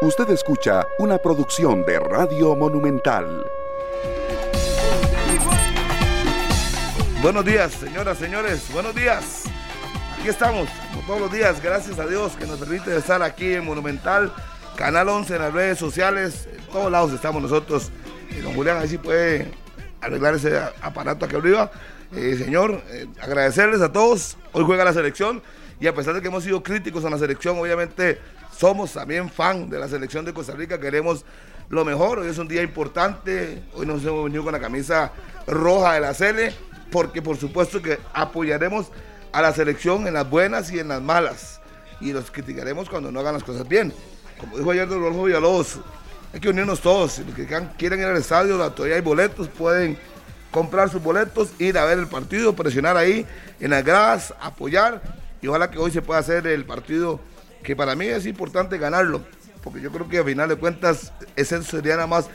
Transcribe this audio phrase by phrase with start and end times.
[0.00, 3.44] Usted escucha una producción de Radio Monumental.
[7.20, 8.72] Buenos días, señoras, señores.
[8.72, 9.46] Buenos días.
[10.16, 11.60] Aquí estamos, como todos los días.
[11.60, 14.32] Gracias a Dios que nos permite estar aquí en Monumental,
[14.76, 16.48] Canal 11 en las redes sociales.
[16.56, 17.90] En todos lados estamos nosotros.
[18.30, 19.50] Y don Julián, ahí sí puede
[20.00, 21.72] arreglar ese aparato aquí arriba.
[22.12, 24.36] Eh, señor, eh, agradecerles a todos.
[24.52, 25.42] Hoy juega la selección
[25.80, 28.20] y a pesar de que hemos sido críticos en la selección, obviamente
[28.58, 31.24] somos también fan de la selección de Costa Rica, queremos
[31.68, 32.18] lo mejor.
[32.18, 35.12] Hoy es un día importante, hoy nos hemos venido con la camisa
[35.46, 36.52] roja de la Cele,
[36.90, 38.86] porque por supuesto que apoyaremos
[39.30, 41.60] a la selección en las buenas y en las malas,
[42.00, 43.92] y los criticaremos cuando no hagan las cosas bien.
[44.40, 45.78] Como dijo ayer Don Rodolfo Villalobos,
[46.32, 47.12] hay que unirnos todos.
[47.12, 49.96] Si los que quieren ir al estadio, todavía hay boletos, pueden
[50.50, 53.24] comprar sus boletos, ir a ver el partido, presionar ahí
[53.60, 55.00] en las gradas, apoyar,
[55.40, 57.20] y ojalá que hoy se pueda hacer el partido
[57.62, 59.22] que para mí es importante ganarlo,
[59.62, 62.28] porque yo creo que a final de cuentas ese sería nada más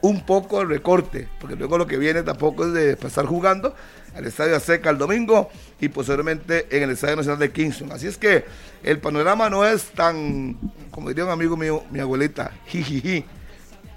[0.00, 3.74] un poco el recorte, porque luego lo que viene tampoco es de estar jugando
[4.14, 7.92] al Estadio Azteca el domingo y posiblemente en el Estadio Nacional de Kingston.
[7.92, 8.44] Así es que
[8.82, 10.56] el panorama no es tan,
[10.90, 13.24] como diría un amigo mío, mi abuelita, jijiji.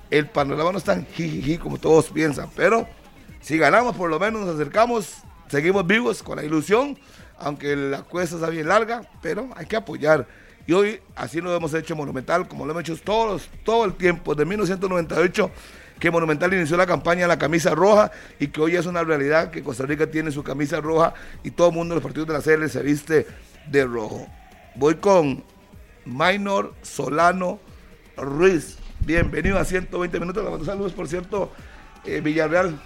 [0.09, 2.87] El panorama no es tan jijiji como todos piensan, pero
[3.39, 5.17] si ganamos por lo menos nos acercamos,
[5.49, 6.97] seguimos vivos con la ilusión,
[7.37, 10.27] aunque la cuesta está bien larga, pero hay que apoyar
[10.67, 14.33] y hoy así lo hemos hecho Monumental, como lo hemos hecho todos, todo el tiempo,
[14.35, 15.51] desde 1998
[16.01, 19.61] que Monumental inició la campaña La Camisa Roja y que hoy es una realidad que
[19.61, 22.41] Costa Rica tiene su camisa roja y todo el mundo en los partidos de la
[22.41, 23.27] serie se viste
[23.67, 24.27] de rojo.
[24.73, 25.43] Voy con
[26.05, 27.59] Minor Solano
[28.17, 28.77] Ruiz.
[29.01, 30.43] Bienvenido a 120 minutos.
[30.43, 31.51] Le mando saludos, por cierto,
[32.03, 32.79] eh, Villarreal.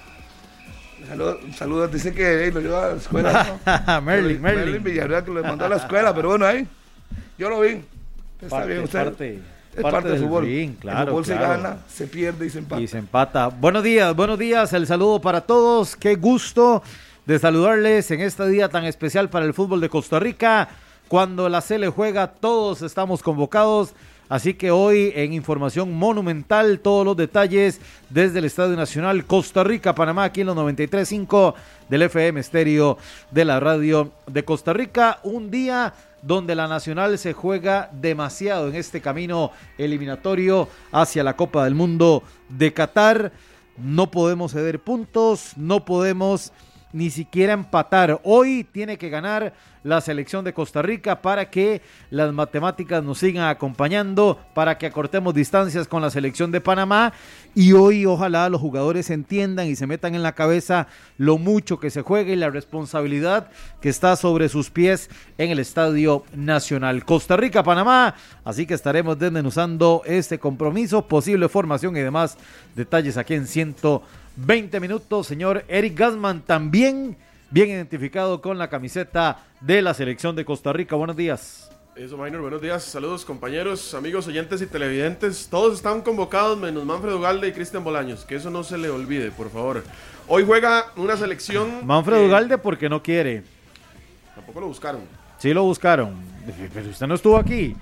[1.08, 4.02] Saludos, saludos, dice que lo lleva a la escuela.
[4.04, 4.84] Merlin, Merlin.
[4.84, 6.68] Villarreal que lo mandó a la escuela, pero bueno, ahí.
[7.38, 7.82] Yo lo vi.
[8.42, 9.04] Está bien, usted.
[9.04, 9.40] Parte,
[9.76, 10.76] es parte, del fútbol.
[10.80, 12.82] claro, el fútbol se gana, se pierde y se empata.
[12.82, 13.48] Y se empata.
[13.50, 14.72] Buenos días, buenos días.
[14.72, 15.98] El saludo para todos.
[15.98, 16.82] Qué gusto
[17.26, 20.70] de saludarles en este día tan especial para el fútbol de Costa Rica.
[21.10, 23.94] Cuando la le juega, todos estamos convocados.
[24.30, 27.80] Así que hoy en información monumental, todos los detalles
[28.10, 31.54] desde el Estadio Nacional Costa Rica, Panamá, aquí en los 93.5
[31.90, 32.98] del FM Estéreo
[33.30, 35.20] de la Radio de Costa Rica.
[35.24, 35.94] Un día
[36.26, 42.24] donde la Nacional se juega demasiado en este camino eliminatorio hacia la Copa del Mundo
[42.50, 43.32] de Qatar.
[43.78, 46.52] No podemos ceder puntos, no podemos
[46.96, 48.22] ni siquiera empatar.
[48.24, 53.50] Hoy tiene que ganar la selección de Costa Rica para que las matemáticas nos sigan
[53.50, 57.12] acompañando, para que acortemos distancias con la selección de Panamá
[57.54, 61.90] y hoy ojalá los jugadores entiendan y se metan en la cabeza lo mucho que
[61.90, 63.52] se juega y la responsabilidad
[63.82, 67.04] que está sobre sus pies en el Estadio Nacional.
[67.04, 72.38] Costa Rica, Panamá, así que estaremos desmenuzando este compromiso, posible formación y demás
[72.74, 73.48] detalles aquí en
[74.36, 75.28] 120 minutos.
[75.28, 77.16] Señor Eric Gasman también
[77.52, 80.96] bien identificado con la camiseta de la selección de Costa Rica.
[80.96, 81.72] Buenos días.
[81.96, 82.84] Eso, Minor, buenos días.
[82.84, 85.48] Saludos, compañeros, amigos, oyentes y televidentes.
[85.50, 88.26] Todos están convocados, menos Manfredo Galde y Cristian Bolaños.
[88.26, 89.84] Que eso no se le olvide, por favor.
[90.28, 91.86] Hoy juega una selección.
[91.88, 93.44] Manfredo Galde porque no quiere.
[94.36, 95.02] Tampoco lo buscaron.
[95.38, 96.16] Sí lo buscaron.
[96.74, 97.76] Pero usted no estuvo aquí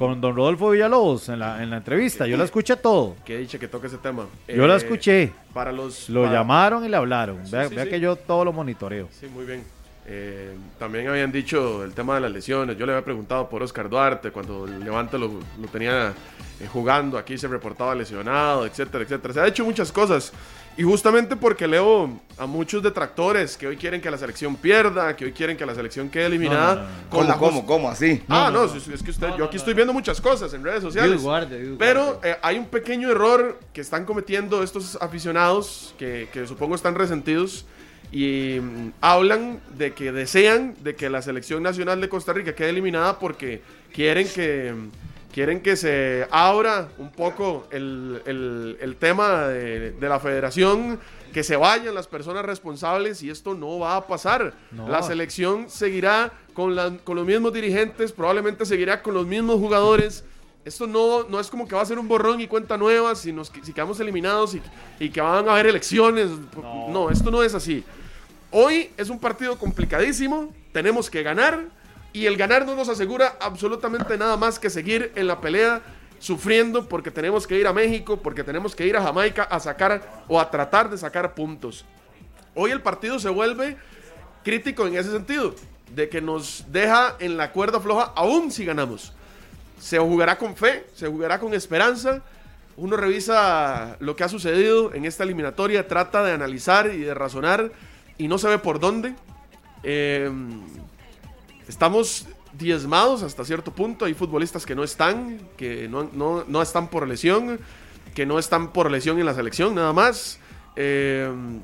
[0.00, 2.26] con don Rodolfo Villalobos en la, en la entrevista.
[2.26, 3.16] Yo la escuché todo.
[3.22, 4.24] Que dicho que toque ese tema.
[4.48, 5.30] Yo la eh, escuché.
[5.52, 6.08] Para los.
[6.08, 7.38] Lo llamaron y le hablaron.
[7.50, 9.10] vea, que yo todo lo monitoreo.
[9.12, 9.62] Sí, muy bien.
[10.06, 12.78] Eh, también habían dicho el tema de las lesiones.
[12.78, 16.14] Yo le había preguntado por Oscar Duarte cuando el Levante lo, lo tenía
[16.60, 17.18] eh, jugando.
[17.18, 19.34] Aquí se reportaba lesionado, etcétera, etcétera.
[19.34, 20.32] Se ha hecho muchas cosas.
[20.80, 22.08] Y justamente porque leo
[22.38, 25.74] a muchos detractores que hoy quieren que la selección pierda, que hoy quieren que la
[25.74, 26.88] selección quede eliminada.
[27.10, 28.22] ¿Cómo, cómo, cómo, así?
[28.30, 31.20] Ah, no, es, que usted, yo aquí estoy viendo muchas cosas en redes sociales.
[31.78, 36.94] pero eh, hay un pequeño error que están cometiendo estos aficionados que, que supongo están
[36.94, 37.66] resentidos
[38.10, 42.70] y mm, hablan de que desean de que la selección nacional de Costa Rica quede
[42.70, 43.60] eliminada porque
[43.92, 44.72] quieren que
[45.32, 48.22] quieren que se abra un poco el,
[48.80, 50.98] el, tema de, de, la federación,
[51.32, 54.54] que se vayan las personas responsables y esto no va a pasar.
[54.88, 60.24] La selección seguirá con, la, con los mismos dirigentes, probablemente seguirá con los mismos jugadores.
[60.64, 63.32] Esto no, no es como que va a ser un borrón y cuenta nueva si,
[63.32, 64.62] nos, si quedamos eliminados y,
[64.98, 66.28] y que van a haber elecciones.
[66.88, 67.84] no, esto no es así.
[68.50, 71.79] Hoy es un partido complicadísimo, tenemos que ganar
[72.12, 75.80] y el ganar no nos asegura absolutamente nada más que seguir en la pelea
[76.18, 80.24] sufriendo porque tenemos que ir a México, porque tenemos que ir a Jamaica a sacar
[80.28, 81.84] o a tratar de sacar puntos.
[82.54, 83.76] Hoy el partido se vuelve
[84.44, 85.54] crítico en ese sentido,
[85.94, 89.12] de que nos deja en la cuerda floja aún si ganamos.
[89.78, 92.22] se jugará con fe, se jugará con esperanza.
[92.76, 97.72] Uno revisa lo que ha sucedido en esta eliminatoria, trata de analizar y de razonar
[98.18, 99.14] y no sabe por dónde.
[99.82, 100.60] Em,
[101.70, 104.04] estamos diezmados hasta cierto punto.
[104.04, 107.60] Hay futbolistas que no están, que no, están por lesión,
[108.12, 110.40] que no están por lesión en la selección, nada más.
[110.74, 111.60] Em,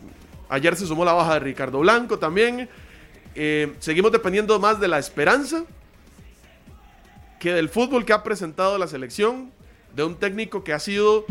[0.48, 2.68] ayer se sumó la baja de Ricardo Blanco también.
[3.34, 5.64] Em, seguimos dependiendo más de la esperanza
[7.40, 9.50] que del fútbol que ha presentado la selección,
[9.94, 11.26] de un técnico que ha sido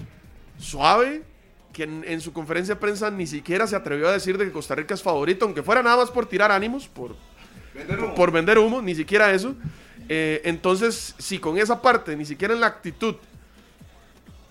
[0.59, 1.23] suave,
[1.71, 4.75] que en, su conferencia de prensa ni siquiera se atrevió a decir de que Costa
[4.75, 7.15] Rica es favorito, aunque fuera nada más por tirar ánimos, por
[7.75, 9.55] vender por, vender humo ni siquiera eso.
[10.07, 13.15] Eh, entonces, si con esa parte, ni siquiera en la actitud,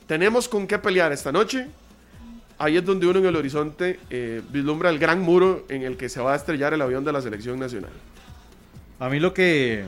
[0.07, 1.69] tenemos con qué pelear esta noche,
[2.59, 6.09] ahí es donde uno en el horizonte eh, vislumbra el gran muro en el que
[6.09, 7.93] se va a estrellar el avión de la selección nacional.
[8.99, 9.85] A mí lo que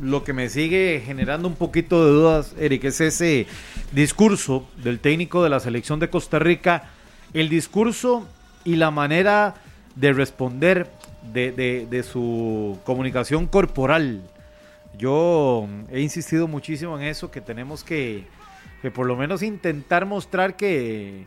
[0.00, 3.46] lo que me sigue generando un poquito de dudas, Eric, es ese
[3.92, 6.90] discurso del técnico de la selección de Costa Rica,
[7.32, 8.26] el discurso
[8.64, 9.54] y la manera
[9.94, 10.90] de responder
[11.32, 14.22] de, su comunicación corporal.
[14.96, 18.24] Yo he insistido muchísimo en eso, que tenemos que,
[18.94, 21.24] por lo menos intentar mostrar que,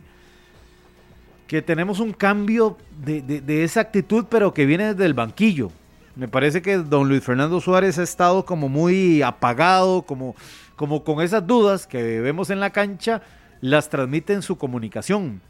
[1.46, 5.70] que tenemos un cambio de, de, esa actitud, pero que viene desde el banquillo.
[6.16, 10.34] Me parece que don Luis Fernando Suárez ha estado como muy apagado, como,
[10.74, 13.22] como con esas dudas que vemos en la cancha,
[13.60, 15.40] las transmite en su comunicación.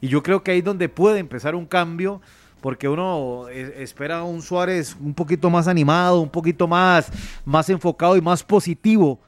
[0.00, 2.20] Y yo creo que ahí es donde puede empezar un cambio,
[2.60, 7.10] porque uno e, espera un Suárez un poquito más animado, un poquito más,
[7.44, 9.20] más enfocado y más positivo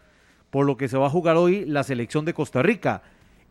[0.50, 3.02] por lo que se va a jugar hoy la selección de Costa Rica.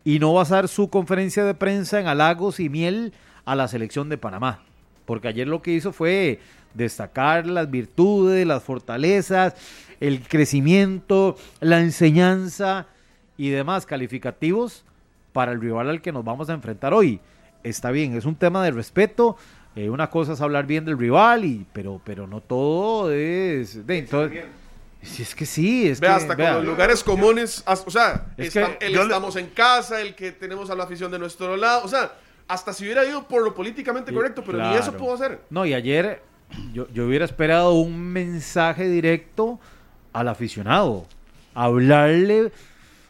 [0.04, 3.12] Y no basar su conferencia de prensa en halagos y miel
[3.44, 4.62] a la selección de Panamá.
[5.04, 6.40] Porque ayer lo que hizo fue
[6.74, 9.54] destacar las virtudes, las fortalezas,
[10.00, 12.86] el crecimiento, la enseñanza
[13.36, 14.84] y demás calificativos
[15.32, 17.20] para el rival al que nos vamos a enfrentar hoy.
[17.62, 19.36] Está bien, es un tema de respeto.
[19.78, 23.86] Eh, una cosa es hablar bien del rival, y, pero, pero no todo es.
[23.86, 24.44] De,
[25.00, 28.46] si es que sí, es que, hasta con los lugares comunes, o sea, el
[28.96, 32.10] estamos en casa, el que tenemos a la afición de nuestro lado, o sea,
[32.48, 35.42] hasta si hubiera ido por lo políticamente correcto, pero ni eso pudo hacer.
[35.48, 36.22] No, y ayer
[36.72, 39.60] yo, hubiera esperado un mensaje directo
[40.12, 41.06] al aficionado.
[41.54, 42.50] Hablarle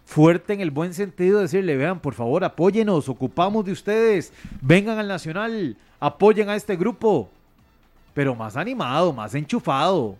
[0.09, 4.33] fuerte en el buen sentido, decirle, vean, por favor, apóyenos, ocupamos de ustedes,
[4.63, 7.29] vengan al Nacional, apoyen a este grupo,
[8.15, 10.17] pero más animado, más enchufado.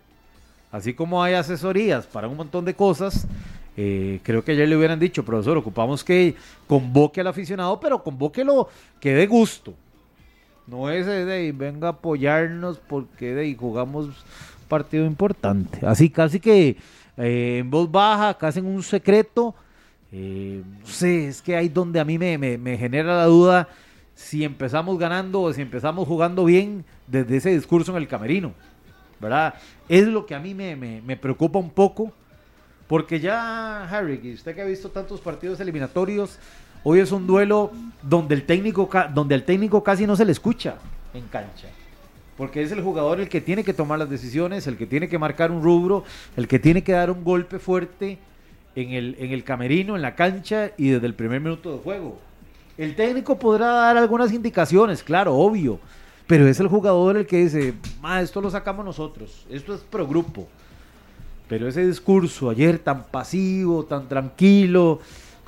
[0.71, 3.25] Así como hay asesorías para un montón de cosas,
[3.75, 6.35] eh, creo que ayer le hubieran dicho, profesor, ocupamos que
[6.67, 8.69] convoque al aficionado, pero convóquelo
[8.99, 9.73] que dé gusto.
[10.67, 14.23] No es de venga a apoyarnos porque de jugamos
[14.67, 15.83] partido importante.
[15.83, 16.77] Así casi que
[17.17, 19.55] eh, en voz baja, casi en un secreto.
[20.11, 23.69] Eh, no sé, es que ahí donde a mí me, me, genera la duda
[24.15, 28.53] si empezamos ganando o si empezamos jugando bien desde ese discurso en el camerino.
[29.19, 29.55] ¿Verdad?
[29.87, 32.11] Es lo que a mí me, me preocupa un poco.
[32.87, 36.39] Porque ya, Harry, usted que ha visto tantos partidos eliminatorios,
[36.83, 37.71] Hoy es un duelo
[38.01, 40.75] donde el técnico, donde el técnico casi no se le escucha
[41.13, 41.67] en cancha.
[42.37, 45.19] Porque es el jugador el que tiene que tomar las decisiones, el que tiene que
[45.19, 46.05] marcar un rubro,
[46.37, 48.17] el que tiene que dar un golpe fuerte
[48.81, 52.19] en el, en el camerino, en la cancha y desde el primer minuto de juego.
[52.77, 55.79] El técnico podrá dar algunas indicaciones, claro, obvio,
[56.27, 57.73] pero es el jugador el que dice,
[58.21, 60.47] esto lo sacamos nosotros, esto es pro grupo.
[61.47, 64.99] Pero ese discurso ayer tan pasivo, tan tranquilo,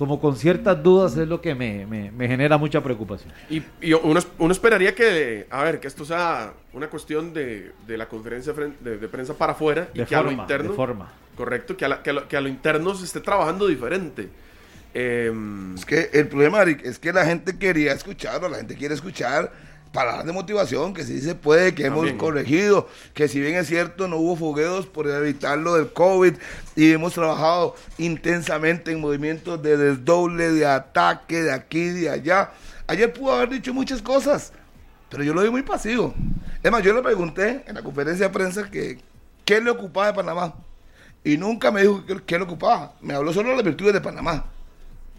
[0.02, 3.32] como con ciertas dudas es lo que me, genera mucha preocupación.
[3.52, 3.62] Y,
[3.94, 9.36] uno, esperaría que, a ver, que esto sea una cuestión de, la conferencia de, prensa
[9.36, 10.74] para afuera y que a lo interno.
[10.74, 11.14] forma.
[11.38, 14.28] Correcto, que a, que, a lo, interno se esté trabajando diferente.
[14.92, 19.52] Em, es que el problema, es que la gente quería escucharlo, la gente quiere escuchar
[19.92, 24.08] palabras de motivación, que sí se puede, que hemos corregido, que si bien es cierto
[24.08, 26.34] no hubo fogueos por evitar lo del COVID
[26.76, 32.52] y hemos trabajado intensamente en movimientos de desdoble, de ataque, de aquí, de allá.
[32.88, 34.54] Ayer pudo haber dicho muchas cosas,
[35.10, 36.14] pero yo lo vi muy pasivo.
[36.64, 39.00] Es más, yo le pregunté en la conferencia de prensa que
[39.46, 40.56] qué le ocupaba de Panamá.
[41.24, 42.94] Y nunca me dijo qué le ocupaba.
[43.02, 44.46] Me habló solo de las virtudes de Panamá.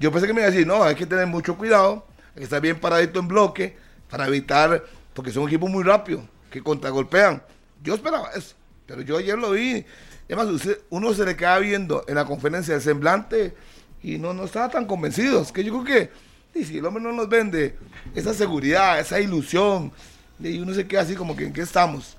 [0.00, 2.44] Yo pensé que me iba a decir, no, hay que tener mucho cuidado, hay que
[2.44, 3.76] estar bien paradito en bloque,
[4.12, 7.42] para evitar, porque son equipos muy rápidos, que contragolpean.
[7.82, 8.54] Yo esperaba eso,
[8.84, 9.86] pero yo ayer lo vi.
[10.26, 10.48] Además,
[10.90, 13.54] uno se le queda viendo en la conferencia el semblante
[14.02, 15.40] y no, no estaba tan convencido.
[15.40, 16.10] Es que yo creo
[16.52, 17.74] que, si el hombre no nos vende
[18.14, 19.90] esa seguridad, esa ilusión,
[20.38, 22.18] y uno se queda así como que en qué estamos.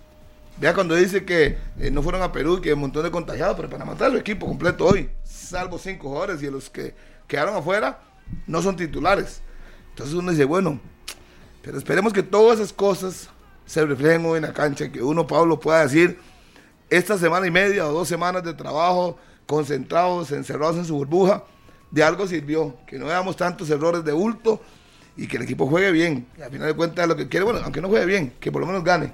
[0.57, 3.55] Vea cuando dice que eh, no fueron a Perú y que un montón de contagiados,
[3.55, 5.12] pero para matar el equipo completo hoy.
[5.23, 6.95] salvo cinco jugadores y los que
[7.27, 8.00] quedaron afuera
[8.47, 9.41] no son titulares.
[9.91, 10.79] Entonces uno dice, bueno,
[11.63, 13.29] pero esperemos que todas esas cosas
[13.65, 16.20] se reflejen hoy en la cancha, que uno, Pablo, pueda decir,
[16.89, 19.17] esta semana y media o dos semanas de trabajo
[19.48, 21.46] concentrados, encerrados en su burbuja,
[21.89, 24.62] de algo sirvió, que no veamos tantos errores de bulto
[25.15, 26.27] y que el equipo juegue bien.
[26.38, 28.60] Y al final de cuentas lo que quiere, bueno, aunque no juegue bien, que por
[28.60, 29.13] lo menos gane.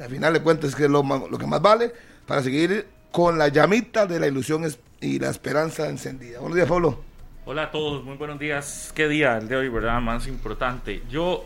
[0.00, 1.92] Al final de cuentas es que lo, lo que más vale
[2.26, 4.64] para seguir con la llamita de la ilusión
[5.00, 6.40] y la esperanza encendida.
[6.40, 7.00] Buenos días, Pablo.
[7.44, 8.92] Hola a todos, muy buenos días.
[8.92, 10.00] ¿Qué día el de hoy, verdad?
[10.00, 11.02] Más importante.
[11.08, 11.44] Yo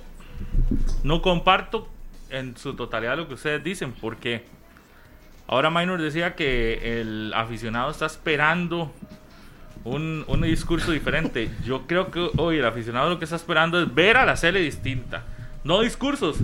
[1.02, 1.88] no comparto
[2.30, 4.44] en su totalidad lo que ustedes dicen, porque
[5.46, 8.92] ahora Minor decía que el aficionado está esperando
[9.84, 11.50] un, un, discurso diferente.
[11.64, 14.60] Yo creo que hoy el aficionado lo que está esperando es ver a la Cele
[14.60, 15.24] distinta.
[15.64, 16.38] No discursos,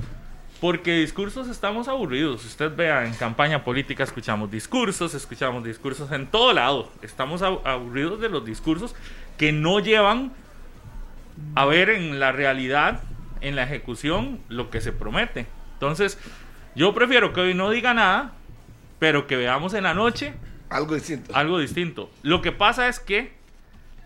[0.60, 2.44] porque discursos estamos aburridos.
[2.44, 6.90] Usted vea, en campaña política escuchamos discursos, escuchamos discursos en todo lado.
[7.02, 8.94] Estamos aburridos de los discursos
[9.36, 10.32] que no llevan
[11.54, 13.02] a ver en la realidad,
[13.40, 15.46] en la ejecución, lo que se promete.
[15.74, 16.18] Entonces,
[16.74, 18.32] yo prefiero que hoy no diga nada,
[18.98, 20.34] pero que veamos en la noche
[20.68, 21.34] algo distinto.
[21.34, 22.10] Algo distinto.
[22.22, 23.32] Lo que pasa es que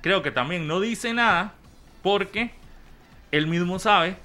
[0.02, 1.54] creo que también no dice nada
[2.02, 2.50] porque
[3.30, 4.16] él mismo sabe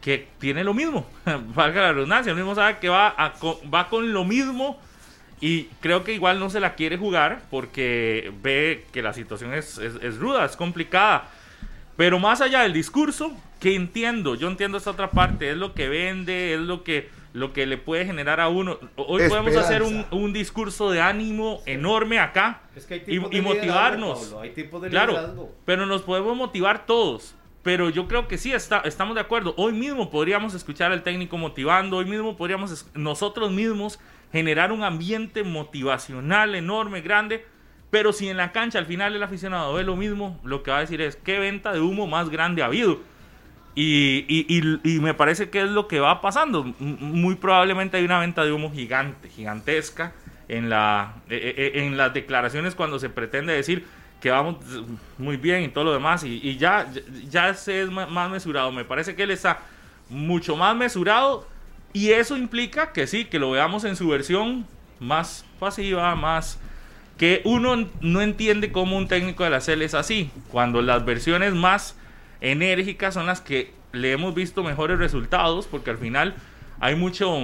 [0.00, 1.06] que tiene lo mismo.
[1.54, 3.34] Valga la redundancia, él mismo sabe que va,
[3.72, 4.78] va con lo mismo
[5.40, 9.78] y creo que igual no se la quiere jugar porque ve que la situación es,
[9.78, 11.28] es ruda, es complicada.
[11.96, 15.88] Pero más allá del discurso, que entiendo, yo entiendo esta otra parte, es lo que
[15.88, 18.78] vende, es lo que lo que le puede generar a uno.
[18.96, 22.62] Hoy podemos hacer un, discurso de ánimo enorme acá
[23.06, 24.34] y, motivarnos.
[24.90, 27.34] claro, pero nos podemos motivar todos.
[27.62, 29.54] Pero yo creo que sí, está, estamos de acuerdo.
[29.56, 34.00] Hoy mismo podríamos escuchar al técnico motivando, hoy mismo podríamos nosotros mismos
[34.32, 37.46] generar un ambiente motivacional enorme, grande.
[37.92, 40.78] Pero si en la cancha al final el aficionado ve lo mismo, lo que va
[40.78, 43.00] a decir es qué venta de humo más grande ha habido.
[43.74, 46.64] Y, y, y, me parece que es lo que va pasando.
[46.78, 50.14] Muy probablemente hay una venta de humo gigante, gigantesca
[50.48, 53.84] en, la, e, e, e, en las declaraciones cuando se pretende decir
[54.22, 54.56] que vamos
[55.18, 56.24] muy bien y todo lo demás.
[56.24, 56.90] Y, ya,
[57.28, 58.72] ya se es más mesurado.
[58.72, 59.60] Me parece que él está
[60.08, 61.46] mucho más mesurado.
[61.92, 64.64] Y eso implica que sí, que lo veamos en su versión
[64.98, 66.58] más pasiva, más
[67.18, 70.30] que uno no entiende cómo un técnico de la CL es así.
[70.50, 71.96] Cuando las versiones más
[72.40, 76.34] enérgicas son las que le hemos visto mejores resultados, porque al final
[76.80, 77.36] hay mucho,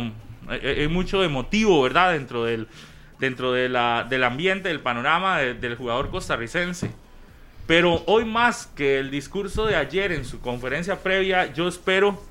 [0.48, 2.12] hay mucho emotivo, ¿verdad?
[2.12, 2.68] Dentro del,
[3.18, 6.90] dentro de la, del ambiente, del panorama del jugador costarricense.
[7.66, 12.22] Pero hoy más que el discurso de ayer en su conferencia previa, yo espero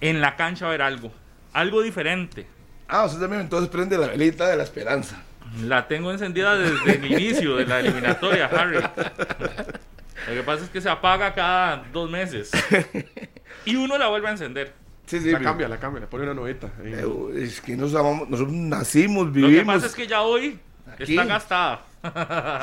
[0.00, 1.12] en la cancha ver algo,
[1.52, 2.46] algo diferente.
[2.88, 5.22] Ah, usted también entonces prende la velita de la esperanza.
[5.60, 8.80] La tengo encendida desde el inicio de la eliminatoria, Harry.
[10.28, 12.50] Lo que pasa es que se apaga cada dos meses.
[13.64, 14.72] y uno la vuelve a encender.
[15.06, 16.72] Sí, sí, la cambia, la cambia, le pone una noveta.
[16.82, 17.04] Eh,
[17.36, 19.52] es que nosotros, nacimos, vivimos.
[19.52, 20.58] Lo que pasa es que ya hoy
[20.98, 21.84] está gastada.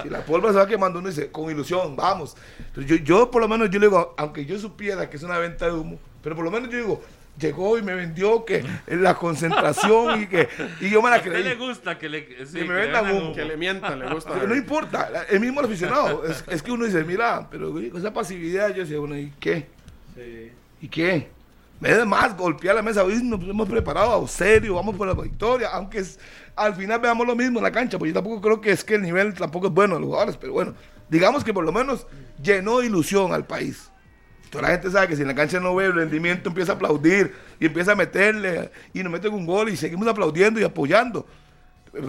[0.04, 2.36] si la pólvora se va quemando, uno dice, con ilusión, vamos.
[2.76, 5.66] yo, yo, por lo menos, yo le digo, aunque yo supiera que es una venta
[5.66, 7.04] de humo, pero por lo menos yo digo,
[7.40, 10.50] llegó y me vendió que la concentración y que
[10.82, 11.44] y yo me la creí.
[11.44, 14.36] le gusta que le que me vendan un, que le mientan, le gusta.
[14.46, 18.82] no importa, el mismo aficionado, es, es, que uno dice, mira, pero esa pasividad yo
[18.82, 19.68] decía, bueno, ¿y qué?
[20.16, 20.52] Sí.
[20.82, 21.30] ¿Y qué?
[21.80, 25.70] Me da más golpear la mesa, hoy nos hemos preparado serio, vamos por la victoria,
[25.70, 26.20] aunque es,
[26.56, 28.96] al final veamos lo mismo en la cancha, pues yo tampoco creo que es que
[28.96, 30.74] el nivel tampoco es bueno de los jugadores, pero bueno,
[31.10, 32.06] digamos que por lo menos
[32.42, 33.89] llenó de ilusión al país.
[34.50, 36.76] Toda la gente sabe que si en la cancha no ve el rendimiento, empieza a
[36.76, 41.26] aplaudir y empieza a meterle y nos meten un gol y seguimos aplaudiendo y apoyando.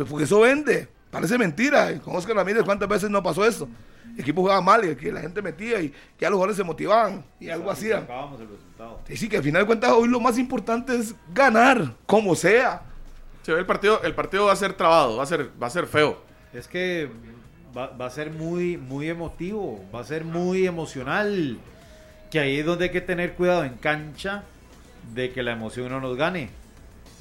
[0.08, 0.88] Porque eso vende.
[1.10, 1.98] Parece mentira.
[2.00, 3.68] Con Oscar Ramírez, ¿cuántas veces no pasó eso?
[4.14, 7.24] El equipo jugaba mal y que la gente metía y ya los jugadores se motivaban
[7.38, 8.06] y algo hacían.
[9.08, 12.82] Y sí, que al final de cuentas hoy lo más importante es ganar, como sea.
[13.42, 15.86] Sí, el partido, el partido va a ser trabado, va a ser, va a ser
[15.86, 16.22] feo.
[16.52, 17.10] Es que
[17.76, 21.58] va, va a ser muy, muy emotivo, va a ser muy emocional
[22.30, 24.44] que ahí es donde hay que tener cuidado en cancha
[25.14, 26.50] de que la emoción no nos gane,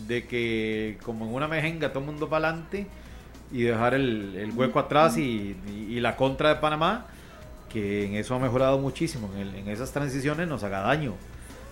[0.08, 2.88] de que como en una mejenga todo el mundo para adelante
[3.52, 5.56] y dejar el, hueco atrás y,
[6.00, 7.08] la contra de Panamá,
[7.70, 11.16] que en eso ha mejorado muchísimo, en, en esas transiciones nos haga daño.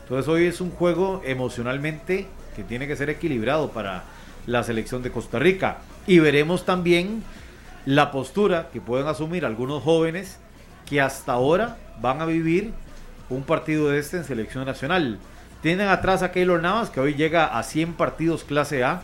[0.03, 4.03] Entonces hoy es un juego emocionalmente que tiene que ser equilibrado para
[4.47, 5.79] la selección de Costa Rica.
[6.07, 7.23] Y veremos también
[7.85, 10.39] la postura que pueden asumir algunos jóvenes
[10.85, 12.73] que hasta ahora van a vivir
[13.29, 15.19] un partido de este en selección nacional.
[15.61, 19.01] Tienen atrás a Keylor Navas, que hoy llega a 100 partidos clase A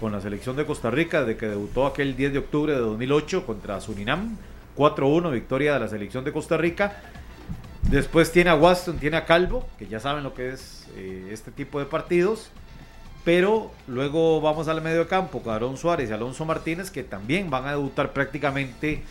[0.00, 3.46] con la selección de Costa Rica, desde que debutó aquel 10 de octubre de 2008
[3.46, 4.36] contra Surinam,
[4.76, 6.96] 4-1, victoria de la selección de Costa Rica.
[7.82, 11.50] Después tiene a Waston, tiene a Calvo, que ya saben lo que es eh, este
[11.50, 12.50] tipo de partidos.
[13.24, 17.66] Pero luego vamos al medio campo con Aarón Suárez y Alonso Martínez, que también van
[17.66, 19.02] a debutar prácticamente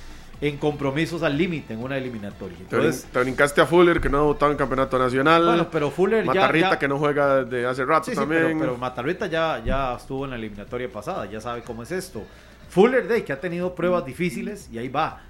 [0.42, 2.58] en compromisos al límite en una eliminatoria.
[2.60, 5.46] Entonces, te brincaste a Fuller, que no ha debutado en campeonato nacional.
[5.46, 8.44] Bueno, pero Fuller Matarrita, que no juega desde hace rato también.
[8.44, 12.24] pero, pero, Matarrita ya, ya estuvo en la eliminatoria pasada, ya sabe cómo es esto.
[12.70, 15.22] Fuller, de que ha tenido pruebas difíciles y ahí va.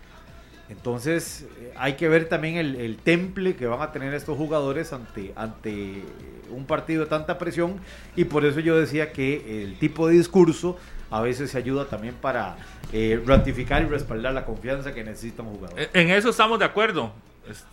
[0.67, 5.31] Entonces eh, hay que ver también el, temple que van a tener estos jugadores ante,
[5.35, 6.03] ante
[6.49, 7.79] un partido de tanta presión
[8.15, 10.77] y por eso yo decía que el tipo de discurso
[11.11, 12.57] a veces se ayuda también para
[12.91, 15.79] eh, ratificar y respaldar la confianza que necesita un jugador.
[15.93, 17.13] En eso estamos de acuerdo.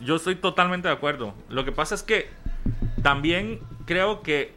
[0.00, 1.34] Yo estoy totalmente de acuerdo.
[1.48, 2.28] Lo que pasa es que
[3.02, 4.52] también creo que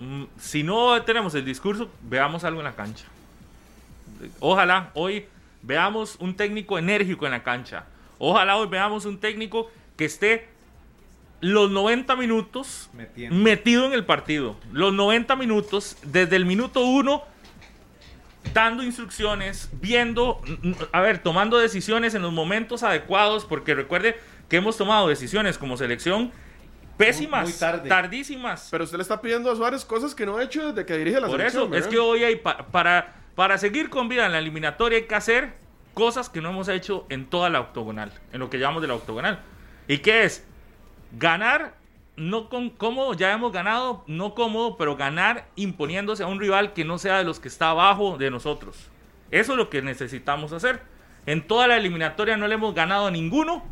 [0.00, 3.04] mm, si no tenemos el discurso, veamos algo en la cancha.
[4.40, 5.26] Ojalá hoy
[5.62, 7.84] veamos un técnico enérgico en la cancha.
[8.18, 10.48] Ojalá hoy veamos un técnico que esté
[11.40, 12.90] los 90 minutos
[13.30, 14.56] metido en el partido.
[14.72, 17.22] Los 90 minutos, desde el minuto 1,
[18.54, 20.40] dando instrucciones, viendo,
[20.92, 24.18] a ver, tomando decisiones en los momentos adecuados, porque recuerde
[24.48, 26.32] que hemos tomado decisiones como selección
[26.96, 28.68] pésimas, tardísimas.
[28.70, 31.20] Pero usted le está pidiendo a Suárez cosas que no ha hecho desde que dirige
[31.20, 31.68] la selección.
[31.68, 35.04] Por eso, es que hoy hay para para seguir con vida en la eliminatoria hay
[35.04, 35.54] que hacer
[35.94, 38.94] cosas que no hemos hecho en toda la octogonal, en lo que llamamos de la
[38.94, 39.40] octogonal.
[39.88, 40.44] ¿Y qué es?
[41.12, 41.72] Ganar,
[42.20, 46.84] no con, cómodo, ya hemos ganado, no cómodo, pero ganar imponiéndose a un rival que
[46.84, 48.90] no sea de los que está abajo de nosotros.
[49.30, 50.82] Eso es lo que necesitamos hacer.
[51.24, 53.64] En toda la eliminatoria no le hemos ganado a ninguno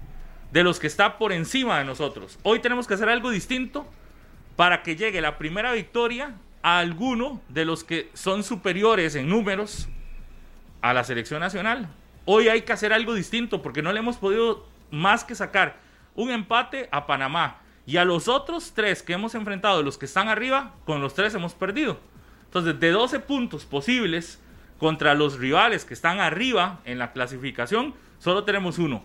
[0.51, 2.39] de los que está por encima de nosotros.
[2.43, 3.87] Hoy tenemos que hacer algo distinto
[4.57, 9.91] para que llegue la primera victoria a alguno de los que son superiores en números
[10.81, 11.91] a la selección nacional.
[12.25, 15.77] Hoy hay que hacer algo distinto porque no le hemos podido más que sacar
[16.15, 17.59] un empate a Panamá.
[17.89, 21.35] Y a los otros tres que hemos enfrentado, los que están arriba, con los tres
[21.35, 21.99] hemos perdido.
[22.45, 24.43] Entonces, de 12 puntos posibles
[24.79, 29.03] contra los rivales que están arriba en la clasificación, solo tenemos uno.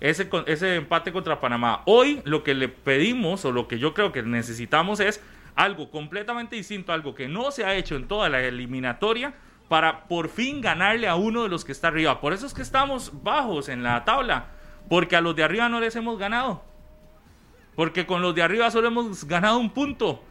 [0.00, 1.82] Ese, ese empate contra Panamá.
[1.86, 5.22] Hoy lo que le pedimos o lo que yo creo que necesitamos es
[5.54, 9.34] algo completamente distinto, algo que no se ha hecho en toda la eliminatoria
[9.68, 12.20] para por fin ganarle a uno de los que está arriba.
[12.20, 14.48] Por eso es que estamos bajos en la tabla,
[14.88, 16.73] porque a los de arriba no les hemos ganado.
[17.76, 20.22] Porque con los de arriba solo hemos ganado un punto.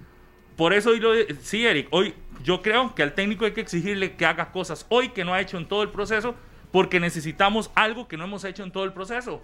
[0.56, 4.16] Por eso hoy lo sí, Eric, hoy yo creo que al técnico hay que exigirle
[4.16, 6.36] que haga cosas hoy que no ha hecho en todo el proceso,
[6.72, 9.42] porque necesitamos algo que no hemos hecho en todo el proceso.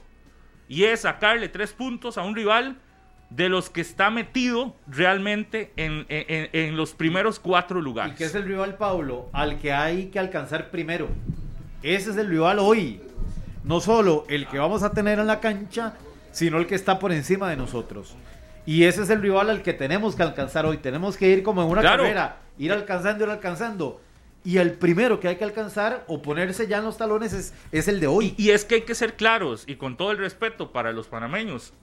[0.67, 2.77] Y es sacarle tres puntos a un rival
[3.29, 8.13] de los que está metido realmente en, los primeros cuatro lugares.
[8.13, 9.29] ¿Y qué es el rival, Pablo?
[9.33, 11.07] Al que hay que alcanzar primero.
[11.83, 13.01] Ese es el rival hoy.
[13.63, 15.95] No solo el que vamos a tener en la cancha,
[16.32, 18.15] sino el que está por encima de nosotros.
[18.65, 20.78] Y ese es el rival al que tenemos que alcanzar hoy.
[20.78, 24.02] Tenemos que ir como en una carrera, ir alcanzando, ir alcanzando.
[24.44, 27.88] Y el primero que hay que alcanzar o ponerse ya en los talones es, es
[27.88, 28.36] el de hoy.
[28.38, 31.74] y, es que hay que ser claros y con todo el respeto para los panameños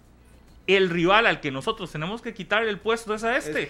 [0.67, 3.69] el rival al que nosotros tenemos que quitarle el puesto es a este.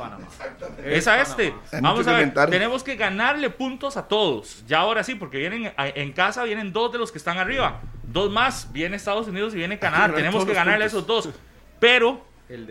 [0.85, 1.55] Es, a este.
[1.81, 4.65] Vamos a ver, tenemos que ganarle puntos a todos.
[4.67, 7.83] Ya ahora sí, porque vienen en casa vienen dos de los que están arriba.
[8.05, 10.15] Dos más, viene Estados Unidos y viene Canadá.
[10.15, 11.29] Tenemos que ganarle a esos dos.
[11.79, 12.25] Pero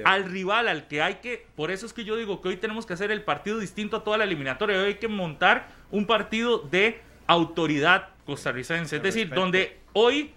[0.05, 2.85] al rival al que hay que, por eso es que yo digo que hoy tenemos
[2.85, 4.77] que hacer el partido distinto a toda la eliminatoria.
[4.77, 8.97] Hoy hay que montar un partido de autoridad costarricense.
[8.97, 10.33] Es decir, donde hoy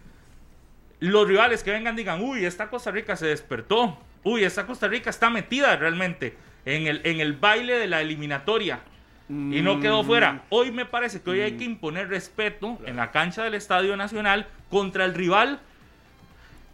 [1.01, 5.11] los rivales que vengan digan, uy, esta Costa Rica se despertó, uy, esta Costa Rica
[5.11, 8.81] está metida realmente en el, en el baile de la eliminatoria
[9.29, 10.33] y no quedó fuera.
[10.33, 10.41] Mm.
[10.49, 14.47] Hoy me parece que hoy hay que imponer respeto en la cancha del Estadio Nacional
[14.71, 15.61] contra el rival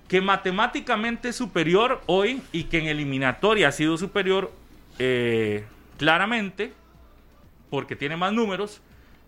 [0.09, 4.53] que matemáticamente es superior hoy y que en eliminatoria ha sido superior
[4.99, 5.65] eh,
[5.99, 6.73] claramente
[7.71, 8.81] porque tiene más números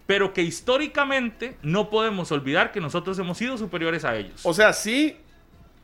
[0.06, 4.40] pero que históricamente no podemos olvidar que nosotros hemos sido superiores a ellos.
[4.44, 5.16] O sea, sí,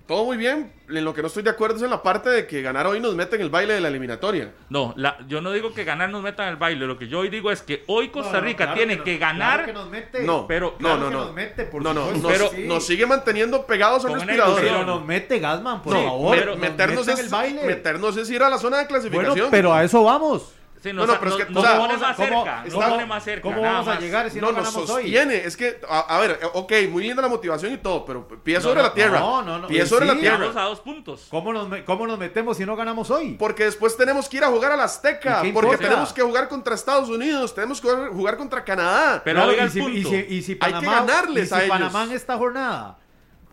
[0.07, 0.73] todo muy bien.
[0.89, 3.01] En lo que no estoy de acuerdo es en la parte de que ganar hoy
[3.01, 4.53] nos mete en el baile de la eliminatoria.
[4.69, 4.95] No,
[5.27, 6.87] yo no digo que ganar nos meta en el baile.
[6.87, 9.65] Lo que yo hoy digo es que hoy Costa Rica tiene que, ganar.
[9.65, 10.23] que nos mete.
[10.23, 11.25] No, pero no, no, no.
[11.25, 14.61] Nos mete, por no, no, pero nos sigue manteniendo pegados al respirador.
[14.61, 16.57] Pero nos mete Gasman, por favor.
[16.59, 17.65] meternos, en el baile.
[17.65, 19.35] meternos es ir a la zona de clasificación.
[19.35, 20.53] Bueno, pero a eso vamos
[20.93, 23.43] no, no, pero es que, nos, pone más cerca, nos pone más cerca.
[23.43, 25.35] ¿Cómo vamos a llegar si no, no ganamos sostiene.
[25.35, 25.41] Hoy?
[25.45, 28.93] Es que, a, ver, ok, muy linda la motivación y todo, pero pie sobre la
[28.93, 29.21] tierra.
[29.21, 29.69] No, no, no.
[29.69, 30.47] Pie sobre la tierra.
[30.47, 31.27] a dos puntos.
[31.31, 33.37] ¿Cómo nos, ¿Cómo nos metemos si no ganamos hoy?
[33.39, 35.43] Porque después tenemos que ir a jugar a la Azteca.
[35.53, 37.55] Porque tenemos que jugar contra Estados Unidos.
[37.55, 39.23] Tenemos que jugar, contra Canadá.
[39.25, 40.15] Pero oiga el punto.
[40.29, 41.71] Y si, Panamá, Hay que ganarles a ellos.
[41.71, 42.99] Panamá en esta jornada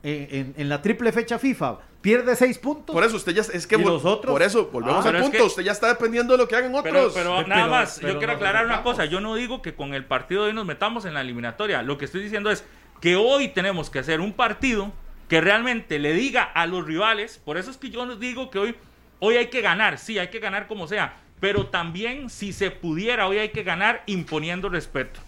[0.03, 2.93] en, en, la triple fecha FIFA pierde seis puntos.
[2.93, 5.45] Por eso usted ya es que por eso volvemos ah, al punto.
[5.45, 7.13] usted ya está dependiendo de lo que hagan otros.
[7.13, 9.05] Pero, nada más, yo quiero aclarar una cosa.
[9.05, 11.81] Yo no digo que con el partido de hoy nos metamos en la eliminatoria.
[11.81, 12.63] Lo que estoy diciendo es
[13.01, 14.91] que hoy tenemos que hacer un partido
[15.27, 17.39] que realmente le diga a los rivales.
[17.43, 18.75] Por eso es que yo les digo que hoy,
[19.19, 19.97] hoy hay que ganar.
[19.97, 21.17] Sí, hay que ganar como sea.
[21.39, 25.19] Pero también, si se pudiera, hoy hay que ganar imponiendo respeto.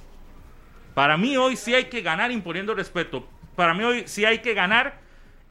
[0.93, 3.25] Para mí hoy sí hay que ganar imponiendo respeto.
[3.55, 5.00] Para mí hoy sí hay que ganar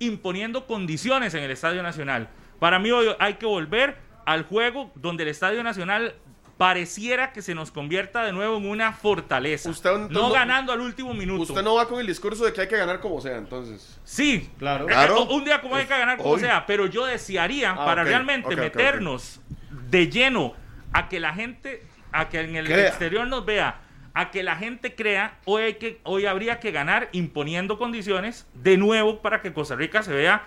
[0.01, 2.29] imponiendo condiciones en el Estadio Nacional.
[2.59, 6.15] Para mí hoy hay que volver al juego donde el Estadio Nacional
[6.57, 9.71] pareciera que se nos convierta de nuevo en una fortaleza.
[10.11, 11.45] no ganando al último minuto.
[11.45, 13.99] Usted no va con el discurso de que hay que ganar como sea, entonces.
[14.05, 14.87] Sí, claro.
[14.87, 15.25] claro.
[15.25, 19.41] Un día como hay que ganar como sea, pero yo desearía ah, para realmente meternos
[19.89, 20.55] de lleno
[20.93, 23.81] a que la gente, a que en el exterior nos vea
[24.21, 28.77] a que la gente crea, hoy, hay que, hoy habría que ganar imponiendo condiciones de
[28.77, 30.45] nuevo para que Costa Rica se vea,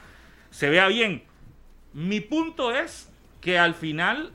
[0.52, 1.24] se vea bien.
[1.92, 4.32] Mi punto es que al final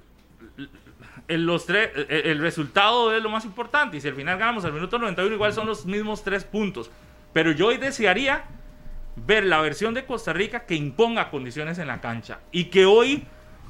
[1.29, 4.73] el, los tres, el resultado es lo más importante y si al final ganamos al
[4.73, 6.91] minuto 91 igual son los mismos tres puntos.
[7.33, 8.45] Pero yo hoy desearía
[9.15, 13.25] ver la versión de Costa Rica que imponga condiciones en la cancha y que hoy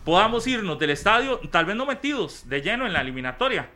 [0.07, 3.69] podamos irnos del estadio, tal vez no metidos de lleno en la eliminatoria,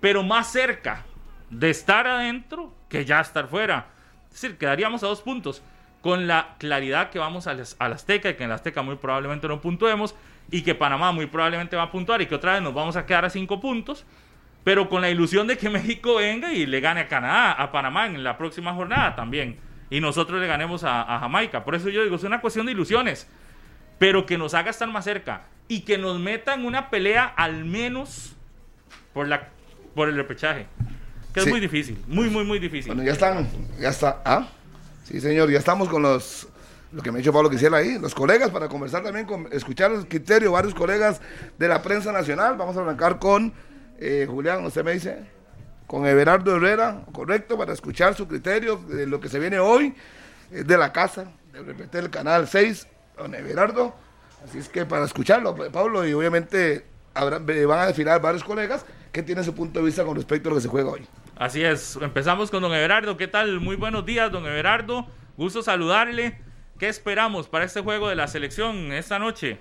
[0.00, 1.04] pero más cerca
[1.50, 3.86] de estar adentro que ya estar fuera.
[4.28, 5.62] Es decir, quedaríamos a dos puntos
[6.00, 9.60] con la claridad que vamos al, Azteca y que en la Azteca muy probablemente no
[9.60, 10.14] puntuemos
[10.50, 13.04] y que Panamá muy probablemente va a puntuar y que otra vez nos vamos a
[13.04, 14.06] quedar a cinco puntos,
[14.64, 18.06] pero con la ilusión de que México venga y le gane a Canadá, a Panamá
[18.06, 19.58] en la próxima jornada también
[19.90, 21.64] y nosotros le ganemos a, a Jamaica.
[21.64, 23.28] Por eso yo digo, es una cuestión de ilusiones,
[23.98, 27.64] pero que nos haga estar más cerca y que nos meta en una pelea al
[27.64, 28.36] menos
[29.12, 29.48] por la
[29.94, 30.66] por el repechaje.
[31.32, 32.88] Que es muy difícil, muy, muy, muy difícil.
[32.88, 33.48] Bueno, ya están,
[33.78, 34.20] ya está.
[34.24, 34.48] ¿Ah?
[35.04, 36.48] Sí, señor, ya estamos con los,
[36.92, 39.92] lo que me ha dicho Pablo quisiera ahí, los colegas para conversar también, con, escuchar
[39.92, 41.20] el criterio, varios colegas
[41.58, 42.56] de la prensa nacional.
[42.56, 43.52] Vamos a arrancar con
[43.98, 45.18] eh, Julián, usted me dice,
[45.86, 49.94] con Everardo Herrera, correcto, para escuchar su criterio de lo que se viene hoy,
[50.50, 53.94] de la casa, de repetir el canal 6, don Everardo.
[54.44, 59.44] Así es que para escucharlo, Pablo, y obviamente van a desfilar varios colegas que tienen
[59.44, 61.06] su punto de vista con respecto a lo que se juega hoy.
[61.36, 63.16] Así es, empezamos con don Everardo.
[63.16, 63.60] ¿Qué tal?
[63.60, 65.06] Muy buenos días, don Everardo.
[65.36, 66.38] Gusto saludarle.
[66.78, 69.58] ¿Qué esperamos para este juego de la selección esta noche?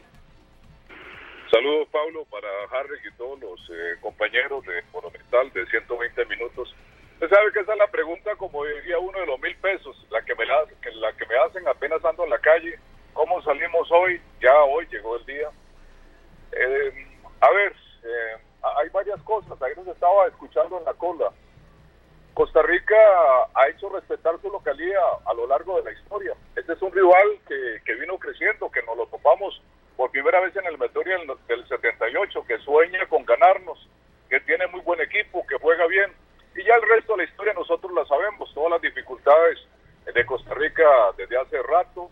[1.51, 6.75] Saludos, Pablo, para Harry y todos los eh, compañeros de Monumental de 120 minutos.
[7.13, 10.21] Usted sabe que esa es la pregunta, como diría uno de los mil pesos, la
[10.21, 12.79] que me, la, la que me hacen apenas ando en la calle.
[13.13, 14.21] ¿Cómo salimos hoy?
[14.41, 15.49] Ya hoy llegó el día.
[16.51, 17.07] Eh,
[17.41, 19.62] a ver, eh, hay varias cosas.
[19.62, 21.32] Ahí nos estaba escuchando en la cola.
[22.34, 22.95] Costa Rica
[23.54, 26.34] ha hecho respetar su localía a lo largo de la historia.
[26.56, 29.62] Este es un rival que, que vino creciendo, que nos lo topamos
[29.98, 33.86] por primera vez en el Metoria del, del 78, que sueña con ganarnos,
[34.30, 36.12] que tiene muy buen equipo, que juega bien.
[36.56, 39.60] Y ya el resto de la historia nosotros la sabemos, todas las dificultades
[40.13, 40.86] de Costa Rica
[41.17, 42.10] desde hace rato.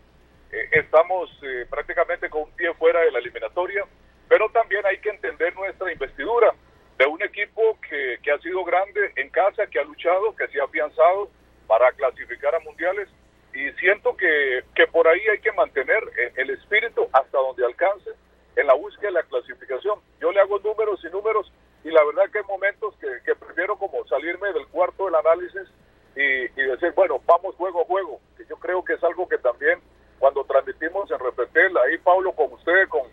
[0.52, 3.86] Eh, estamos eh, prácticamente con un pie fuera de la eliminatoria
[4.30, 6.54] pero también hay que entender nuestra investidura
[6.98, 10.60] de un equipo que, que ha sido grande en casa, que ha luchado, que se
[10.60, 11.30] ha afianzado
[11.68, 13.08] para clasificar a mundiales
[13.54, 16.04] y siento que, que por ahí hay que mantener
[16.36, 18.12] el espíritu hasta donde alcance
[18.56, 20.00] en la búsqueda de la clasificación.
[20.20, 21.52] Yo le hago números y números
[21.84, 25.68] y la verdad que hay momentos que, que prefiero como salirme del cuarto del análisis
[26.16, 29.38] y, y, decir, bueno, vamos juego a juego, que yo creo que es algo que
[29.38, 29.80] también
[30.20, 33.04] cuando transmitimos en Repetel, ahí Pablo con usted, con,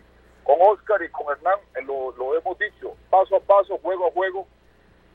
[0.45, 4.47] con Oscar y con Hernán, eh, lo, hemos dicho, paso a paso, juego a juego,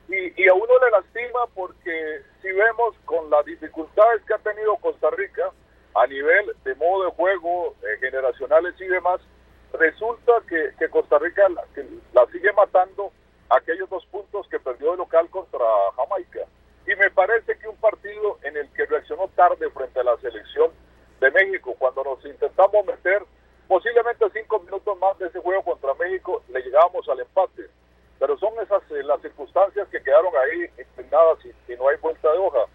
[0.09, 5.09] y, a uno le lastima porque si vemos con las dificultades que ha tenido Costa
[5.11, 5.49] Rica
[5.95, 9.21] a nivel de modo de juego, eh, generacionales y demás,
[9.71, 11.63] resulta que, Costa Rica la,
[12.13, 13.13] la, sigue matando
[13.49, 15.65] aquellos dos puntos que perdió de local contra
[15.95, 16.41] Jamaica.
[16.85, 20.71] Y me parece que un partido en el que reaccionó tarde frente a la selección
[21.21, 23.23] de México, cuando nos intentamos meter
[23.71, 27.69] Posiblemente cinco minutos más de ese juego contra México le llegábamos al empate,
[28.19, 32.37] pero son esas eh, las circunstancias que quedaron ahí impregnadas y, no hay vuelta de
[32.37, 32.65] hoja.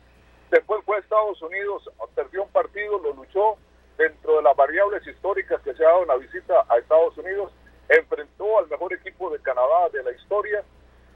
[0.51, 3.59] Después fue Estados Unidos, perdió un partido, lo luchó
[3.99, 7.53] dentro de las variables históricas que se ha dado en la visita a Estados Unidos,
[7.91, 10.65] enfrentó al mejor equipo de Canadá de la historia,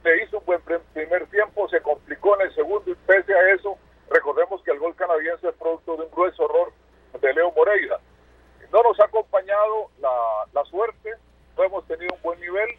[0.03, 0.61] le hizo un buen
[0.93, 3.79] primer tiempo, se complicó en el segundo y pese a eso,
[4.11, 6.71] recordemos que el gol canadiense es producto de un grueso error
[7.19, 7.99] de Leo Moreira.
[8.71, 11.13] No nos ha acompañado la, la suerte,
[11.57, 12.69] no hemos tenido un buen nivel,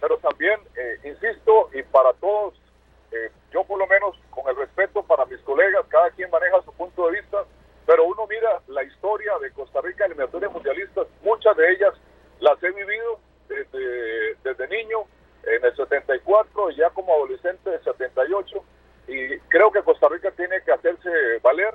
[0.00, 2.54] pero también, eh, insisto, y para todos,
[3.12, 6.72] eh, yo por lo menos con el respeto para mis colegas, cada quien maneja su
[6.72, 7.44] punto de vista,
[7.86, 11.94] pero uno mira historia de Costa Rica eliminatorias mundialistas, muchas de ellas
[12.40, 15.04] las he vivido desde, desde niño,
[15.44, 18.64] en el 74 y ya como adolescente en 78.
[19.08, 21.08] Y creo que Costa Rica tiene que hacerse
[21.42, 21.74] valer.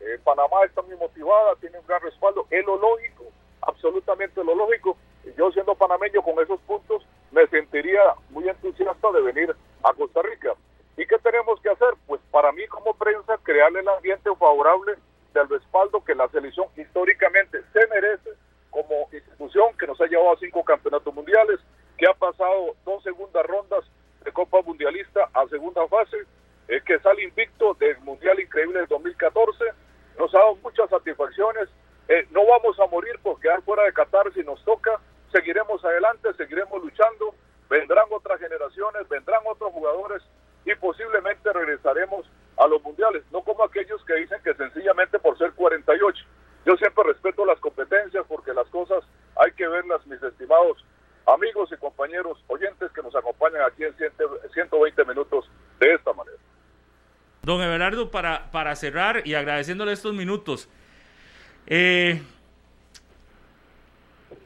[0.00, 2.46] Eh, Panamá está muy motivada, tiene un gran respaldo.
[2.50, 3.24] Es lo lógico,
[3.62, 4.96] absolutamente lo lógico.
[5.36, 10.54] Yo siendo panameño con esos puntos, me sentiría muy entusiasta de venir a Costa Rica.
[10.96, 11.94] ¿Y qué tenemos que hacer?
[12.06, 14.94] Pues para mí como prensa, crearle el ambiente favorable
[15.32, 18.30] del respaldo que la selección históricamente se merece
[18.70, 21.60] como institución que nos ha llevado a cinco campeonatos mundiales,
[21.98, 23.84] que ha pasado dos segundas rondas
[24.24, 26.16] de Copa Mundialista a segunda fase,
[26.68, 29.64] eh, que sale invicto del Mundial Increíble del 2014,
[30.20, 31.68] nos ha dado muchas satisfacciones.
[32.08, 35.00] Eh, no vamos a morir por quedar fuera de Qatar si nos toca,
[35.32, 37.34] seguiremos adelante, seguiremos luchando,
[37.70, 40.22] vendrán otras generaciones, vendrán otros jugadores
[40.66, 42.26] y posiblemente regresaremos
[42.58, 46.22] a los mundiales, no como aquellos que dicen que sencillamente por ser 48.
[46.66, 49.02] Yo siempre respeto las competencias porque las cosas
[49.36, 50.84] hay que verlas, mis estimados
[51.26, 53.94] amigos y compañeros oyentes que nos acompañan aquí en
[54.52, 56.36] 120 minutos de esta manera.
[57.42, 60.68] Don Everardo, para, para cerrar y agradeciéndole estos minutos,
[61.66, 62.20] eh,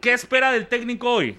[0.01, 1.39] ¿qué espera del técnico hoy?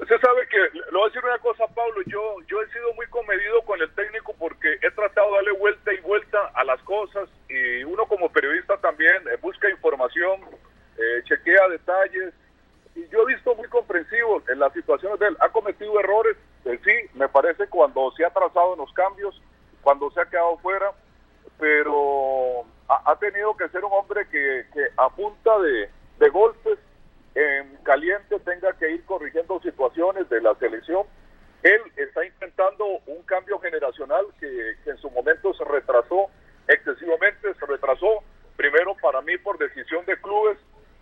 [0.00, 3.06] Usted sabe que, le voy a decir una cosa, Pablo, yo, yo he sido muy
[3.08, 7.28] comedido con el técnico porque he tratado de darle vuelta y vuelta a las cosas
[7.48, 10.40] y uno como periodista también eh, busca información,
[10.96, 12.32] eh, chequea detalles
[13.10, 15.36] yo he visto muy comprensivo en las situaciones de él.
[15.40, 19.40] Ha cometido errores, eh, sí, me parece cuando se ha trazado en los cambios,
[19.82, 20.92] cuando se ha quedado fuera,
[21.58, 25.90] pero ha, tenido que ser un hombre que, que a punta de,
[26.30, 26.78] golpes
[27.34, 31.06] en caliente tenga que ir corrigiendo situaciones de la selección.
[31.62, 36.26] Él está intentando un cambio generacional que, en su momento se retrasó
[36.66, 38.22] excesivamente, se retrasó
[38.56, 40.58] primero para mí por decisión de clubes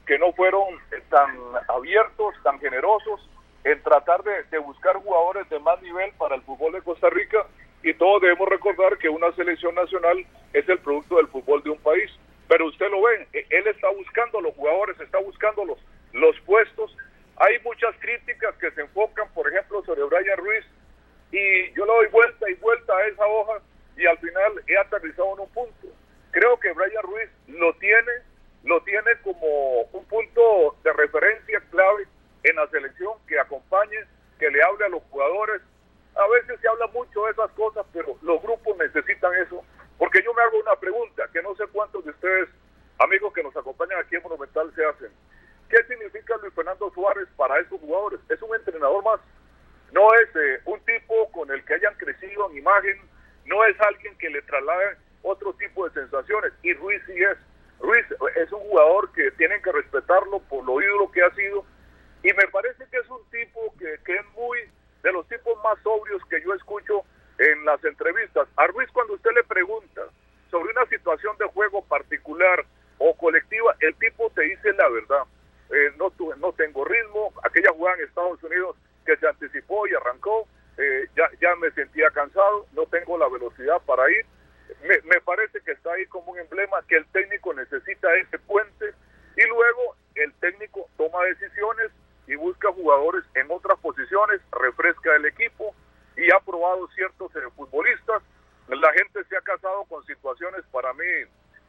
[0.07, 0.79] que no fueron
[1.11, 1.37] tan
[1.69, 3.21] abiertos, tan generosos
[3.65, 7.47] en tratar de, buscar jugadores de más nivel para el fútbol de Costa Rica
[7.83, 11.79] y todos debemos recordar que una selección nacional es el producto del fútbol de un
[11.79, 12.11] país.
[12.49, 15.79] Pero usted lo ve, él está buscando los jugadores, está buscando los,
[16.13, 16.97] los puestos.
[17.39, 20.65] Hay muchas críticas que se enfocan, por ejemplo, sobre Brian Ruiz,
[21.33, 23.61] y yo le doy vuelta y vuelta a esa hoja
[23.97, 25.89] y al final he aterrizado en un punto.
[26.31, 28.13] Creo que Brian Ruiz lo tiene,
[28.67, 32.07] lo tiene como un punto de referencia clave
[32.43, 33.97] en la selección que acompañe,
[34.39, 35.63] que le hable a los jugadores.
[36.17, 39.65] A veces se habla mucho de esas cosas, pero los grupos necesitan eso.
[39.99, 42.49] Porque yo me hago una pregunta que no sé cuántos de ustedes,
[42.99, 45.11] amigos que nos acompañan aquí en Monumental, se hacen.
[45.69, 48.21] ¿Qué significa Luis Fernando Suárez para esos jugadores?
[48.29, 49.21] Es un entrenador más.
[49.93, 53.01] No es eh, un tipo con el que hayan crecido en imagen,
[53.45, 56.53] no es alguien que le traslade otro tipo de sensaciones.
[56.63, 57.39] Y Ruiz sí es.
[57.81, 61.65] Ruiz es un jugador que tienen que respetarlo por lo ídolo que ha sido.
[62.23, 64.59] Y me parece que es un tipo que, es muy
[65.03, 67.05] de los tipos más sobrios que yo escucho
[67.39, 68.49] en las entrevistas.
[68.57, 70.03] A Ruiz cuando usted le pregunta
[70.51, 72.65] sobre una situación de juego particular
[72.99, 75.23] o colectiva, el tipo te dice la verdad.
[75.71, 80.47] Eh, no, no tengo ritmo, aquella jugada en Estados Unidos que se anticipó y arrancó,
[80.79, 84.27] eh, ya, ya me sentía cansado, no tengo la velocidad para ir.
[84.83, 88.93] Me, me parece que está ahí como un emblema que el técnico necesita ese puente
[89.37, 91.91] y luego el técnico toma decisiones
[92.27, 95.75] y busca jugadores en otras posiciones, refresca el equipo
[96.17, 98.23] y ha probado ciertos eh, futbolistas.
[98.69, 101.05] La gente se ha casado con situaciones para mí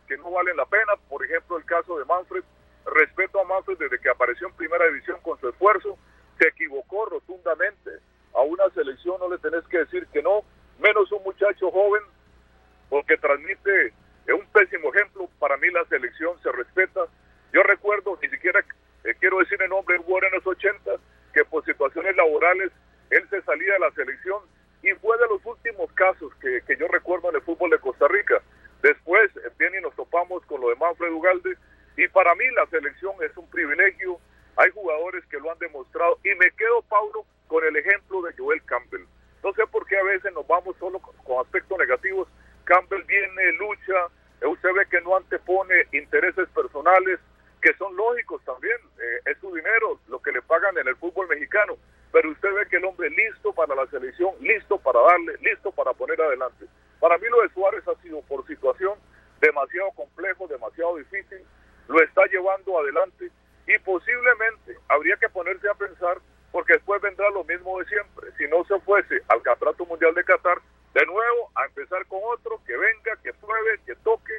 [0.07, 2.43] que no valen la pena, por ejemplo el caso de Manfred,
[2.85, 5.97] respeto a Manfred desde que apareció en primera división con su esfuerzo,
[6.39, 7.91] se equivocó rotundamente.
[8.33, 10.43] A una selección no le tenés que decir que no,
[10.79, 12.01] menos un muchacho joven,
[12.89, 13.93] porque transmite
[14.33, 15.29] un pésimo ejemplo.
[15.39, 17.01] Para mí la selección se respeta.
[17.53, 18.59] Yo recuerdo, ni siquiera
[19.03, 20.91] eh, quiero decir el nombre, hubo en los 80,
[21.33, 22.71] que por situaciones laborales
[23.09, 24.41] él se salía de la selección
[24.83, 28.07] y fue de los últimos casos que, que yo recuerdo en el fútbol de Costa
[28.07, 28.41] Rica.
[28.81, 31.57] Después eh, viene y nos topamos con lo de Manfred Ugalde
[31.97, 34.19] y para mí la selección es un privilegio.
[34.55, 36.19] Hay jugadores que lo han demostrado.
[36.23, 39.05] Y me quedo, Paulo, con el ejemplo de Joel Campbell.
[39.43, 42.27] No sé por qué a veces nos vamos solo con, aspectos negativos.
[42.67, 44.11] Campbell viene, lucha.
[44.41, 47.19] Eh, usted ve que no antepone intereses personales,
[47.61, 48.77] que son lógicos también.
[48.99, 51.77] Eh, es su dinero, lo que le pagan en el fútbol mexicano.
[52.11, 55.93] Pero usted ve que el hombre listo para la selección, listo para darle, listo para
[55.93, 56.65] poner adelante.
[56.99, 58.93] Para mí lo de Suárez ha sido por situación
[59.39, 61.45] demasiado complejo, demasiado difícil
[61.87, 63.31] lo está llevando adelante
[63.65, 66.17] y posiblemente habría que ponerse a pensar
[66.51, 68.31] porque después vendrá lo mismo de siempre.
[68.37, 70.59] Si no se fuese al Campeonato Mundial de Qatar,
[70.97, 74.33] de nuevo a empezar con otro, que venga, que pruebe, que toque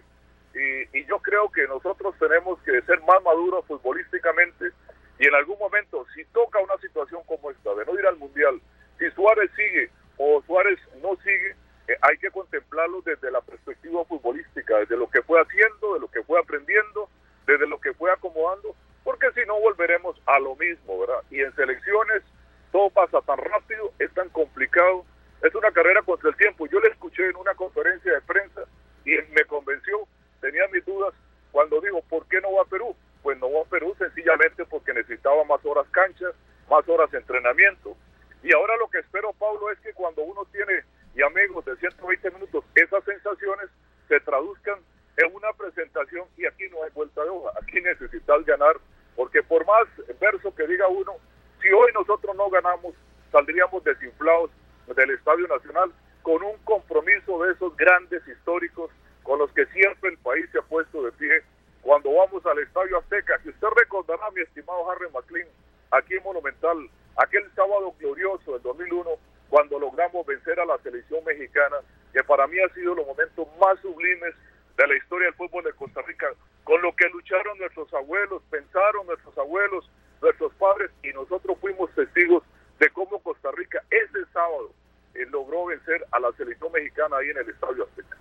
[0.92, 4.72] y, yo creo que nosotros tenemos que ser más maduros futbolísticamente
[5.20, 8.60] y en algún momento, si toca una situación como esta, de no ir al Mundial,
[8.98, 11.54] si Suárez sigue o Suárez no sigue,
[11.86, 16.08] eh, hay que contemplarlo desde la perspectiva futbolística, desde lo que fue haciendo, de lo
[16.08, 17.08] que fue aprendiendo,
[17.46, 21.22] desde lo que fue acomodando, porque si no volveremos a lo mismo, ¿verdad?
[21.30, 22.24] Y en selecciones
[22.72, 25.04] todo pasa tan rápido, es tan complicado,
[25.42, 26.66] es una carrera contra el tiempo.
[26.66, 28.62] Yo le escuché en una conferencia de prensa
[29.04, 30.06] y me convenció,
[30.40, 31.14] tenía mis dudas
[31.52, 32.94] cuando digo, ¿por qué no va a Perú?
[33.22, 36.34] Pues no va a Perú sencillamente porque necesitaba más horas canchas,
[36.68, 37.96] más horas de entrenamiento.
[38.42, 42.30] Y ahora lo que espero, Pablo, es que cuando uno tiene y amigos de 120
[42.30, 43.70] minutos, esas sensaciones
[44.06, 44.78] se traduzcan
[45.16, 48.76] en una presentación y aquí no hay vuelta de hoja, aquí necesitas ganar,
[49.16, 49.88] porque por más
[50.20, 51.14] verso que diga uno,
[51.60, 52.94] si hoy nosotros no ganamos,
[53.32, 54.52] saldríamos desinflados
[54.94, 58.90] del Estadio Nacional con un compromiso de esos grandes históricos
[59.22, 61.42] con los que siempre el país se ha puesto de pie
[61.82, 63.38] cuando vamos al Estadio Azteca.
[63.42, 65.48] Si usted recordará, mi estimado Harry McLean,
[65.90, 69.10] aquí en Monumental, aquel sábado glorioso del 2001,
[69.48, 71.76] cuando logramos vencer a la selección mexicana,
[72.12, 74.34] que para mí ha sido los momentos más sublimes
[74.76, 76.26] de la historia del fútbol de Costa Rica,
[76.64, 82.42] con lo que lucharon nuestros abuelos, pensaron nuestros abuelos, nuestros padres, y nosotros fuimos testigos
[82.78, 84.72] de cómo Costa Rica ese sábado
[85.14, 88.16] eh, logró vencer a la selección mexicana ahí en el Estadio Azteca.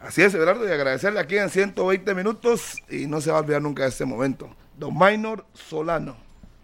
[0.00, 3.60] Así es, Eduardo, y agradecerle aquí en 120 minutos y no se va a olvidar
[3.60, 4.48] nunca de este momento.
[4.76, 6.16] Don Minor Solano.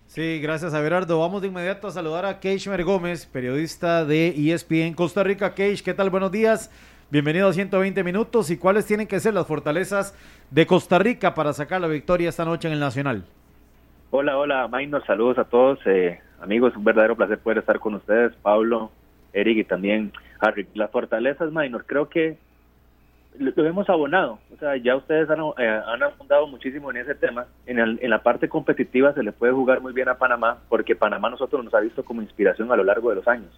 [0.07, 1.21] Sí, gracias a Berardo.
[1.21, 5.55] Vamos de inmediato a saludar a Keishmer Gómez, periodista de ESPN Costa Rica.
[5.55, 6.09] Keish, ¿qué tal?
[6.09, 6.71] Buenos días.
[7.11, 8.51] Bienvenido a 120 minutos.
[8.51, 10.17] ¿Y cuáles tienen que ser las fortalezas
[10.51, 13.27] de Costa Rica para sacar la victoria esta noche en el Nacional?
[14.11, 15.05] Hola, hola, Minor.
[15.07, 15.79] Saludos a todos.
[15.85, 18.33] Eh, amigos, un verdadero placer poder estar con ustedes.
[18.43, 18.91] Pablo,
[19.33, 20.67] Eric y también Harry.
[20.75, 22.39] Las fortalezas, Minor, creo que
[23.39, 24.39] lo, hemos abonado.
[24.55, 26.01] O sea, ya ustedes han, eh, han
[26.51, 27.47] muchísimo en ese tema.
[27.67, 31.31] En, en, la parte competitiva se le puede jugar muy bien a Panamá, porque Panamá
[31.31, 33.51] nosotros nos ha visto como inspiración a lo largo de los años.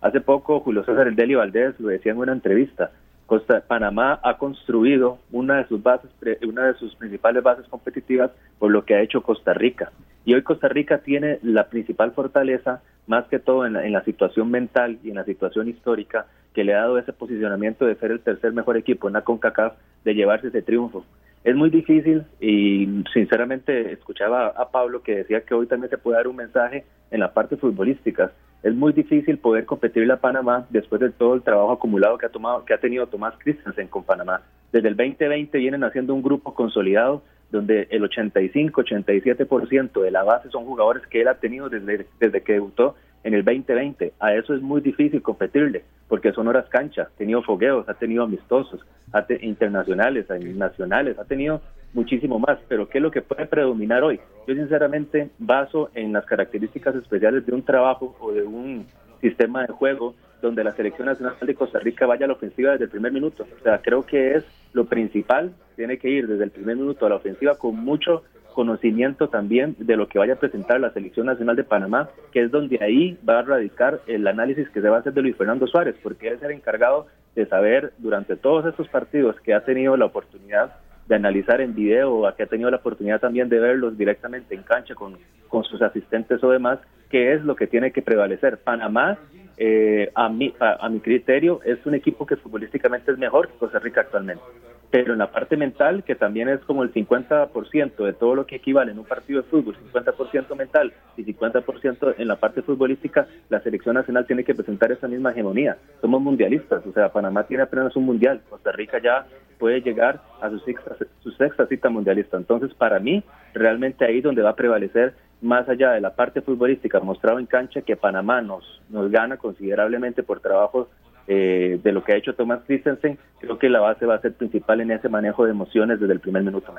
[0.00, 2.90] Hace poco Julio César Deli Valdés lo decía en una entrevista.
[3.26, 6.10] Costa, Panamá ha construido una de sus bases,
[6.46, 9.90] una de sus principales bases competitivas por lo que ha hecho Costa Rica.
[10.26, 14.50] Y hoy Costa Rica tiene la principal fortaleza, más que todo en la, la situación
[14.50, 18.18] mental y en la situación histórica, que le ha dado ese posicionamiento de ser el
[18.18, 21.04] tercer mejor equipo en la CONCACAF, de llevarse ese triunfo.
[21.44, 26.16] Es muy difícil y sinceramente escuchaba a Pablo que decía que hoy también se puede
[26.16, 28.32] dar un mensaje en la parte futbolística.
[28.64, 32.30] Es muy difícil poder competirle a Panamá después de todo el trabajo acumulado que ha
[32.30, 34.42] tomado, que ha tenido Tomás Christensen con Panamá.
[34.72, 40.64] Desde el 2020 vienen haciendo un grupo consolidado donde el 85-87% de la base son
[40.64, 44.14] jugadores que él ha tenido desde, desde que debutó en el 2020.
[44.20, 48.24] A eso es muy difícil competirle, porque son horas cancha, ha tenido fogueos, ha tenido
[48.24, 48.80] amistosos,
[49.12, 51.60] ha internacionales, nacionales, ha tenido
[51.92, 52.58] muchísimo más.
[52.68, 54.20] Pero ¿qué es lo que puede predominar hoy?
[54.46, 58.86] Yo sinceramente baso en las características especiales de un trabajo o de un
[59.20, 62.84] sistema de juego donde la selección nacional de Costa Rica vaya a la ofensiva desde
[62.84, 63.46] el primer minuto.
[63.58, 67.08] O sea, creo que es lo principal, tiene que ir desde el primer minuto a
[67.08, 68.24] la ofensiva con mucho
[68.56, 72.50] conocimiento también de lo que vaya a presentar la Selección Nacional de Panamá, que es
[72.50, 75.66] donde ahí va a radicar el análisis que se va a hacer de Luis Fernando
[75.66, 79.94] Suárez, porque él es el encargado de saber durante todos estos partidos que ha tenido
[79.98, 84.54] la oportunidad de analizar en video, que ha tenido la oportunidad también de verlos directamente
[84.54, 85.18] en cancha con,
[85.48, 86.78] con sus asistentes o demás,
[87.10, 88.58] qué es lo que tiene que prevalecer.
[88.58, 89.18] Panamá,
[89.56, 93.78] eh, a, mi, a mi criterio, es un equipo que futbolísticamente es mejor que Costa
[93.78, 94.42] Rica actualmente
[94.90, 98.56] pero en la parte mental, que también es como el 50% de todo lo que
[98.56, 103.60] equivale en un partido de fútbol, 50% mental y 50% en la parte futbolística, la
[103.60, 105.76] selección nacional tiene que presentar esa misma hegemonía.
[106.00, 109.26] Somos mundialistas, o sea, Panamá tiene apenas un mundial, Costa Rica ya
[109.58, 112.36] puede llegar a su sexta, su sexta cita mundialista.
[112.36, 117.00] Entonces, para mí, realmente ahí donde va a prevalecer más allá de la parte futbolística
[117.00, 120.88] mostrado en cancha que Panamá nos, nos gana considerablemente por trabajo
[121.28, 124.34] eh, de lo que ha hecho Thomas Christensen, creo que la base va a ser
[124.34, 126.72] principal en ese manejo de emociones desde el primer minuto.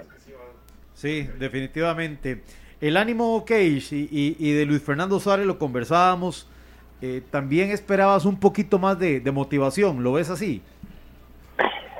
[0.93, 2.43] Sí, definitivamente.
[2.79, 6.49] El ánimo Cage y, de Luis Fernando Suárez lo conversábamos.
[7.01, 10.61] Eh, también esperabas un poquito más de, motivación, ¿lo ves así?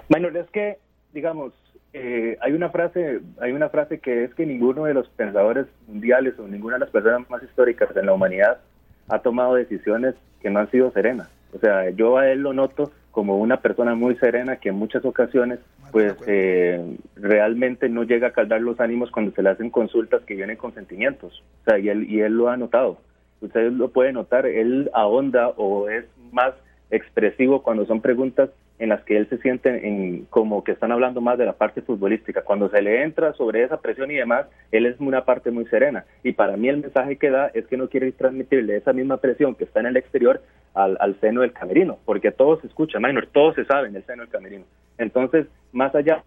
[0.07, 0.79] Bueno, es que,
[1.13, 1.53] digamos,
[1.99, 6.37] eh, hay una frase, hay una frase que es que ninguno de los pensadores mundiales
[6.39, 8.59] o ninguna de las personas más históricas en la humanidad
[9.07, 11.29] ha tomado decisiones que no han sido serenas.
[11.53, 15.03] O sea, yo a él lo noto como una persona muy serena que en muchas
[15.03, 15.59] ocasiones
[15.91, 20.35] pues eh, realmente no llega a calmar los ánimos cuando se le hacen consultas que
[20.35, 21.43] vienen con sentimientos.
[21.61, 22.99] O sea, y él, y él lo ha notado.
[23.41, 26.53] Usted lo puede notar, él ahonda o es más
[26.91, 28.49] expresivo cuando son preguntas
[28.80, 31.82] en las que él se siente en, como que están hablando más de la parte
[31.82, 32.43] futbolística.
[32.43, 36.05] Cuando se le entra sobre esa presión y demás, él es una parte muy serena.
[36.23, 39.55] Y para mí el mensaje que da es que no quiere transmitirle esa misma presión
[39.55, 40.41] que está en el exterior
[40.73, 44.05] al, al seno del camerino, porque todo se escucha, minor, todo se sabe en el
[44.05, 44.65] seno del camerino.
[44.97, 46.23] Entonces, más allá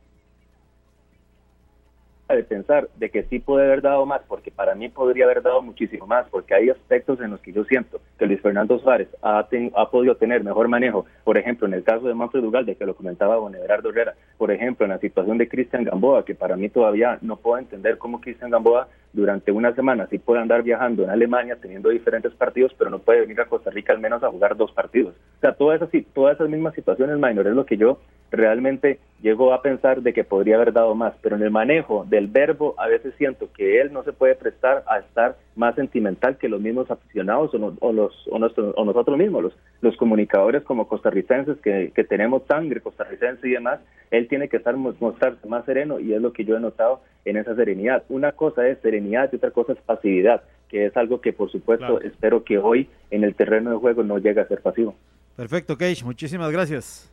[2.34, 5.62] de pensar de que sí puede haber dado más, porque para mí podría haber dado
[5.62, 9.38] muchísimo más, porque hay aspectos en los que yo siento que Luis Fernando Suárez ha,
[9.38, 12.94] ha podido tener mejor manejo, por ejemplo, en el caso de Manfred de que lo
[12.94, 16.68] comentaba Don Everardo Herrera, por ejemplo, en la situación de Cristian Gamboa, que para mí
[16.68, 21.10] todavía no puedo entender cómo Cristian Gamboa durante una semana sí puede andar viajando en
[21.10, 24.56] Alemania teniendo diferentes partidos, pero no puede venir a Costa Rica al menos a jugar
[24.56, 25.14] dos partidos.
[25.38, 27.98] O sea, todas esas, todas esas mismas situaciones, Minor, es lo que yo
[28.30, 32.28] realmente llego a pensar de que podría haber dado más, pero en el manejo del
[32.28, 36.48] verbo a veces siento que él no se puede prestar a estar más sentimental que
[36.48, 38.38] los mismos aficionados o, o los, o,
[38.84, 44.28] nosotros mismos, los, los comunicadores como costarricenses que, que tenemos sangre costarricense y demás, él
[44.28, 47.54] tiene que estar mostrarse más sereno y es lo que yo he notado en esa
[47.54, 48.04] serenidad.
[48.10, 52.00] Una cosa es serenidad y otra cosa es pasividad, que es algo que por supuesto
[52.02, 54.94] espero que hoy en el terreno de juego no llegue a ser pasivo.
[55.36, 57.10] Perfecto, Cage, muchísimas gracias.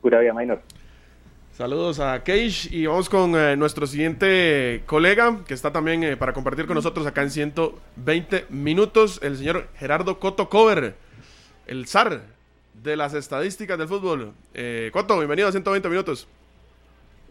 [0.00, 0.60] Pura vida, Minor.
[1.58, 6.32] Saludos a Cage y vamos con eh, nuestro siguiente colega que está también eh, para
[6.32, 10.94] compartir con nosotros acá en 120 minutos, el señor Gerardo Coto Cover,
[11.66, 12.20] el zar
[12.74, 14.34] de las estadísticas del fútbol.
[14.54, 16.28] Eh, Coto, bienvenido a 120 minutos.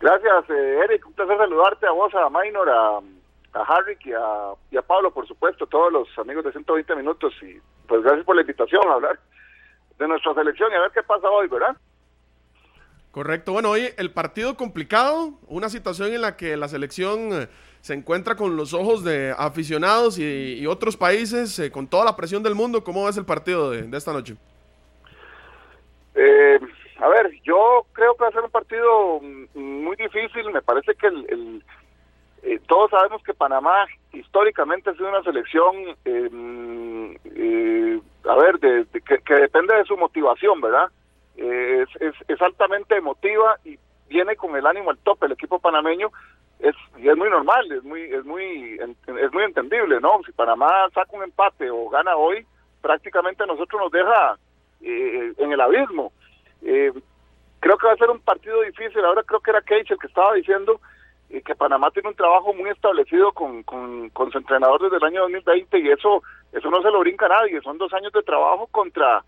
[0.02, 1.08] Gracias, Eric.
[1.08, 5.10] Un placer saludarte a vos, a Minor, a, a Harry y a, y a Pablo,
[5.10, 7.34] por supuesto, todos los amigos de 120 minutos.
[7.44, 9.18] Y pues gracias por la invitación a hablar
[9.98, 11.78] de nuestra selección y a ver qué pasa hoy, ¿verdad?
[13.18, 13.52] Correcto.
[13.52, 17.48] Bueno, hoy el partido complicado, una situación en la que la selección eh,
[17.82, 22.44] se encuentra con los ojos de aficionados y, otros países, eh, con toda la presión
[22.44, 22.84] del mundo.
[22.84, 24.36] ¿Cómo ves el partido de, esta noche?
[26.14, 26.60] Eh,
[27.00, 30.52] a ver, yo creo que va a ser un partido mm, muy difícil.
[30.54, 31.64] Me parece que el,
[32.68, 37.16] todos sabemos que Panamá históricamente ha sido una selección, mm,
[38.30, 40.92] a ver, que depende de su motivación, ¿verdad?
[41.38, 41.90] Es,
[42.28, 43.78] es, altamente emotiva y
[44.10, 45.28] viene con el ánimo al tope.
[45.28, 46.12] El equipo panameño
[46.60, 50.90] es y es muy normal es muy es muy es muy entendible no si Panamá
[50.92, 52.44] saca un empate o gana hoy
[52.82, 54.38] prácticamente a nosotros nos deja
[54.82, 56.12] eh, en el abismo.
[56.62, 56.92] Eh,
[57.60, 59.04] creo que va a ser un partido difícil.
[59.04, 60.80] Ahora creo que era Cage el que estaba diciendo
[61.30, 65.04] eh, que Panamá tiene un trabajo muy establecido con, con, con su entrenador desde el
[65.04, 66.24] año 2020 y eso
[66.54, 67.62] eso no se lo brinca nadie.
[67.62, 69.24] Son dos años de trabajo contra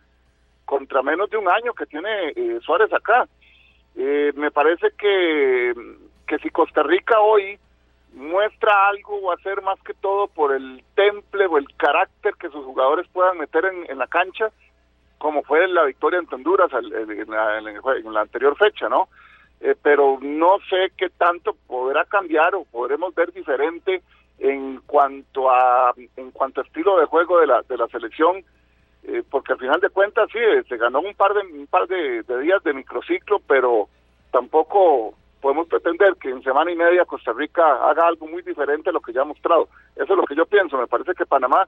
[0.69, 3.27] contra menos de un año que tiene eh, Suárez acá.
[3.95, 5.73] Eh, me parece que,
[6.27, 7.57] que si Costa Rica hoy
[8.13, 12.63] muestra algo va a más que todo por el temple o el carácter que sus
[12.63, 14.51] jugadores puedan meter en, la cancha,
[15.17, 19.09] como fue la victoria en Honduras en, la, anterior fecha, ¿no?
[19.61, 24.03] Eh, pero no sé qué tanto podrá cambiar o podremos ver diferente
[24.37, 28.43] en cuanto a en cuanto a estilo de juego de la de la selección
[29.11, 32.21] eh, porque al final de cuentas sí, se ganó un par de un par de,
[32.41, 33.89] días de microciclo, pero
[34.31, 38.93] tampoco podemos pretender que en semana y media Costa Rica haga algo muy diferente a
[38.93, 39.67] lo que ya ha mostrado.
[39.95, 40.77] Eso es lo que yo pienso.
[40.77, 41.67] Me parece que Panamá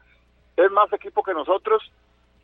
[0.56, 1.92] es más equipo que nosotros,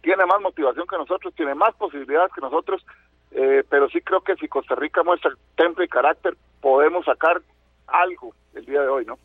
[0.01, 2.83] tiene más motivación que nosotros, tiene más posibilidades que nosotros,
[3.31, 7.39] eh, pero sí creo que si Costa Rica muestra temple y carácter, podemos sacar
[7.85, 9.19] algo el día de hoy, ¿no?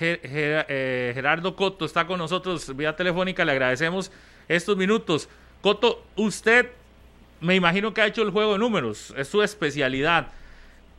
[0.00, 4.10] Eh, Gerardo Coto está con nosotros vía telefónica, le agradecemos
[4.48, 5.28] estos minutos.
[5.60, 6.70] Coto, usted
[7.40, 10.28] me imagino que ha hecho el juego de números, es su especialidad.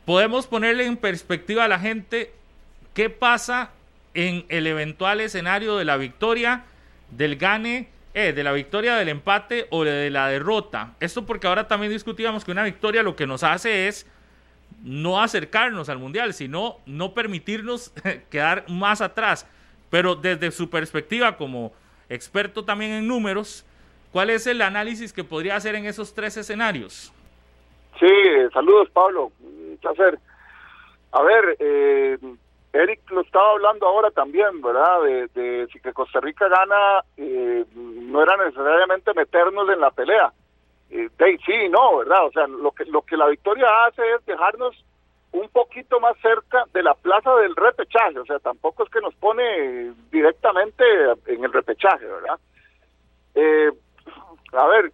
[0.04, 2.32] Podemos ponerle en perspectiva a la gente
[2.94, 3.70] qué pasa
[4.14, 6.64] en el eventual escenario de la victoria,
[7.10, 10.94] del gane, eh, de la victoria, del empate o de la derrota.
[11.00, 14.06] Esto porque ahora también discutíamos que una victoria lo que nos hace es
[14.82, 17.92] no acercarnos al mundial, sino no permitirnos
[18.30, 19.46] quedar más atrás.
[19.90, 21.72] Pero desde su perspectiva como
[22.10, 23.64] experto también en números,
[24.12, 27.12] ¿cuál es el análisis que podría hacer en esos tres escenarios?
[27.98, 28.06] Sí,
[28.52, 30.18] saludos Pablo, un placer.
[31.12, 32.18] A ver, eh,
[32.72, 35.02] Eric lo estaba hablando ahora también, ¿verdad?
[35.34, 40.32] De, si que Costa Rica gana, eh, no era necesariamente meternos en la pelea.
[40.90, 41.08] Eh,
[41.46, 42.26] sí, no, ¿verdad?
[42.26, 44.84] O sea, lo que, lo que la victoria hace es dejarnos
[45.32, 49.14] un poquito más cerca de la plaza del repechaje, o sea, tampoco es que nos
[49.14, 50.84] pone directamente
[51.26, 52.38] en el repechaje, ¿verdad?
[53.34, 53.70] Eh,
[54.52, 54.92] a ver,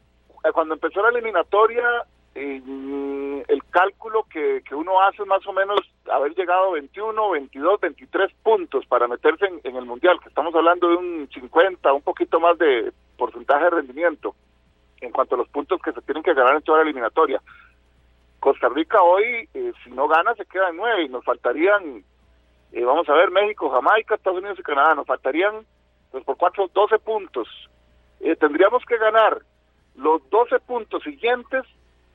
[0.53, 5.81] cuando empezó la eliminatoria, el cálculo que, que, uno hace es más o menos
[6.11, 10.55] haber llegado a 21, 22, 23 puntos para meterse en, en, el Mundial, que estamos
[10.55, 14.35] hablando de un 50, un poquito más de porcentaje de rendimiento
[15.01, 17.41] en cuanto a los puntos que se tienen que ganar en toda la eliminatoria.
[18.47, 19.49] Costa Rica hoy,
[19.83, 22.05] si no gana, se queda en nueve y nos faltarían,
[22.73, 25.67] vamos a ver, México, Jamaica, Estados Unidos y Canadá, nos faltarían
[26.13, 27.49] pues por cuatro, 12 puntos.
[28.39, 29.43] tendríamos que ganar
[29.97, 31.65] los 12 puntos siguientes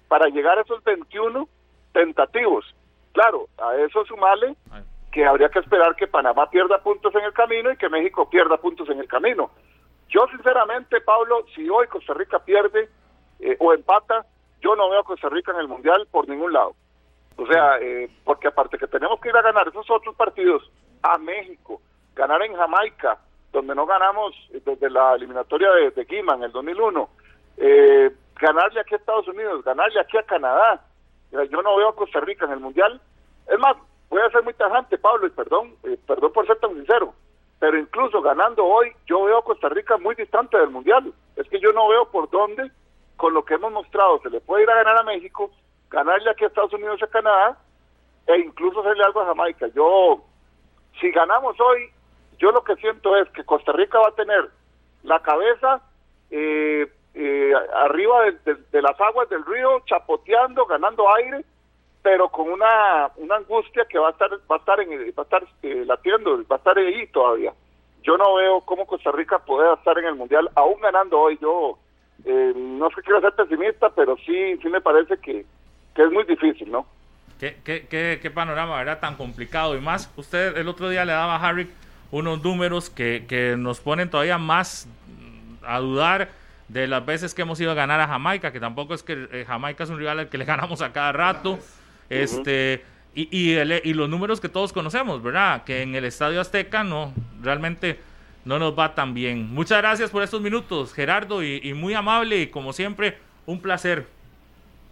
[0.07, 1.49] para llegar a esos 21
[1.91, 2.63] tentativos.
[3.11, 4.55] Claro, a eso sumale
[5.11, 8.55] que habría que esperar que Panamá pierda puntos en el camino y que México pierda
[8.55, 9.51] puntos en el camino.
[10.07, 12.87] Yo sinceramente, Pablo, si hoy Costa Rica pierde
[13.41, 14.25] eh, o empata,
[14.61, 16.75] yo no veo a Costa Rica en el Mundial por ningún lado.
[17.37, 20.69] O sea, eh, porque aparte que tenemos que ir a ganar esos otros partidos
[21.01, 21.81] a México,
[22.15, 23.17] ganar en Jamaica,
[23.51, 27.09] donde no ganamos desde la eliminatoria de, de Guima en el 2001,
[27.57, 30.85] eh, ganarle aquí a Estados Unidos, ganarle aquí a Canadá.
[31.31, 32.99] Yo no veo a Costa Rica en el Mundial.
[33.47, 33.77] Es más,
[34.09, 37.13] voy a ser muy tajante, Pablo, y perdón, eh, perdón por ser tan sincero,
[37.59, 41.13] pero incluso ganando hoy, yo veo a Costa Rica muy distante del Mundial.
[41.35, 42.71] Es que yo no veo por dónde,
[43.21, 45.51] con lo que hemos mostrado, se le puede ir a ganar a México,
[45.91, 47.55] ganarle aquí a Estados Unidos y a Canadá,
[48.25, 49.67] e incluso hacerle algo a Jamaica.
[49.75, 50.23] Yo,
[50.99, 51.91] si ganamos hoy,
[52.39, 54.49] yo lo que siento es que Costa Rica va a tener
[55.03, 55.83] la cabeza
[56.31, 61.45] eh, eh, arriba de, las aguas del río, chapoteando, ganando aire,
[62.01, 65.21] pero con una, una angustia que va a estar va a estar en, va a
[65.21, 67.53] estar eh, latiendo, va a estar ahí todavía.
[68.01, 71.37] Yo no veo cómo Costa Rica puede estar en el mundial, aún ganando hoy.
[71.39, 71.77] Yo
[72.25, 75.45] eh, no sé que quiero ser pesimista, pero sí sí me parece que,
[75.95, 76.85] que es muy difícil, ¿no?
[77.39, 80.11] ¿Qué, qué, qué, qué panorama era tan complicado y más?
[80.15, 81.67] Usted el otro día le daba a Harry
[82.11, 84.87] unos números que, que nos ponen todavía más
[85.63, 86.29] a dudar
[86.67, 89.45] de las veces que hemos ido a ganar a Jamaica, que tampoco es que eh,
[89.45, 91.59] Jamaica es un rival al que le ganamos a cada rato.
[92.09, 92.83] Este,
[93.15, 95.63] y, y, los números que todos conocemos, ¿verdad?
[95.63, 97.99] Que en el Estadio Azteca no, realmente
[98.45, 99.53] no nos va tan bien.
[99.53, 104.07] Muchas gracias por estos minutos, Gerardo, y, muy amable y como siempre, un placer.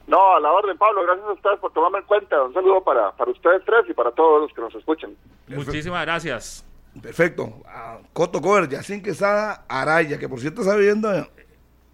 [0.08, 2.42] No, a la orden, Pablo, gracias a ustedes por tomarme en cuenta.
[2.44, 5.16] Un saludo para, para ustedes tres y para todos los que nos escuchan.
[5.48, 6.66] Muchísimas gracias.
[7.02, 7.54] Perfecto.
[8.14, 11.10] Coto Cover, Yacine Quesada, Araya, que por cierto está viviendo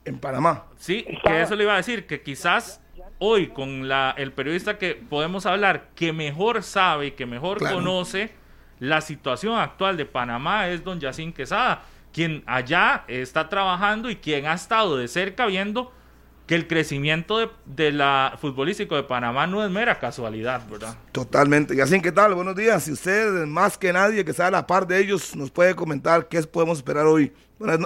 [0.06, 0.66] en Panamá.
[0.78, 2.82] Sí, que eso le iba a decir, que quizás
[3.20, 8.34] hoy con la, el periodista que podemos hablar, que mejor sabe y que mejor conoce
[8.80, 14.46] la situación actual de Panamá es don Yacín Quesada, quien allá está trabajando y quien
[14.46, 15.92] ha estado de cerca viendo
[16.48, 20.96] que el crecimiento de, de, la futbolístico de Panamá no es mera casualidad, ¿verdad?
[21.12, 21.76] Totalmente.
[21.76, 22.36] Yacín, ¿qué tal?
[22.36, 22.84] Buenos días.
[22.84, 26.28] Si usted, más que nadie que sabe a la par de ellos, nos puede comentar
[26.28, 27.34] qué podemos esperar hoy.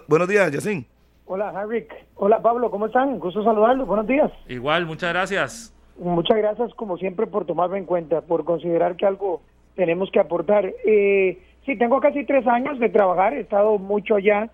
[0.07, 0.85] buenos días, Yacín.
[1.25, 1.87] Hola, Harry.
[2.15, 2.69] Hola, Pablo.
[2.69, 3.19] ¿Cómo están?
[3.19, 3.87] Gusto saludarlos.
[3.87, 4.31] Buenos días.
[4.47, 5.73] Igual, muchas gracias.
[5.97, 9.41] Muchas gracias, como siempre, por tomarme en cuenta, por considerar que algo
[9.75, 10.71] tenemos que aportar.
[10.85, 13.33] Eh, sí, tengo casi tres años de trabajar.
[13.33, 14.49] He estado mucho allá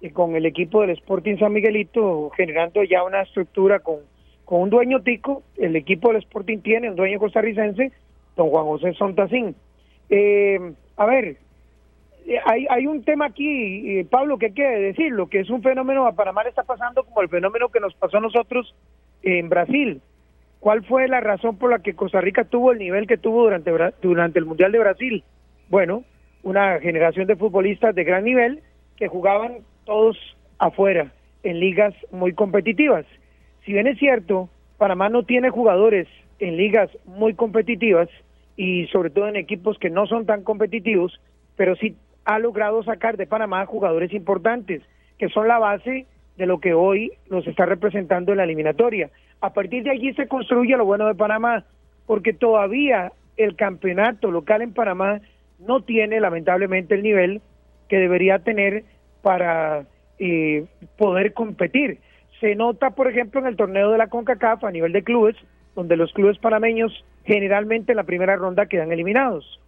[0.00, 3.98] eh, con el equipo del Sporting San Miguelito, generando ya una estructura con,
[4.44, 5.42] con un dueño tico.
[5.56, 7.92] El equipo del Sporting tiene un dueño costarricense,
[8.36, 9.54] don Juan José Sontacín.
[10.08, 10.58] Eh,
[10.96, 11.36] a ver,
[12.26, 15.62] eh, hay, hay un tema aquí, eh, Pablo, que hay que decirlo, que es un
[15.62, 18.74] fenómeno a Panamá está pasando como el fenómeno que nos pasó a nosotros
[19.22, 20.00] en Brasil.
[20.60, 23.72] ¿Cuál fue la razón por la que Costa Rica tuvo el nivel que tuvo durante,
[24.02, 25.24] durante el Mundial de Brasil?
[25.70, 26.04] Bueno,
[26.42, 28.62] una generación de futbolistas de gran nivel
[28.96, 30.18] que jugaban todos
[30.58, 33.06] afuera, en ligas muy competitivas.
[33.64, 36.06] Si bien es cierto, Panamá no tiene jugadores
[36.38, 38.08] en ligas muy competitivas
[38.56, 41.18] y sobre todo en equipos que no son tan competitivos,
[41.56, 41.96] pero sí
[42.26, 44.82] ha logrado sacar de Panamá jugadores importantes,
[45.18, 46.06] que son la base
[46.36, 49.10] de lo que hoy nos está representando en la eliminatoria.
[49.40, 51.64] A partir de allí se construye lo bueno de Panamá,
[52.06, 55.20] porque todavía el campeonato local en Panamá
[55.58, 57.40] no tiene lamentablemente el nivel
[57.88, 58.84] que debería tener
[59.22, 59.84] para
[60.18, 60.66] eh,
[60.96, 61.98] poder competir.
[62.40, 65.36] Se nota, por ejemplo, en el torneo de la CONCACAF a nivel de clubes,
[65.74, 69.60] donde los clubes panameños generalmente en la primera ronda quedan eliminados.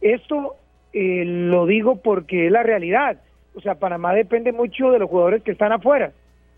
[0.00, 0.56] Esto
[0.92, 3.20] eh, lo digo porque es la realidad.
[3.54, 6.12] O sea, Panamá depende mucho de los jugadores que están afuera.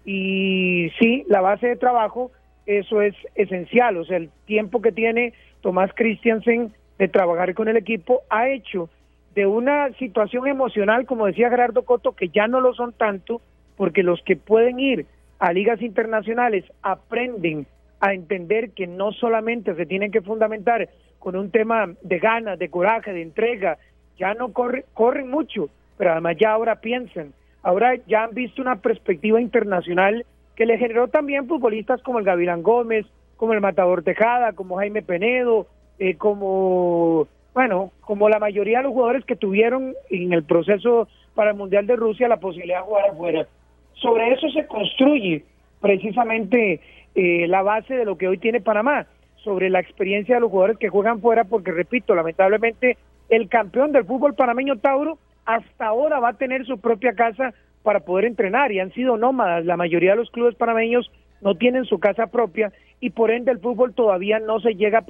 [0.04, 2.30] Y sí, la base de trabajo,
[2.78, 3.96] eso es esencial.
[3.96, 8.88] O sea, el tiempo que tiene Tomás Christiansen de trabajar con el equipo ha hecho
[9.34, 13.40] de una situación emocional, como decía Gerardo Coto, que ya no lo son tanto,
[13.76, 15.06] porque los que pueden ir
[15.38, 17.66] a ligas internacionales aprenden
[18.00, 22.70] a entender que no solamente se tienen que fundamentar con un tema de ganas, de
[22.70, 23.78] coraje, de entrega,
[24.18, 28.76] ya no corre, corren mucho, pero además ya ahora piensan, ahora ya han visto una
[28.76, 30.24] perspectiva internacional
[30.60, 33.06] que le generó también futbolistas como el Gavilán Gómez,
[33.38, 35.66] como el Matador Tejada, como Jaime Penedo,
[35.98, 41.52] eh, como, bueno, como la mayoría de los jugadores que tuvieron en el proceso para
[41.52, 43.46] el Mundial de Rusia la posibilidad de jugar afuera.
[43.94, 45.46] Sobre eso se construye
[45.80, 46.82] precisamente
[47.14, 49.06] eh, la base de lo que hoy tiene Panamá.
[49.36, 52.98] sobre la experiencia de los jugadores que juegan fuera, porque repito, lamentablemente
[53.30, 58.00] el campeón del fútbol panameño Tauro hasta ahora va a tener su propia casa para
[58.00, 59.64] poder entrenar y han sido nómadas.
[59.64, 61.10] La mayoría de los clubes panameños
[61.40, 65.06] no tienen su casa propia y por ende el fútbol todavía no se llega a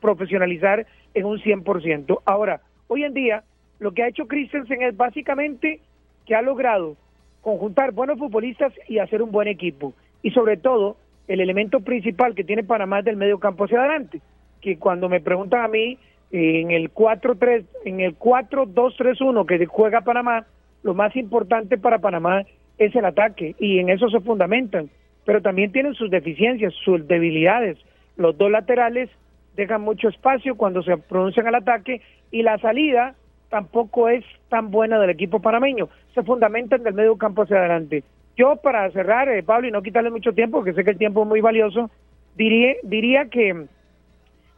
[0.00, 2.20] profesionalizar en un 100%.
[2.24, 3.44] Ahora, hoy en día,
[3.78, 5.80] lo que ha hecho Christensen es básicamente
[6.26, 6.96] que ha logrado
[7.40, 9.94] conjuntar buenos futbolistas y hacer un buen equipo.
[10.22, 10.96] Y sobre todo,
[11.26, 14.20] el elemento principal que tiene Panamá es del medio campo hacia adelante,
[14.60, 15.98] que cuando me preguntan a mí,
[16.30, 20.46] en el 4-3, en el 4-2-3-1 que juega Panamá,
[20.82, 22.44] lo más importante para Panamá
[22.78, 24.90] es el ataque y en eso se fundamentan,
[25.24, 27.78] pero también tienen sus deficiencias, sus debilidades.
[28.16, 29.10] Los dos laterales
[29.56, 33.14] dejan mucho espacio cuando se pronuncian al ataque y la salida
[33.50, 35.88] tampoco es tan buena del equipo panameño.
[36.14, 38.02] Se fundamentan del medio campo hacia adelante.
[38.36, 41.22] Yo para cerrar, eh, Pablo, y no quitarle mucho tiempo, porque sé que el tiempo
[41.22, 41.90] es muy valioso,
[42.34, 43.66] diría, diría que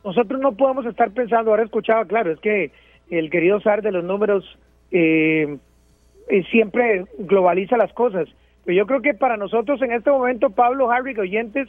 [0.05, 2.71] nosotros no podemos estar pensando, ahora escuchaba, claro, es que
[3.11, 4.45] el querido Sar de los números
[4.93, 5.59] eh,
[6.29, 8.29] eh, siempre globaliza las cosas.
[8.65, 11.69] Pero yo creo que para nosotros en este momento, Pablo, Harry, oyentes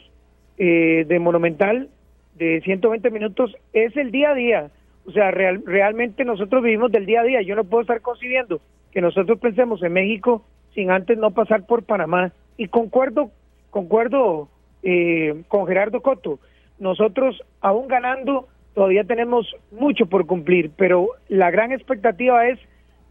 [0.58, 1.88] eh, de Monumental,
[2.36, 4.70] de 120 minutos, es el día a día.
[5.06, 7.42] O sea, real, realmente nosotros vivimos del día a día.
[7.42, 8.60] Yo no puedo estar concibiendo
[8.92, 10.44] que nosotros pensemos en México
[10.74, 12.32] sin antes no pasar por Panamá.
[12.56, 13.30] Y concuerdo,
[13.70, 14.48] concuerdo
[14.82, 16.38] eh, con Gerardo Coto.
[16.78, 22.58] Nosotros, aún ganando, todavía tenemos mucho por cumplir, pero la gran expectativa es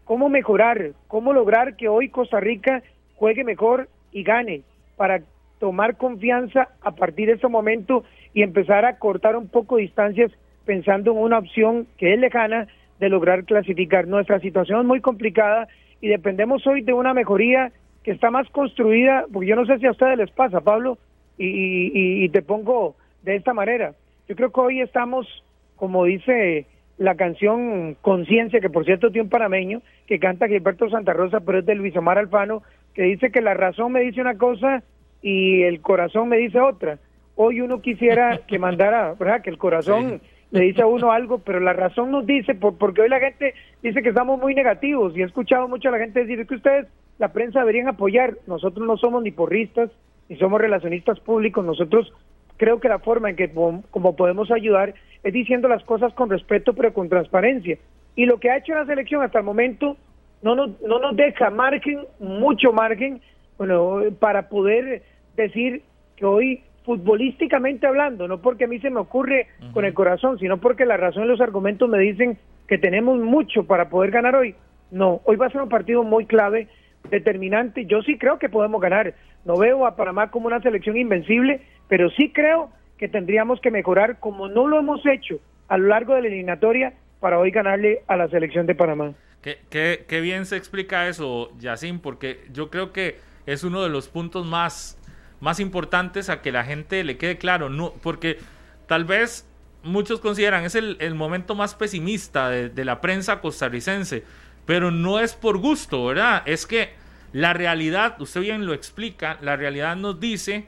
[0.06, 2.82] cómo mejorar, cómo lograr que hoy Costa Rica
[3.16, 4.62] juegue mejor y gane
[4.96, 5.20] para
[5.58, 10.30] tomar confianza a partir de ese momento y empezar a cortar un poco distancias
[10.64, 12.68] pensando en una opción que es lejana
[13.00, 14.06] de lograr clasificar.
[14.06, 15.66] Nuestra situación es muy complicada
[16.00, 17.72] y dependemos hoy de una mejoría
[18.04, 20.98] que está más construida, porque yo no sé si a ustedes les pasa, Pablo,
[21.36, 23.94] y, y te pongo de esta manera.
[24.28, 25.26] Yo creo que hoy estamos,
[25.74, 26.66] como dice
[26.98, 31.58] la canción Conciencia, que por cierto tiene un panameño, que canta Gilberto Santa Rosa, pero
[31.58, 32.62] es de Luis Omar Alfano,
[32.94, 34.82] que dice que la razón me dice una cosa
[35.20, 36.98] y el corazón me dice otra.
[37.34, 39.42] Hoy uno quisiera que mandara, ¿verdad?
[39.42, 40.20] Que el corazón
[40.50, 43.54] le dice a uno algo, pero la razón nos dice, por, porque hoy la gente
[43.82, 46.86] dice que estamos muy negativos y he escuchado mucho a la gente decir que ustedes,
[47.18, 48.38] la prensa, deberían apoyar.
[48.46, 49.90] Nosotros no somos ni porristas,
[50.28, 52.12] ni somos relacionistas públicos, nosotros
[52.56, 54.94] creo que la forma en que como podemos ayudar
[55.26, 57.76] es diciendo las cosas con respeto pero con transparencia.
[58.14, 59.96] Y lo que ha hecho la selección hasta el momento
[60.42, 63.20] no nos, no nos deja margen, mucho margen,
[63.58, 65.02] bueno, para poder
[65.36, 65.82] decir
[66.16, 70.58] que hoy futbolísticamente hablando, no porque a mí se me ocurre con el corazón, sino
[70.58, 74.54] porque la razón y los argumentos me dicen que tenemos mucho para poder ganar hoy.
[74.92, 76.68] No, hoy va a ser un partido muy clave,
[77.10, 77.86] determinante.
[77.86, 79.14] Yo sí creo que podemos ganar.
[79.44, 84.18] No veo a Panamá como una selección invencible, pero sí creo que tendríamos que mejorar
[84.20, 85.38] como no lo hemos hecho
[85.68, 89.14] a lo largo de la eliminatoria para hoy ganarle a la selección de Panamá.
[89.42, 93.16] Qué, qué, qué bien se explica eso, Yacine, porque yo creo que
[93.46, 94.98] es uno de los puntos más,
[95.40, 98.38] más importantes a que la gente le quede claro, no, porque
[98.86, 99.48] tal vez
[99.82, 104.24] muchos consideran es el, el momento más pesimista de, de, la prensa costarricense,
[104.64, 106.42] pero no es por gusto, ¿verdad?
[106.46, 106.90] Es que
[107.32, 110.66] la realidad, usted bien lo explica, la realidad nos dice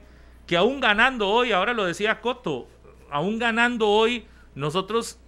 [0.49, 2.67] que aún ganando hoy, ahora lo decía Coto,
[3.11, 4.25] aún ganando hoy,
[4.55, 5.21] nosotros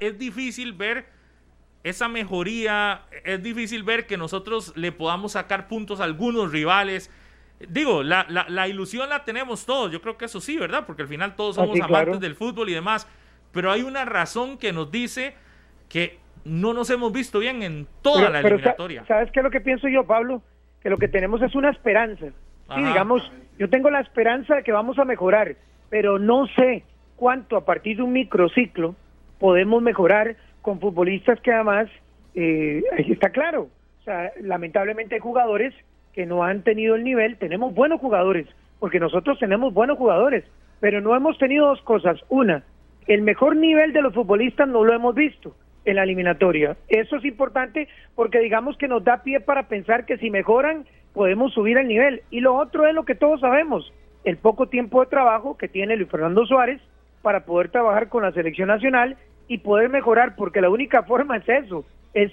[0.00, 1.06] es difícil ver
[1.84, 7.08] esa mejoría, es difícil ver que nosotros le podamos sacar puntos a algunos rivales.
[7.68, 10.84] Digo, la, la, ilusión la tenemos todos, yo creo que eso sí, ¿verdad?
[10.84, 13.06] Porque al final todos somos amantes del fútbol y demás,
[13.52, 15.36] pero hay una razón que nos dice
[15.88, 19.04] que no nos hemos visto bien en toda la eliminatoria.
[19.06, 20.42] ¿Sabes qué es lo que pienso yo, Pablo?
[20.80, 22.26] Que lo que tenemos es una esperanza.
[22.74, 25.56] Sí, digamos, yo tengo la esperanza de que vamos a mejorar,
[25.88, 26.84] pero no sé
[27.16, 28.94] cuánto a partir de un microciclo
[29.38, 31.88] podemos mejorar con futbolistas que además,
[32.34, 33.68] eh, está claro,
[34.00, 35.74] o sea, lamentablemente hay jugadores
[36.12, 38.46] que no han tenido el nivel, tenemos buenos jugadores,
[38.80, 40.44] porque nosotros tenemos buenos jugadores,
[40.80, 42.20] pero no hemos tenido dos cosas.
[42.28, 42.62] Una,
[43.06, 45.54] el mejor nivel de los futbolistas no lo hemos visto
[45.84, 46.76] en la eliminatoria.
[46.88, 50.86] Eso es importante porque digamos que nos da pie para pensar que si mejoran
[51.18, 52.22] podemos subir el nivel.
[52.30, 53.92] Y lo otro es lo que todos sabemos,
[54.22, 56.80] el poco tiempo de trabajo que tiene Luis Fernando Suárez
[57.22, 59.16] para poder trabajar con la selección nacional
[59.48, 62.30] y poder mejorar, porque la única forma es eso, es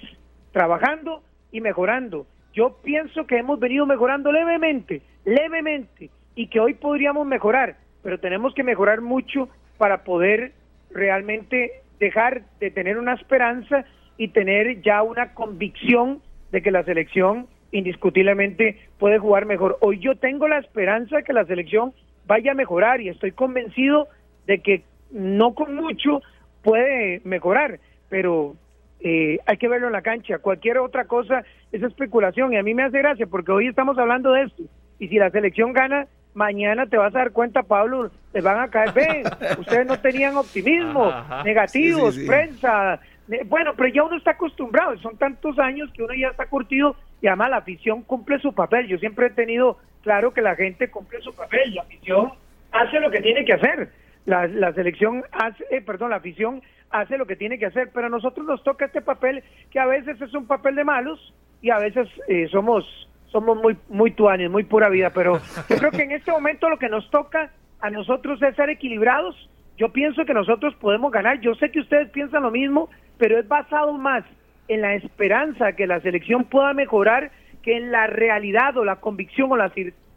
[0.52, 2.28] trabajando y mejorando.
[2.54, 8.54] Yo pienso que hemos venido mejorando levemente, levemente, y que hoy podríamos mejorar, pero tenemos
[8.54, 10.52] que mejorar mucho para poder
[10.92, 13.84] realmente dejar de tener una esperanza
[14.16, 16.22] y tener ya una convicción
[16.52, 19.78] de que la selección indiscutiblemente puede jugar mejor.
[19.80, 21.92] Hoy yo tengo la esperanza de que la selección
[22.26, 24.08] vaya a mejorar y estoy convencido
[24.46, 26.22] de que no con mucho
[26.62, 28.54] puede mejorar, pero
[29.00, 30.38] eh, hay que verlo en la cancha.
[30.38, 34.32] Cualquier otra cosa es especulación y a mí me hace gracia porque hoy estamos hablando
[34.32, 34.62] de esto.
[34.98, 38.68] Y si la selección gana, mañana te vas a dar cuenta, Pablo, te van a
[38.68, 38.92] caer.
[38.92, 39.24] Ven,
[39.58, 41.12] ustedes no tenían optimismo,
[41.44, 43.00] negativos, prensa.
[43.46, 47.26] Bueno, pero ya uno está acostumbrado, son tantos años que uno ya está curtido y
[47.26, 48.86] además la afición cumple su papel.
[48.86, 52.32] Yo siempre he tenido claro que la gente cumple su papel, la afición
[52.72, 53.90] hace lo que tiene que hacer.
[54.24, 58.06] La, la selección hace, eh, perdón, la afición hace lo que tiene que hacer, pero
[58.06, 61.70] a nosotros nos toca este papel que a veces es un papel de malos y
[61.70, 62.84] a veces eh, somos
[63.32, 66.78] somos muy muy tuanes, muy pura vida, pero yo creo que en este momento lo
[66.78, 67.50] que nos toca
[67.80, 69.50] a nosotros es ser equilibrados.
[69.76, 71.40] Yo pienso que nosotros podemos ganar.
[71.40, 72.88] Yo sé que ustedes piensan lo mismo,
[73.18, 74.24] pero es basado más
[74.68, 77.30] en la esperanza que la selección pueda mejorar
[77.62, 79.72] que en la realidad o la convicción o la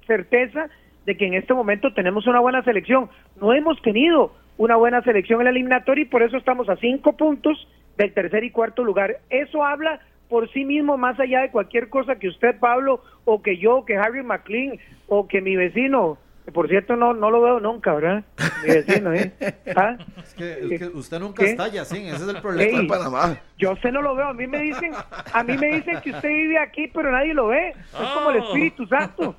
[0.05, 0.69] certeza
[1.05, 3.09] de que en este momento tenemos una buena selección.
[3.41, 7.13] No hemos tenido una buena selección en la eliminatoria y por eso estamos a cinco
[7.17, 9.17] puntos del tercer y cuarto lugar.
[9.29, 13.57] Eso habla por sí mismo más allá de cualquier cosa que usted, Pablo, o que
[13.57, 14.77] yo, que Harry McLean,
[15.07, 16.17] o que mi vecino,
[16.51, 18.23] por cierto no, no lo veo nunca, ¿verdad?
[18.63, 19.33] Mi vecino, ¿eh?
[19.75, 19.97] ¿Ah?
[20.17, 22.87] Es, que, usted nunca está ya, sí, ese es el problema.
[22.87, 23.37] Panamá.
[23.57, 24.93] Yo usted no lo veo, a mí me dicen,
[25.33, 27.69] a mí me dicen que usted vive aquí, pero nadie lo ve.
[27.69, 28.43] Es como el oh.
[28.45, 29.35] Espíritu Santo.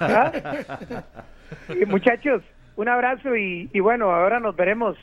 [0.00, 0.32] ¿Ah?
[1.86, 2.42] muchachos,
[2.76, 4.96] un abrazo y, bueno, ahora nos veremos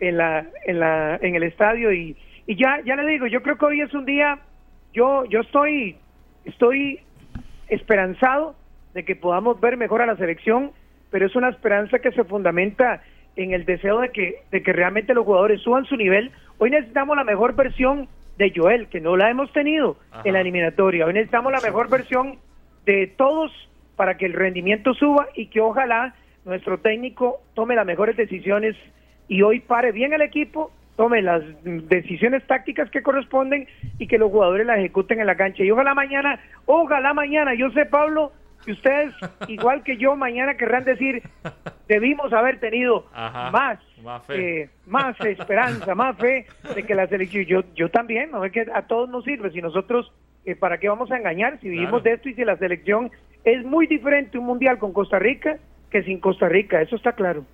[0.00, 2.16] en la en la en el estadio y,
[2.46, 4.38] y ya ya le digo, yo creo que hoy es un día
[4.94, 5.96] yo yo estoy
[6.44, 7.00] estoy
[7.68, 8.54] esperanzado
[8.98, 10.72] de que podamos ver mejor a la selección,
[11.10, 13.00] pero es una esperanza que se fundamenta
[13.36, 16.32] en el deseo de que de que realmente los jugadores suban su nivel.
[16.58, 21.06] Hoy necesitamos la mejor versión de Joel, que no la hemos tenido en la eliminatoria.
[21.06, 22.38] Hoy necesitamos la mejor versión
[22.86, 23.52] de todos
[23.94, 28.74] para que el rendimiento suba y que ojalá nuestro técnico tome las mejores decisiones
[29.28, 33.68] y hoy pare bien el equipo, tome las decisiones tácticas que corresponden
[34.00, 35.62] y que los jugadores la ejecuten en la cancha.
[35.62, 38.32] Y ojalá mañana, ojalá mañana, yo sé Pablo,
[38.68, 39.14] que ustedes,
[39.48, 41.22] igual que yo, mañana querrán decir,
[41.88, 43.78] debimos haber tenido más,
[44.28, 46.44] eh, más, esperanza, más fe
[46.74, 49.62] de que la selección, yo, yo también, no es que a todos nos sirve, si
[49.62, 50.12] nosotros,
[50.44, 51.58] eh, ¿para qué vamos a engañar?
[51.60, 53.10] Si vivimos de esto y si la selección
[53.42, 55.56] es muy diferente un mundial con Costa Rica,
[55.90, 57.46] que sin Costa Rica, eso está claro.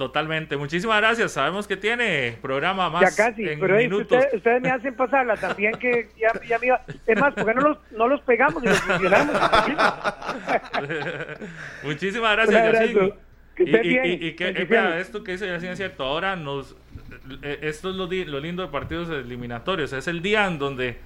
[0.00, 0.56] Totalmente.
[0.56, 1.32] Muchísimas gracias.
[1.32, 3.02] Sabemos que tiene programa más.
[3.02, 6.80] Ya casi, pero Ustedes, me hacen pasarla también que ya, ya me iba.
[7.06, 9.34] Es más, porque no los, no los pegamos y los funcionamos?
[11.82, 12.90] Muchísimas gracias,
[13.58, 16.04] y, y, y, que eh, esto que dice Yacine es cierto.
[16.04, 16.74] Ahora nos.
[17.42, 19.92] Eh, esto es lo, lo lindo de partidos eliminatorios.
[19.92, 20.96] Es el día en donde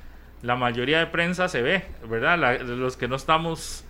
[0.43, 2.61] la mayoría de prensa se ve, ¿verdad?
[2.61, 3.85] los que no estamos.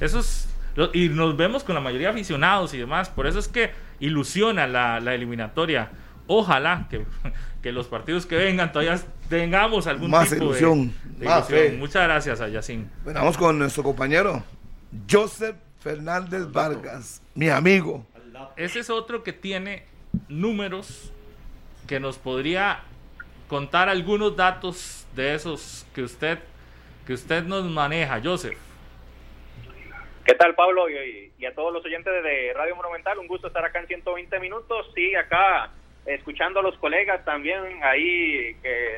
[0.00, 0.48] Esos
[0.92, 3.08] y nos vemos con la mayoría de aficionados y demás.
[3.08, 3.70] Por eso es que
[4.00, 5.90] ilusiona la, eliminatoria.
[6.26, 7.06] Ojalá que,
[7.62, 11.78] que, los partidos que vengan todavía tengamos algún más tipo ilusión, de, más ilusión.
[11.78, 12.86] Muchas gracias a Yacine.
[13.04, 14.42] Bueno, vamos con nuestro compañero
[15.10, 18.04] Joseph Fernández Vargas, mi amigo.
[18.56, 19.84] Ese es otro que tiene
[20.28, 21.12] números
[21.86, 22.80] que nos podría
[23.48, 26.38] contar algunos datos de esos que usted
[27.06, 28.58] que usted nos maneja, Joseph.
[30.26, 30.90] ¿Qué tal, Pablo?
[30.90, 34.90] Y, a todos los oyentes de Radio Monumental, un gusto estar acá en 120 minutos.
[34.92, 35.70] Sí, acá
[36.04, 38.56] escuchando a los colegas también ahí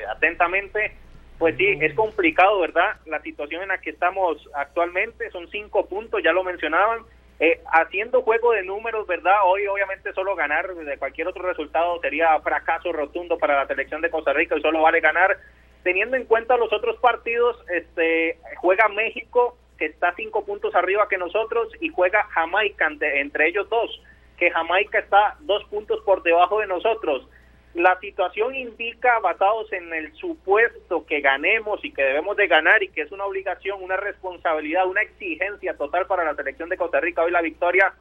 [0.08, 0.96] atentamente.
[1.38, 2.96] Pues sí, es complicado, ¿verdad?
[3.04, 7.00] La situación en la que estamos actualmente son cinco puntos, ya lo mencionaban.
[7.40, 9.36] Eh, haciendo juego de números, ¿verdad?
[9.44, 14.10] Hoy obviamente solo ganar de cualquier otro resultado sería fracaso rotundo para la selección de
[14.10, 15.36] Costa Rica y solo vale ganar.
[15.82, 21.16] Teniendo en cuenta los otros partidos, este juega México, que está cinco puntos arriba que
[21.16, 24.02] nosotros y juega Jamaica entre, ellos dos,
[24.36, 27.26] que Jamaica está dos puntos por debajo de nosotros.
[27.74, 32.88] La situación indica, basados en el supuesto que ganemos y que debemos de ganar y
[32.88, 37.22] que es una obligación, una responsabilidad, una exigencia total para la selección de Costa Rica
[37.22, 37.94] hoy la victoria,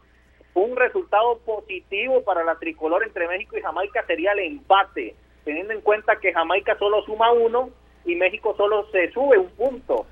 [0.55, 5.81] un resultado positivo para la tricolor entre México y Jamaica sería el empate, teniendo en
[5.81, 7.69] cuenta que Jamaica solo suma uno
[8.05, 10.07] y México solo se sube un punto.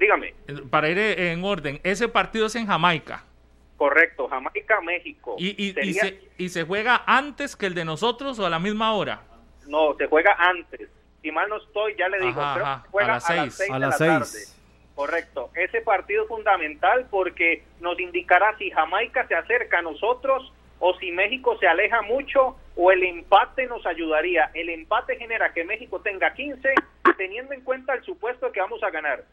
[0.00, 0.32] Dígame.
[0.70, 3.22] Para ir en orden, ese partido es en Jamaica.
[3.76, 5.36] Correcto, Jamaica, México.
[5.38, 5.74] ¿Y,
[6.38, 9.20] y, se, juega antes que el de nosotros o a la misma hora?
[9.66, 10.88] No, se juega antes.
[11.20, 12.42] Si mal no estoy, ya le digo,
[12.90, 14.38] juega a las seis, a las seis de la tarde.
[14.94, 15.50] Correcto.
[15.54, 21.12] Ese partido es fundamental porque nos indicará si Jamaica se acerca a nosotros o si
[21.12, 24.50] México se aleja mucho o el empate nos ayudaría.
[24.54, 26.74] El empate genera que México tenga 15
[27.18, 29.24] teniendo en cuenta el supuesto que vamos a ganar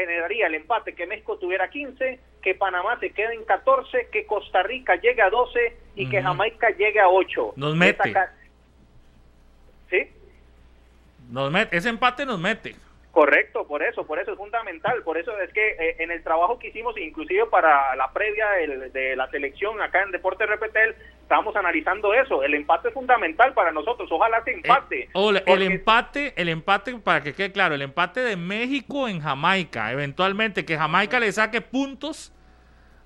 [0.00, 4.62] generaría el empate que México tuviera 15, que Panamá se quede en 14, que Costa
[4.62, 7.54] Rica llegue a 12 y que Jamaica llegue a 8.
[7.56, 8.14] Nos mete.
[9.90, 10.10] ¿Sí?
[11.30, 11.76] Nos mete.
[11.76, 12.76] Ese empate nos mete.
[13.16, 16.58] Correcto, por eso, por eso es fundamental, por eso es que eh, en el trabajo
[16.58, 18.46] que hicimos, inclusive para la previa
[18.92, 23.72] de, la selección acá en Deporte Repetel, estábamos analizando eso, el empate es fundamental para
[23.72, 25.04] nosotros, ojalá se empate.
[25.04, 29.92] Eh, el, empate, el empate, para que quede claro, el empate de México en Jamaica,
[29.92, 32.34] eventualmente que Jamaica le saque puntos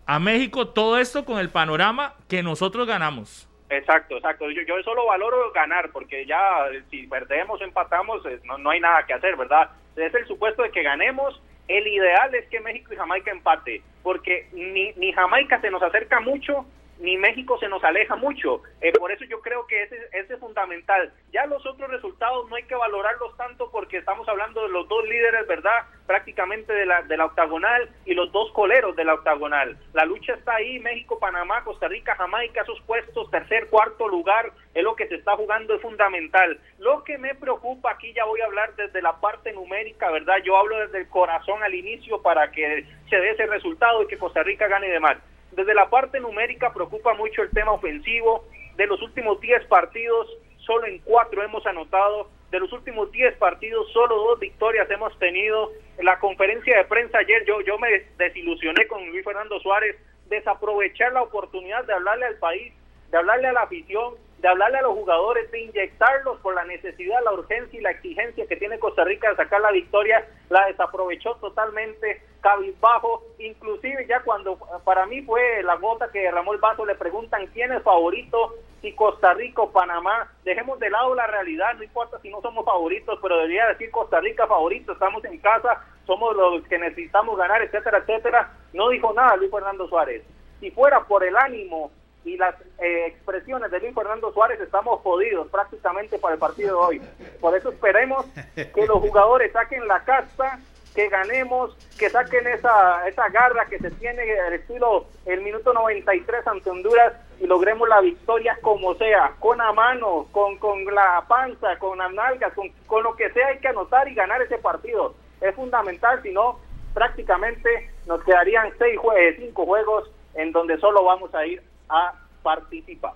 [0.07, 3.49] a México, todo esto con el panorama que nosotros ganamos.
[3.69, 4.51] Exacto, exacto.
[4.51, 9.15] Yo, yo solo valoro ganar, porque ya si perdemos, empatamos, no, no hay nada que
[9.15, 9.71] hacer, ¿verdad?
[9.97, 11.41] Es el supuesto de que ganemos.
[11.69, 16.19] El ideal es que México y Jamaica empate, porque ni, ni Jamaica se nos acerca
[16.21, 16.67] mucho,
[16.99, 18.63] ni México se nos aleja mucho.
[18.81, 21.13] Eh, por eso yo creo que ese, ese, es fundamental.
[21.33, 25.05] Ya los otros resultados no hay que valorarlos tanto porque estamos hablando de los dos
[25.05, 25.87] líderes, ¿verdad?
[26.11, 29.79] Prácticamente de la, de la octagonal y los dos coleros de la octagonal.
[29.93, 34.83] La lucha está ahí, México, Panamá, Costa Rica, Jamaica, esos puestos, tercer, cuarto lugar, es
[34.83, 36.59] lo que se está jugando, es fundamental.
[36.81, 40.39] Lo que me preocupa, aquí ya voy a hablar desde la parte numérica, ¿verdad?
[40.43, 44.19] Yo hablo desde el corazón al inicio para que se dé ese resultado y que
[44.19, 45.21] Costa Rica gane de mal.
[45.53, 48.49] Desde la parte numérica preocupa mucho el tema ofensivo.
[48.75, 50.27] De los últimos 10 partidos,
[50.59, 52.29] solo en 4 hemos anotado.
[52.51, 55.71] De los últimos 10 partidos, solo dos victorias hemos tenido.
[55.99, 59.97] En la conferencia de prensa ayer yo, yo me desilusioné con Luis Fernando Suárez,
[60.29, 62.73] desaprovechar la oportunidad de hablarle al país,
[63.11, 67.23] de hablarle a la afición, de hablarle a los jugadores, de inyectarlos por la necesidad,
[67.25, 71.37] la urgencia y la exigencia que tiene Costa Rica de sacar la victoria, la desaprovechó
[71.37, 76.95] totalmente, cabizbajo, inclusive ya cuando para mí fue la gota que derramó el vaso, le
[76.95, 81.83] preguntan quién es favorito, si Costa Rica o Panamá, dejemos de lado la realidad, no
[81.83, 86.35] importa si no somos favoritos, pero debería decir Costa Rica favorito, estamos en casa, somos
[86.35, 90.23] los que necesitamos ganar, etcétera, etcétera, no dijo nada Luis Fernando Suárez.
[90.61, 91.91] Si fuera por el ánimo
[92.25, 96.87] y las eh, expresiones de Luis Fernando Suárez estamos jodidos prácticamente para el partido de
[96.87, 97.03] hoy.
[97.41, 100.59] Por eso esperemos que los jugadores saquen la casta,
[100.95, 106.47] que ganemos, que saquen esa, esa garra que se tiene el estilo el minuto 93
[106.47, 111.79] ante Honduras y logremos la victoria como sea, con a mano, con, con la panza,
[111.79, 115.15] con las nalgas, con, con lo que sea hay que anotar y ganar ese partido.
[115.41, 116.59] Es fundamental, si no
[116.95, 123.15] prácticamente nos quedarían seis juegos, cinco juegos en donde solo vamos a ir a participar.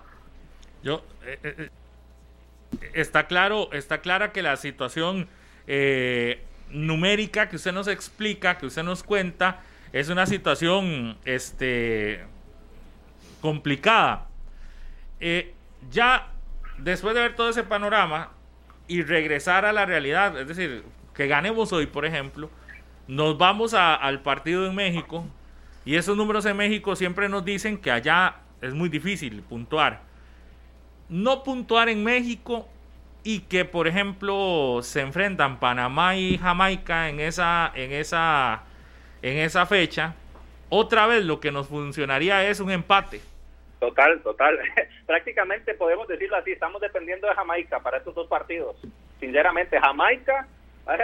[0.81, 1.69] Yo eh, eh, eh,
[2.93, 5.27] está claro, está clara que la situación
[6.69, 9.61] numérica que usted nos explica, que usted nos cuenta,
[9.93, 12.25] es una situación este
[13.41, 14.27] complicada.
[15.91, 16.31] ya
[16.77, 18.31] después de ver todo ese panorama
[18.87, 22.49] y regresar a la realidad, es decir, que ganemos hoy, por ejemplo,
[23.07, 25.25] nos vamos al partido en México
[25.85, 30.01] y esos números en México siempre nos dicen que allá es muy difícil puntuar.
[31.07, 32.67] No puntuar en México
[33.25, 38.61] y que, por ejemplo, se enfrentan Panamá y Jamaica en esa, en esa,
[39.23, 40.13] en esa fecha,
[40.69, 43.19] otra vez lo que nos funcionaría es un empate.
[43.79, 44.59] Total, total.
[45.07, 48.77] Prácticamente podemos decirlo así, estamos dependiendo de Jamaica para estos dos partidos.
[49.19, 50.47] Sinceramente, Jamaica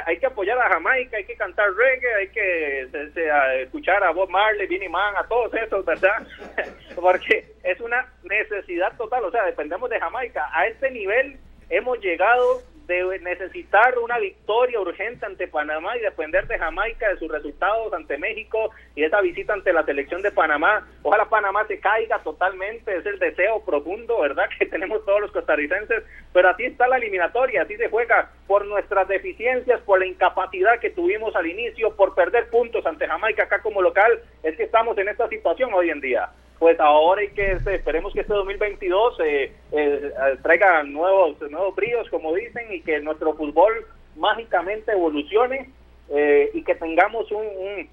[0.05, 4.67] hay que apoyar a Jamaica, hay que cantar reggae, hay que escuchar a Bob Marley,
[4.67, 6.27] Vinnie Man, a todos esos, ¿verdad?
[6.95, 10.47] Porque es una necesidad total, o sea, dependemos de Jamaica.
[10.53, 11.39] A este nivel
[11.71, 17.31] hemos llegado de necesitar una victoria urgente ante Panamá y depender de Jamaica, de sus
[17.31, 20.85] resultados ante México y esa visita ante la selección de Panamá.
[21.01, 26.03] Ojalá Panamá se caiga totalmente, es el deseo profundo, ¿verdad?, que tenemos todos los costarricenses,
[26.33, 30.89] pero así está la eliminatoria, así se juega por nuestras deficiencias, por la incapacidad que
[30.89, 35.07] tuvimos al inicio, por perder puntos ante Jamaica acá como local, es que estamos en
[35.07, 36.29] esta situación hoy en día
[36.61, 42.35] pues ahora hay que esperemos que este 2022 eh, eh, traiga nuevos nuevos bríos como
[42.35, 45.71] dicen y que nuestro fútbol mágicamente evolucione
[46.09, 47.89] eh, y que tengamos un,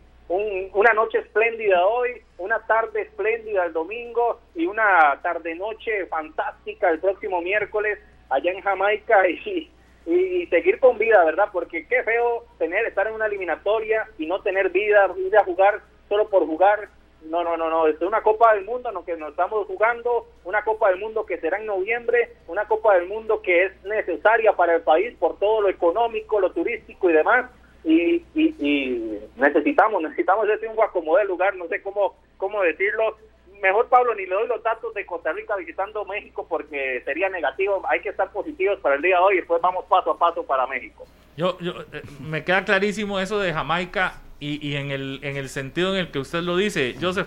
[0.74, 6.98] una noche espléndida hoy una tarde espléndida el domingo y una tarde noche fantástica el
[6.98, 7.98] próximo miércoles
[8.28, 9.70] allá en Jamaica y,
[10.04, 14.42] y, seguir con vida verdad porque qué feo tener estar en una eliminatoria y no
[14.42, 16.90] tener vida ir a jugar solo por jugar
[17.22, 20.62] no, no, no, no, es una Copa del Mundo en que nos estamos jugando, una
[20.62, 24.76] Copa del Mundo que será en noviembre, una Copa del Mundo que es necesaria para
[24.76, 27.50] el país por todo lo económico, lo turístico y demás,
[27.84, 30.76] y, y, necesitamos, necesitamos ese un
[31.16, 33.16] de lugar, no sé cómo, cómo decirlo.
[33.62, 37.82] Mejor, Pablo, ni le doy los datos de Costa Rica visitando México porque sería negativo.
[37.88, 40.44] Hay que estar positivos para el día de hoy y después vamos paso a paso
[40.44, 41.06] para México.
[41.36, 45.94] Yo, yo eh, me queda clarísimo eso de Jamaica y, en, el, en el sentido
[45.94, 47.26] en el que usted lo dice, Joseph,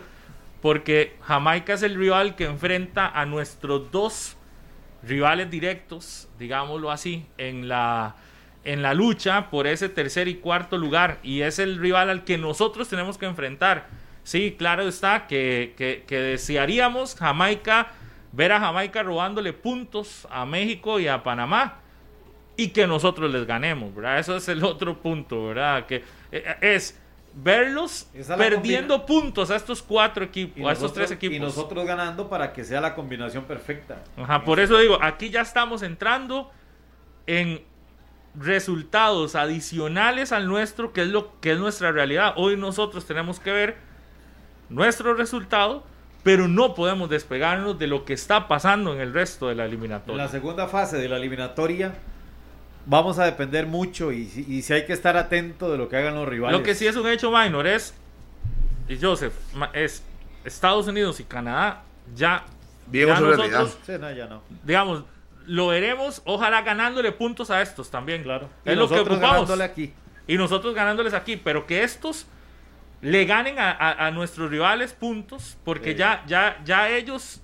[0.61, 4.37] porque Jamaica es el rival que enfrenta a nuestros dos
[5.03, 8.15] rivales directos, digámoslo así, en la,
[8.63, 11.19] en la lucha por ese tercer y cuarto lugar.
[11.23, 13.87] Y es el rival al que nosotros tenemos que enfrentar.
[14.23, 15.73] Sí, claro está que,
[16.07, 17.87] que, desearíamos Jamaica,
[18.31, 21.79] ver a Jamaica robándole puntos a México y a Panamá
[22.55, 24.19] y que nosotros les ganemos, ¿verdad?
[24.19, 25.87] Eso es el otro punto, ¿verdad?
[25.87, 27.00] Que eh, es
[27.33, 28.07] verlos
[28.37, 31.37] perdiendo puntos a estos cuatro equipos, a estos tres equipos.
[31.37, 34.03] Y nosotros ganando para que sea la combinación perfecta.
[34.17, 36.51] Ajá, por eso digo, aquí ya estamos entrando
[37.27, 37.61] en
[38.35, 42.33] resultados adicionales al nuestro, que es lo que es nuestra realidad.
[42.37, 43.77] Hoy nosotros tenemos que ver
[44.69, 45.83] nuestro resultado,
[46.23, 50.13] pero no podemos despegarnos de lo que está pasando en el resto de la eliminatoria.
[50.13, 51.93] En la segunda fase de la eliminatoria
[52.85, 56.27] vamos a depender mucho y, si hay que estar atento de lo que hagan los
[56.27, 56.57] rivales.
[56.57, 57.93] Lo que sí es un hecho minor es,
[58.87, 59.33] y Joseph,
[59.73, 60.03] es
[60.43, 61.83] Estados Unidos y Canadá
[62.15, 62.45] ya,
[62.91, 63.77] ya nosotros,
[64.63, 65.03] digamos,
[65.45, 68.23] lo veremos, ojalá ganándole puntos a estos también.
[68.23, 68.49] Claro.
[68.65, 69.49] Es lo que ocupamos.
[69.59, 69.93] Aquí.
[70.27, 72.27] Y nosotros ganándoles aquí, pero que estos
[73.01, 77.41] le ganen a, nuestros rivales puntos, porque ya, ya, ya ellos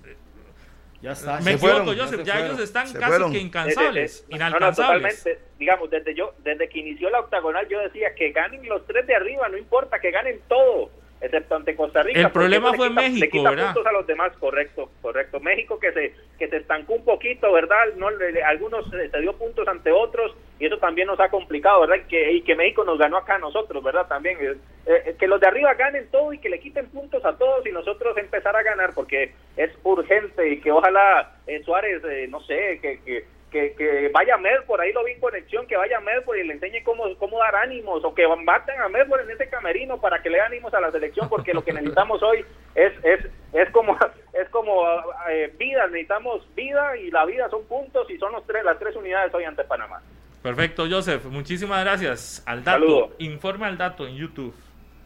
[1.00, 1.40] ya está.
[1.40, 5.28] Me equivoco, Joseph, ya, ellos están casi que incansables, inalcanzables.
[5.58, 9.14] Digamos, desde yo, desde que inició la octagonal, yo decía que ganen los tres de
[9.14, 10.90] arriba, no importa, que ganen todo
[11.20, 12.20] excepto ante Costa Rica.
[12.20, 15.40] El problema fue México, le quita puntos a los demás, correcto, correcto.
[15.40, 17.86] México que se que se estancó un poquito, ¿verdad?
[17.96, 18.08] No,
[18.46, 22.06] algunos se, dio puntos ante otros y eso también nos ha complicado, ¿verdad?
[22.08, 24.06] Que, y que México nos ganó acá a nosotros, ¿verdad?
[24.08, 24.56] También eh,
[24.86, 27.72] eh, que los de arriba ganen todo y que le quiten puntos a todos y
[27.72, 33.00] nosotros empezar a ganar porque es urgente y que ojalá eh, Suárez, no sé, que,
[33.04, 36.54] que que, que vaya Medford, ahí lo vi en conexión, que vaya Medford y le
[36.54, 40.30] enseñe cómo, cómo dar ánimos, o que baten a Medford en ese camerino para que
[40.30, 42.44] le dé ánimos a la selección, porque lo que necesitamos hoy
[42.74, 43.96] es, es, es como,
[44.32, 44.86] es como
[45.30, 48.94] eh, vida, necesitamos vida y la vida son puntos y son los tres, las tres
[48.96, 50.02] unidades hoy ante Panamá.
[50.42, 52.42] Perfecto, Joseph, muchísimas gracias.
[52.46, 54.54] Al dato, informe al dato en YouTube.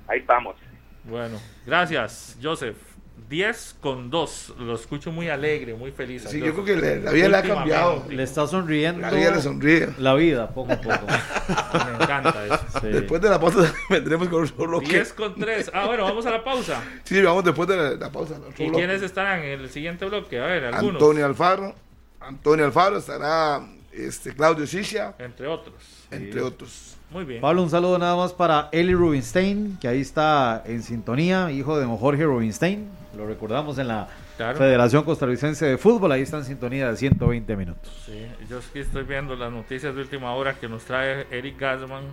[0.06, 0.56] Ahí estamos.
[1.04, 2.76] Bueno, gracias, Joseph.
[3.28, 4.54] 10 con 2.
[4.58, 6.24] Lo escucho muy alegre, muy feliz.
[6.28, 8.04] Sí, yo creo que la vida le ha cambiado.
[8.10, 9.00] Le está sonriendo.
[9.00, 9.88] La vida le sonríe.
[9.98, 11.06] La vida, poco a poco.
[11.86, 12.80] Me encanta eso.
[12.82, 14.88] Después de la pausa vendremos con otro bloque.
[14.88, 15.70] 10 con 3.
[15.72, 16.82] Ah, bueno, vamos a la pausa.
[17.04, 18.36] Sí, vamos después de la, pausa.
[18.58, 20.38] ¿Y quiénes estarán en el siguiente bloque?
[20.38, 20.94] A ver, algunos.
[20.96, 21.74] Antonio Alfaro.
[22.20, 23.62] Antonio Alfaro estará
[23.92, 25.14] este, Claudio Sisha.
[25.18, 25.74] Entre otros.
[26.10, 26.96] Entre otros.
[27.10, 27.40] Muy bien.
[27.40, 31.84] Pablo, un saludo nada más para Eli Rubinstein, que ahí está en sintonía, hijo de
[31.84, 32.88] don Jorge Rubinstein.
[33.16, 37.92] Lo recordamos en la Federación Costarricense de Fútbol, ahí está en sintonía de 120 minutos.
[38.06, 42.04] Sí, yo estoy viendo las noticias de última hora que nos trae Eric Gasman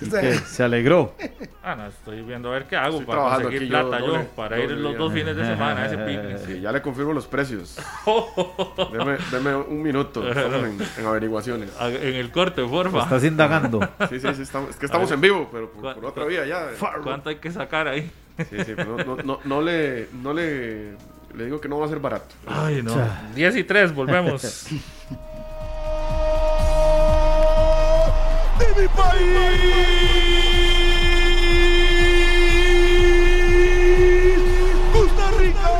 [0.46, 1.14] se alegró.
[1.62, 4.96] Ah, no, estoy viendo a ver qué hago para conseguir plata yo, para ir los
[4.96, 5.98] dos fines de semana a ese
[6.46, 6.60] picnic.
[6.60, 7.76] ya le confirmo los precios.
[9.32, 11.70] deme, un minuto, en, averiguaciones.
[11.80, 13.02] En el corte, porfa.
[13.02, 13.80] Estás indagando.
[14.08, 16.68] Sí, sí, sí, estamos, es que estamos en vivo, pero por, otra vía ya.
[17.02, 18.10] ¿Cuánto hay que sacar ahí?
[18.38, 20.92] Sí, sí, pero no, no, no, le, no le,
[21.34, 22.34] le digo que no va a ser barato.
[22.46, 22.94] Ay, no.
[23.34, 24.68] 10 y 3, volvemos.
[28.80, 29.20] Mi país.
[34.92, 35.70] Costa Rica.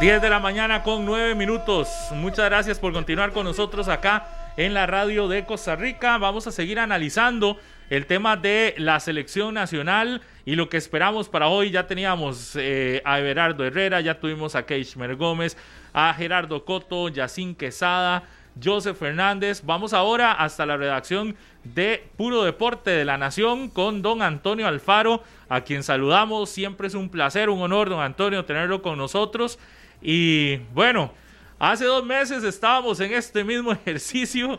[0.00, 1.88] 10 de la mañana con 9 minutos.
[2.12, 4.26] Muchas gracias por continuar con nosotros acá
[4.56, 6.18] en la radio de Costa Rica.
[6.18, 7.58] Vamos a seguir analizando
[7.90, 11.70] el tema de la selección nacional y lo que esperamos para hoy.
[11.70, 15.56] Ya teníamos eh, a Everardo Herrera, ya tuvimos a Keishmer Gómez,
[15.92, 18.22] a Gerardo Coto, Yacín Quesada.
[18.62, 19.62] Joseph Fernández.
[19.64, 25.22] Vamos ahora hasta la redacción de Puro Deporte de la Nación con don Antonio Alfaro,
[25.48, 26.50] a quien saludamos.
[26.50, 29.58] Siempre es un placer, un honor, don Antonio, tenerlo con nosotros.
[30.00, 31.12] Y bueno,
[31.58, 34.58] hace dos meses estábamos en este mismo ejercicio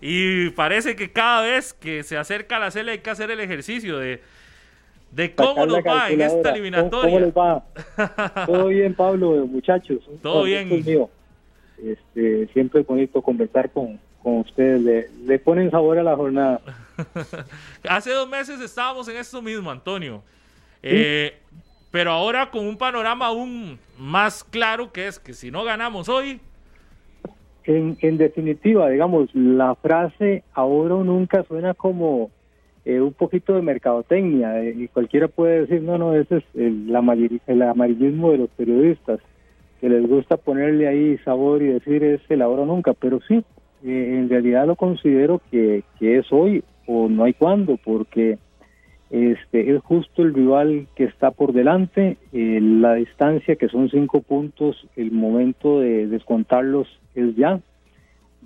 [0.00, 3.98] y parece que cada vez que se acerca la cele hay que hacer el ejercicio
[3.98, 4.22] de,
[5.10, 7.32] de cómo nos va en esta eliminatoria.
[8.46, 9.98] Todo bien, Pablo, muchachos.
[10.22, 10.68] Todo bien.
[11.82, 16.60] Este, siempre es bonito conversar con, con ustedes, le, ponen sabor a la jornada.
[17.88, 20.22] Hace dos meses estábamos en esto mismo, Antonio.
[20.82, 21.34] Eh,
[21.90, 26.40] pero ahora con un panorama aún más claro que es que si no ganamos hoy...
[27.64, 32.30] En, en definitiva, digamos, la frase ahora o nunca suena como
[32.86, 36.88] eh, un poquito de mercadotecnia eh, y cualquiera puede decir, no, no, ese es el,
[37.46, 39.20] el amarillismo de los periodistas
[39.80, 43.44] que les gusta ponerle ahí sabor y decir es el ahora o nunca, pero sí,
[43.84, 48.38] eh, en realidad lo considero que, que, es hoy o no hay cuándo, porque
[49.10, 54.20] Este, es justo el rival que está por delante, eh, la distancia que son cinco
[54.20, 57.58] puntos, el momento de descontarlos es ya.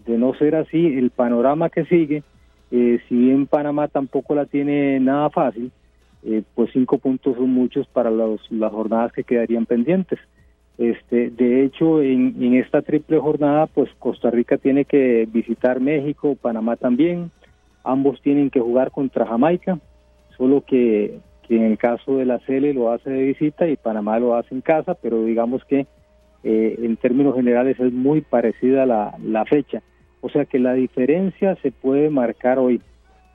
[0.07, 2.22] De no ser así, el panorama que sigue,
[2.70, 5.72] eh, si bien Panamá tampoco la tiene nada fácil,
[6.55, 10.20] pues cinco puntos son muchos para los, las jornadas que quedarían pendientes.
[10.79, 16.37] Este, de hecho, en, en esta triple jornada, pues Costa Rica tiene que visitar México,
[16.41, 17.31] Panamá también,
[17.85, 19.79] ambos tienen que jugar contra Jamaica,
[20.37, 21.18] solo que,
[21.49, 24.62] en el caso de la CL lo hace de visita y Panamá lo hace en
[24.62, 25.87] casa, pero digamos que
[26.45, 29.83] eh, en términos generales es muy parecida la, la fecha.
[30.23, 32.81] O sea que la diferencia se puede marcar hoy.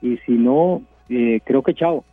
[0.02, 2.04] Y si no, eh, creo que chao.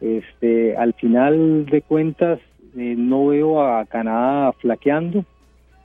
[0.00, 2.38] Este, al final de cuentas,
[2.76, 5.24] eh, no veo a Canadá flaqueando.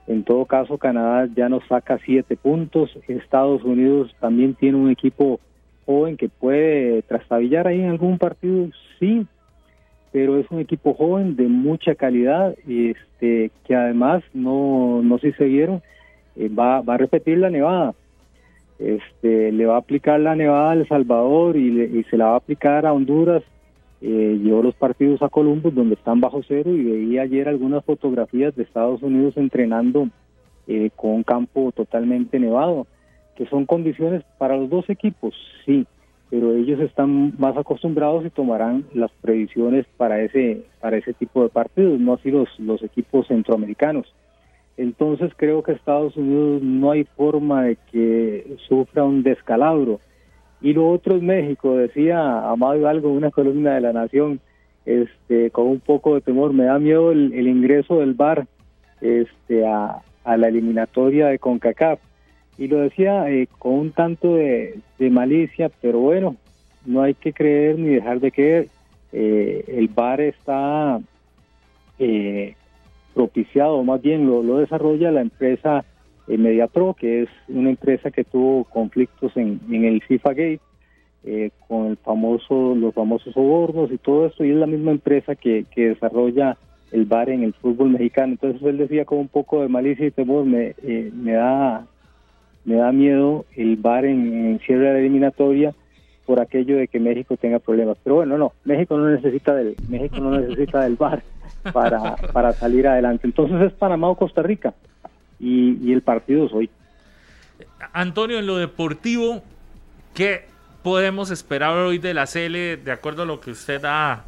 [0.07, 2.97] En todo caso, Canadá ya nos saca siete puntos.
[3.07, 5.39] Estados Unidos también tiene un equipo
[5.85, 8.69] joven que puede trastabillar ahí en algún partido,
[8.99, 9.25] sí,
[10.11, 15.31] pero es un equipo joven de mucha calidad y este que además no no sé
[15.31, 15.81] si se vieron
[16.35, 17.93] eh, va, va a repetir la nevada
[18.79, 22.37] este le va a aplicar la nevada a El Salvador y, se la va a
[22.37, 23.43] aplicar a Honduras
[24.01, 28.55] eh, llevó los partidos a Columbus donde están bajo cero y veía ayer algunas fotografías
[28.55, 30.09] de Estados Unidos entrenando
[30.67, 32.85] eh, con un campo totalmente nevado
[33.35, 35.35] que son condiciones para los dos equipos,
[35.65, 35.85] sí,
[36.29, 41.49] pero ellos están más acostumbrados y tomarán las previsiones para ese para ese tipo de
[41.49, 44.13] partidos, no así los los equipos centroamericanos.
[44.75, 49.99] Entonces creo que Estados Unidos no hay forma de que sufra un descalabro.
[50.61, 54.39] Y lo otro es México, decía Amado Hidalgo, una columna de la Nación,
[54.85, 58.47] este, con un poco de temor, me da miedo el, ingreso del VAR
[59.01, 61.99] este, a, la eliminatoria de CONCACAF
[62.57, 66.35] y lo decía eh, con un tanto de, malicia, pero bueno,
[66.85, 68.67] no hay que creer ni dejar de creer.
[69.13, 70.99] Eh, el bar está
[71.99, 72.55] eh,
[73.13, 75.85] propiciado, más bien lo, lo desarrolla la empresa
[76.27, 80.61] MediaPro, que es una empresa que tuvo conflictos en, en el FIFA Gate,
[81.67, 85.65] con el famoso, los famosos sobornos y todo esto, y es la misma empresa que,
[85.71, 86.57] que desarrolla
[86.91, 88.33] el bar en el fútbol mexicano.
[88.33, 91.85] Entonces él decía con un poco de malicia y temor, me, me da
[92.67, 95.73] me da miedo el bar en, cierre de la eliminatoria
[96.25, 97.97] por aquello de que México tenga problemas.
[98.03, 101.23] Pero bueno, no, México no necesita del México no necesita del bar
[101.71, 103.25] para, para salir adelante.
[103.25, 104.73] Entonces es Panamá o Costa Rica
[105.39, 106.69] y, el partido es hoy.
[107.93, 109.43] Antonio, en lo deportivo,
[110.13, 110.45] ¿qué
[110.83, 114.25] podemos esperar hoy de la CL de acuerdo a lo que usted ha,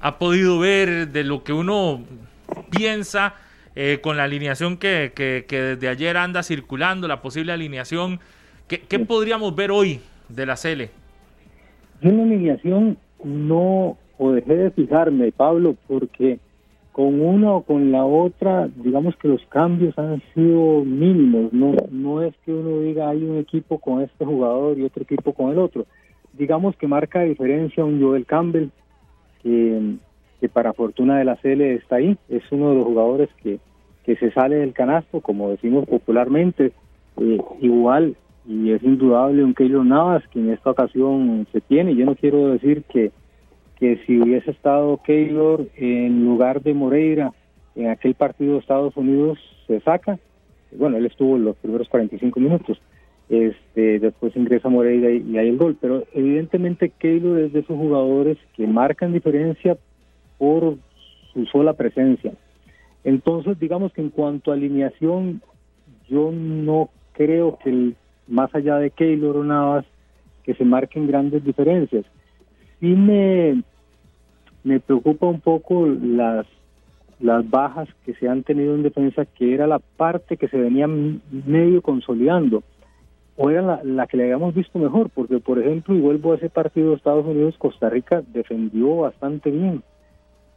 [0.00, 2.04] ha podido ver, de lo que uno
[2.70, 3.34] piensa?
[3.78, 5.12] Eh, con la alineación que,
[5.46, 8.20] desde ayer anda circulando, la posible alineación.
[8.66, 10.88] ¿Qué, podríamos ver hoy de la Cele?
[12.00, 16.38] Yo en la alineación no, o dejé de fijarme, Pablo, porque
[16.96, 21.52] con una o con la otra, digamos que los cambios han sido mínimos.
[21.52, 25.34] No, no es que uno diga hay un equipo con este jugador y otro equipo
[25.34, 25.84] con el otro.
[26.32, 28.70] Digamos que marca diferencia un Joel Campbell,
[29.42, 29.98] que
[30.40, 33.58] que para fortuna de la Cele está ahí, es uno de los jugadores que,
[34.04, 36.72] que se sale del canasto, como decimos popularmente,
[37.18, 38.16] eh, igual,
[38.46, 41.94] y es indudable un Keylor Navas que en esta ocasión se tiene.
[41.94, 43.12] Yo no quiero decir que,
[43.78, 47.32] que si hubiese estado Keylor en lugar de Moreira
[47.74, 50.18] en aquel partido de Estados Unidos, se saca.
[50.72, 52.80] Bueno, él estuvo los primeros 45 minutos.
[53.28, 57.76] Este, después ingresa Moreira y, y hay el gol, pero evidentemente Keylor es de esos
[57.76, 59.76] jugadores que marcan diferencia
[60.38, 60.76] por
[61.32, 62.32] su sola presencia.
[63.04, 65.42] Entonces, digamos que en cuanto a alineación,
[66.08, 67.92] yo no creo que
[68.26, 69.84] más allá de Keylor o Navas,
[70.44, 72.04] que se marquen grandes diferencias.
[72.80, 73.62] Sí me,
[74.64, 76.46] me preocupa un poco las,
[77.20, 80.86] las bajas que se han tenido en defensa, que era la parte que se venía
[80.86, 82.62] medio consolidando,
[83.36, 86.36] o era la, la que le habíamos visto mejor, porque por ejemplo, y vuelvo a
[86.36, 89.82] ese partido de Estados Unidos, Costa Rica defendió bastante bien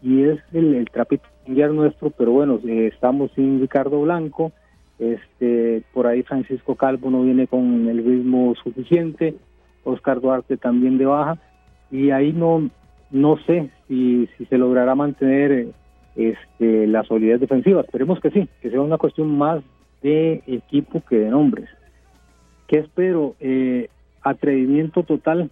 [0.02, 1.26] y es el, el trapito
[1.74, 4.52] nuestro, pero bueno, eh, estamos sin Ricardo Blanco,
[5.00, 9.36] este por ahí Francisco Calvo no viene con el ritmo suficiente,
[9.84, 11.40] Oscar Duarte también de baja,
[11.92, 12.70] y ahí no
[13.12, 15.70] no sé si, si se logrará mantener
[16.16, 19.64] este la solidez defensiva, esperemos que sí, que sea una cuestión más
[20.02, 21.70] de equipo que de nombres.
[22.68, 23.36] ¿Qué espero?
[23.40, 23.90] Eh,
[24.22, 25.50] atrevimiento total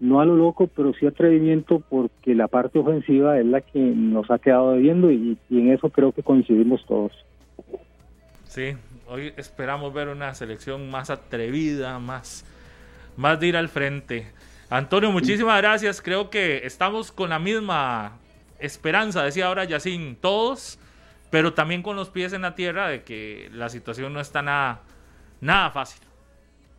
[0.00, 4.30] no a lo loco, pero sí atrevimiento porque la parte ofensiva es la que nos
[4.30, 7.12] ha quedado debiendo y, en eso creo que coincidimos todos.
[8.44, 8.74] Sí,
[9.06, 12.46] hoy esperamos ver una selección más atrevida, más,
[13.16, 14.26] más de ir al frente.
[14.70, 16.00] Antonio, muchísimas gracias.
[16.00, 18.12] Creo que estamos con la misma
[18.60, 20.78] esperanza, decía ahora Yacín, todos,
[21.28, 24.82] pero también con los pies en la tierra de que la situación no está nada,
[25.40, 26.06] nada fácil.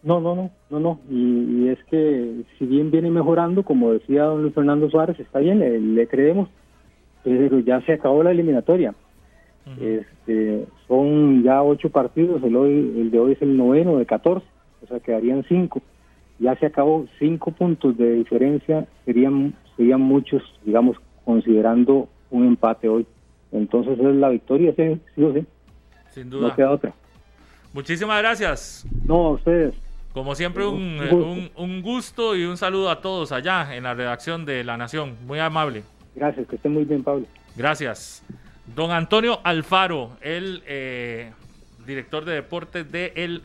[0.03, 0.99] No, no, no, no, no.
[1.09, 5.59] Y, es que si bien viene mejorando, como decía don Luis Fernando Suárez, está bien,
[5.93, 6.47] le, creemos,
[7.25, 8.95] pero ya se acabó la eliminatoria.
[9.81, 14.45] este, son ya ocho partidos, el, hoy, el de hoy es el noveno de 14,
[14.81, 15.81] o sea, quedarían cinco.
[16.41, 23.05] Ya se acabó, cinco puntos de diferencia serían, serían muchos, digamos, considerando un empate hoy.
[23.51, 25.45] Entonces es la victoria, sí, sí o sí.
[26.09, 26.47] Sin duda.
[26.47, 26.93] No queda otra.
[27.73, 28.87] Muchísimas gracias.
[29.05, 29.75] No, a ustedes.
[30.13, 34.63] Como siempre, un, un, gusto y un saludo a todos allá en la redacción de
[34.63, 35.17] La Nación.
[35.27, 35.83] Muy amable.
[36.15, 37.27] Gracias, que esté muy bien, Pablo.
[37.55, 38.25] Gracias.
[38.75, 41.31] Don Antonio Alfaro, el eh,
[41.85, 43.43] director de deportes del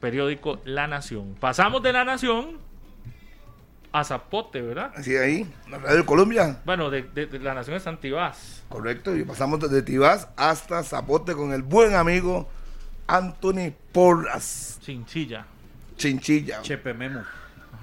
[0.00, 1.34] periódico La Nación.
[1.40, 2.58] Pasamos de La Nación
[3.92, 4.92] a Zapote, ¿verdad?
[5.02, 6.60] Sí, ahí, la radio de Colombia.
[6.64, 8.62] Bueno, de, La Nación es Tibás.
[8.68, 12.48] Correcto, y pasamos desde Tibás hasta Zapote con el buen amigo
[13.06, 14.78] Anthony Porras.
[14.82, 15.46] Chinchilla.
[15.96, 16.62] Chinchilla.
[16.62, 17.22] Chepe Memo.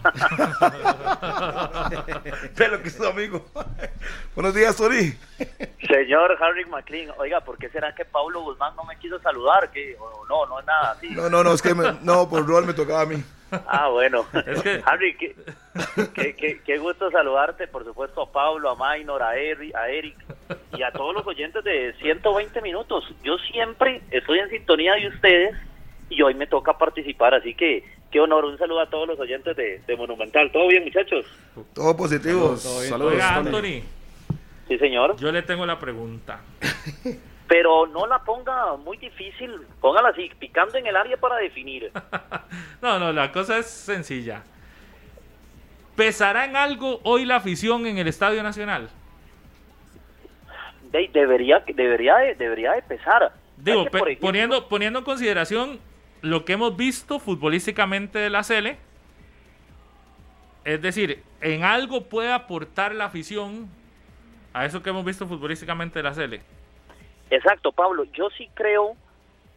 [2.55, 3.45] Pero que es su amigo.
[4.35, 5.17] Buenos días, Sori.
[5.87, 9.71] Señor Harry McLean, oiga, ¿por qué será que Pablo Guzmán no me quiso saludar?
[9.71, 9.97] que
[10.29, 11.09] No, no es nada así.
[11.09, 13.23] No, no, no, es que no, por rol me tocaba a mí.
[13.67, 14.25] Ah, bueno.
[14.85, 20.17] Harry, qué, qué, gusto saludarte, por supuesto, a Pablo, a Maynor, a Eric, a Eric
[20.77, 23.05] y a todos los oyentes de 120 minutos.
[23.23, 25.55] Yo siempre estoy en sintonía de ustedes
[26.09, 28.45] y hoy me toca participar, así que qué honor.
[28.45, 30.51] Un saludo a todos los oyentes de, Monumental.
[30.51, 31.25] ¿Todo bien, muchachos?
[31.73, 32.55] Todo positivo.
[32.57, 33.83] Saludos, Anthony.
[34.67, 35.15] Sí, señor.
[35.17, 36.41] Yo le tengo la pregunta.
[37.47, 41.91] Pero no la ponga muy difícil, póngala así, picando en el área para definir.
[42.81, 44.43] no, no, la cosa es sencilla.
[45.95, 48.89] ¿Pesará en algo hoy la afición en el Estadio Nacional?
[50.91, 53.31] debería, debería, debería de pesar.
[53.57, 53.85] Digo,
[54.19, 55.79] poniendo, poniendo en consideración
[56.25, 58.77] lo que hemos visto futbolísticamente de la Sele,
[60.63, 63.69] es decir, en algo puede aportar la afición
[64.51, 66.41] a eso que hemos visto futbolísticamente de la Sele.
[67.29, 68.05] Exacto, Pablo.
[68.05, 68.95] Yo sí creo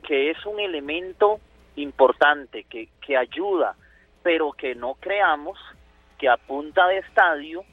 [0.07, 1.40] que es un elemento
[1.77, 3.74] importante, que, que ayuda,
[4.23, 5.59] pero que no creamos
[6.19, 7.65] que a punta de estadio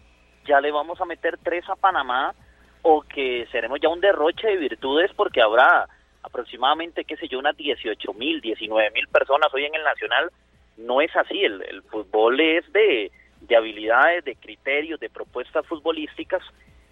[0.45, 2.33] ya le vamos a meter tres a Panamá
[2.81, 5.89] o que seremos ya un derroche de virtudes porque habrá
[6.25, 10.31] aproximadamente, qué sé yo, unas 18 mil, 19 mil personas hoy en el Nacional.
[10.77, 13.11] No es así, el, el fútbol es de,
[13.41, 16.41] de habilidades, de criterios, de propuestas futbolísticas,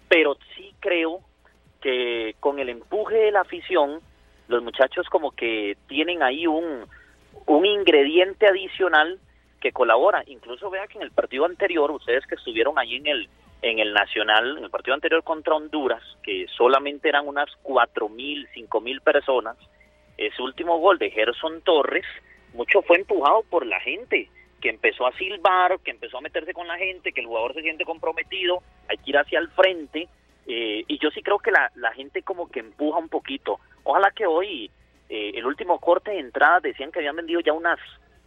[0.08, 1.20] pero sí creo
[1.80, 4.00] que con el empuje de la afición,
[4.48, 6.86] los muchachos como que tienen ahí un,
[7.46, 9.18] un ingrediente adicional
[9.60, 10.22] que colabora.
[10.26, 13.28] Incluso vea que en el partido anterior, ustedes que estuvieron ahí en el
[13.64, 18.46] en el Nacional, en el partido anterior contra Honduras, que solamente eran unas cuatro mil,
[18.52, 19.56] cinco mil personas,
[20.18, 22.04] ese último gol de Gerson Torres,
[22.52, 24.28] mucho fue empujado por la gente,
[24.60, 27.62] que empezó a silbar, que empezó a meterse con la gente, que el jugador se
[27.62, 30.08] siente comprometido, hay que ir hacia el frente,
[30.46, 33.60] eh, y yo sí creo que la, la gente como que empuja un poquito.
[33.82, 34.70] Ojalá que hoy,
[35.08, 37.78] eh, el último corte de entradas, decían que habían vendido ya unas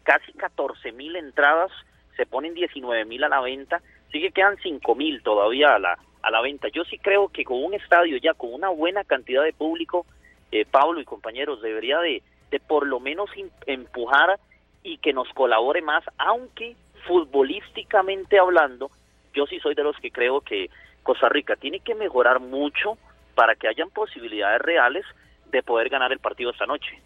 [0.02, 1.72] casi 14 mil entradas,
[2.16, 3.82] se ponen 19 mil a la venta,
[4.12, 6.68] sí que quedan cinco mil todavía a la, a la venta.
[6.70, 10.06] Yo sí creo que con un estadio ya con una buena cantidad de público,
[10.52, 12.22] eh, Pablo y compañeros, debería de,
[12.52, 13.30] de por lo menos
[13.66, 14.40] empujar
[14.84, 16.76] y que nos colabore más, aunque
[17.06, 18.90] futbolísticamente hablando,
[19.34, 20.70] yo sí soy de los que creo que
[21.04, 22.98] Costa Rica tiene que mejorar mucho
[23.36, 25.06] para que hayan posibilidades reales
[25.52, 27.02] de poder ganar el partido esta noche.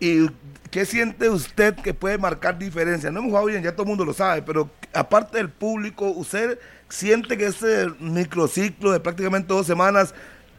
[0.00, 0.28] ¿Y
[0.70, 3.10] qué siente usted que puede marcar diferencia?
[3.10, 6.58] No hemos jugado bien, ya todo el mundo lo sabe, pero aparte del público, ¿usted
[6.88, 10.14] siente que ese microciclo de prácticamente dos semanas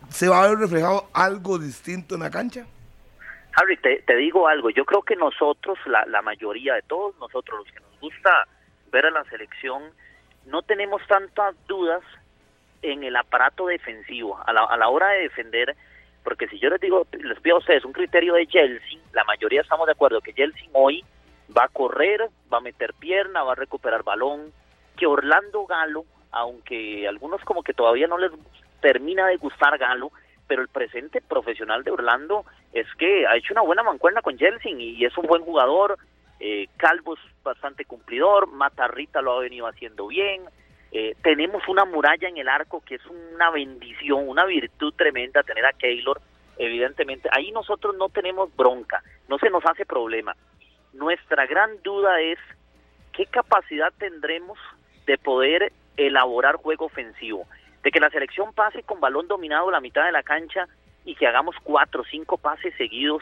[0.09, 2.65] se va a ver reflejado algo distinto en la cancha?
[3.55, 7.73] Harry, te, digo algo, yo creo que nosotros, la, la mayoría de todos nosotros, los
[7.73, 8.47] que nos gusta
[8.91, 9.83] ver a la selección,
[10.45, 12.01] no tenemos tantas dudas
[12.81, 14.39] en el aparato defensivo.
[14.45, 15.75] A la, a la hora de defender,
[16.23, 19.61] porque si yo les digo, les pido a ustedes un criterio de Jelsin, la mayoría
[19.61, 21.03] estamos de acuerdo que Jelsin hoy
[21.55, 24.51] va a correr, va a meter pierna, va a recuperar balón,
[24.97, 28.31] que Orlando Galo, aunque algunos como que todavía no les
[28.81, 30.11] termina de gustar Galo,
[30.47, 34.79] pero el presente profesional de Orlando es que ha hecho una buena mancuerna con Jelsin
[34.79, 35.97] y es un buen jugador,
[36.39, 40.43] eh, Calvo es bastante cumplidor, Matarrita lo ha venido haciendo bien,
[40.91, 45.65] eh, tenemos una muralla en el arco que es una bendición, una virtud tremenda tener
[45.65, 46.19] a Keylor,
[46.57, 47.29] evidentemente.
[47.31, 50.35] Ahí nosotros no tenemos bronca, no se nos hace problema.
[50.93, 52.39] Nuestra gran duda es
[53.13, 54.57] qué capacidad tendremos
[55.05, 57.45] de poder elaborar juego ofensivo,
[57.83, 60.67] de que la selección pase con balón dominado la mitad de la cancha
[61.05, 63.21] y que hagamos cuatro o cinco pases seguidos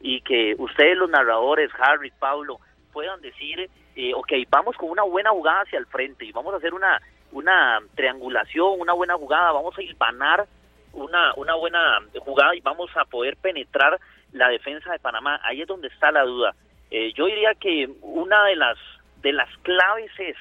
[0.00, 2.58] y que ustedes los narradores, Harry, Pablo,
[2.94, 6.58] puedan decir, eh, ok, vamos con una buena jugada hacia el frente y vamos a
[6.58, 7.02] hacer una,
[7.32, 10.46] una triangulación, una buena jugada, vamos a hilvanar
[10.92, 13.98] una, una buena jugada y vamos a poder penetrar
[14.32, 15.40] la defensa de Panamá.
[15.42, 16.54] Ahí es donde está la duda.
[16.90, 18.78] Eh, yo diría que una de las,
[19.20, 20.36] de las claves es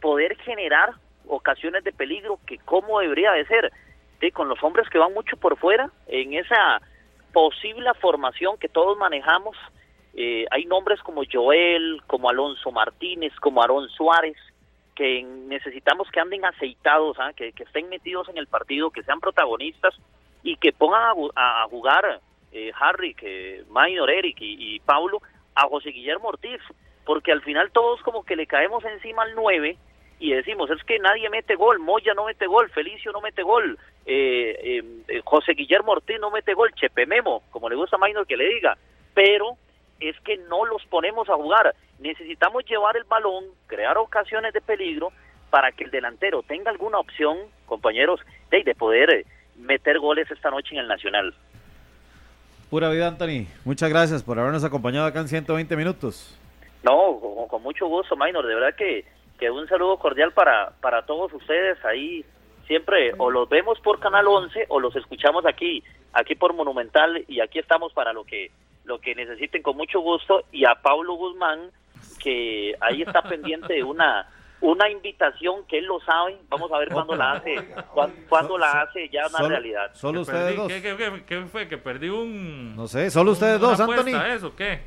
[0.00, 0.90] poder generar
[1.26, 3.72] ocasiones de peligro que como debería de ser,
[4.34, 6.82] con los hombres que van mucho por fuera, en esa
[7.32, 9.56] posible formación que todos manejamos,
[10.14, 14.36] eh, hay nombres como Joel, como Alonso Martínez, como Aarón Suárez,
[14.94, 17.32] que necesitamos que anden aceitados, ¿ah?
[17.34, 19.94] que, estén metidos en el partido, que sean protagonistas
[20.42, 22.20] y que pongan a, jugar
[22.52, 25.22] eh, Harry, que Minor, Eric y, y Paulo
[25.54, 26.60] a José Guillermo Ortiz,
[27.04, 29.76] porque al final todos como que le caemos encima al 9
[30.20, 33.78] y decimos, es que nadie mete gol, Moya no mete gol, Felicio no mete gol,
[34.04, 38.26] eh, eh, José Guillermo Ortiz no mete gol, Chepe Memo, como le gusta a Minor
[38.26, 38.76] que le diga,
[39.14, 39.56] pero
[40.00, 41.74] es que no los ponemos a jugar.
[41.98, 45.12] Necesitamos llevar el balón, crear ocasiones de peligro
[45.50, 47.36] para que el delantero tenga alguna opción,
[47.66, 48.20] compañeros,
[48.50, 51.34] de, de poder meter goles esta noche en el Nacional.
[52.70, 53.46] Pura vida, Anthony.
[53.64, 56.38] Muchas gracias por habernos acompañado acá en 120 minutos.
[56.82, 58.46] No, con, mucho gusto, Minor.
[58.46, 59.04] De verdad que,
[59.38, 62.24] que un saludo cordial para, para todos ustedes ahí
[62.66, 65.82] siempre o los vemos por Canal 11 o los escuchamos aquí,
[66.12, 68.52] aquí por Monumental y aquí estamos para lo que
[68.90, 71.70] lo que necesiten con mucho gusto y a Pablo Guzmán
[72.18, 74.26] que ahí está pendiente de una
[74.60, 77.56] una invitación que él lo sabe, vamos a ver cuándo la hace,
[78.28, 79.90] cuándo, la hace ya una realidad.
[79.94, 80.70] Solo ustedes dos.
[81.26, 81.66] ¿Qué, fue?
[81.66, 82.76] ¿Que perdí un...?
[82.76, 84.20] No sé, solo ustedes dos, Anthony.
[84.34, 84.82] eso, ¿qué?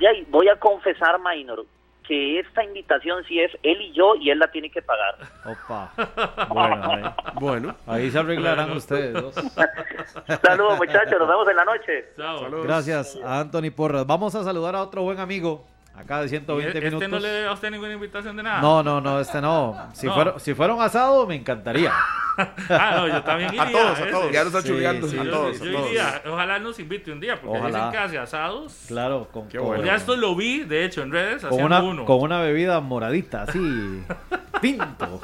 [0.00, 1.66] Ya, voy a confesar, Minor,
[2.08, 5.14] que esta invitación sí es él y yo y él la tiene que pagar.
[5.44, 5.92] Opa.
[6.48, 7.04] Bueno, ahí,
[7.34, 7.76] bueno.
[7.86, 9.34] ahí se arreglarán ustedes dos.
[10.42, 12.08] Saludos muchachos, nos vemos en la noche.
[12.16, 12.62] Chao.
[12.62, 14.06] Gracias a Anthony Porras.
[14.06, 15.66] Vamos a saludar a otro buen amigo
[15.98, 17.02] Acá de 120 este minutos.
[17.02, 18.60] ¿Este no le debe a usted ninguna invitación de nada?
[18.60, 19.90] No, no, no, este no.
[19.94, 21.92] Si, Fuera, si fuera un asado, me encantaría.
[22.70, 23.64] ah, no, yo también iría.
[23.64, 24.30] A todos, a, todos.
[24.30, 25.08] Ya nos está chuleando.
[25.08, 26.22] a todos, yo, iría.
[26.24, 27.78] Ojalá nos invite un día, porque Ojalá.
[27.78, 28.84] dicen que hace asados.
[28.86, 29.84] Claro, con, Qué bueno.
[29.84, 32.04] Ya esto lo vi, de hecho, en redes, con una, uno.
[32.04, 33.58] Con una bebida moradita, así.
[34.62, 35.20] Pinto.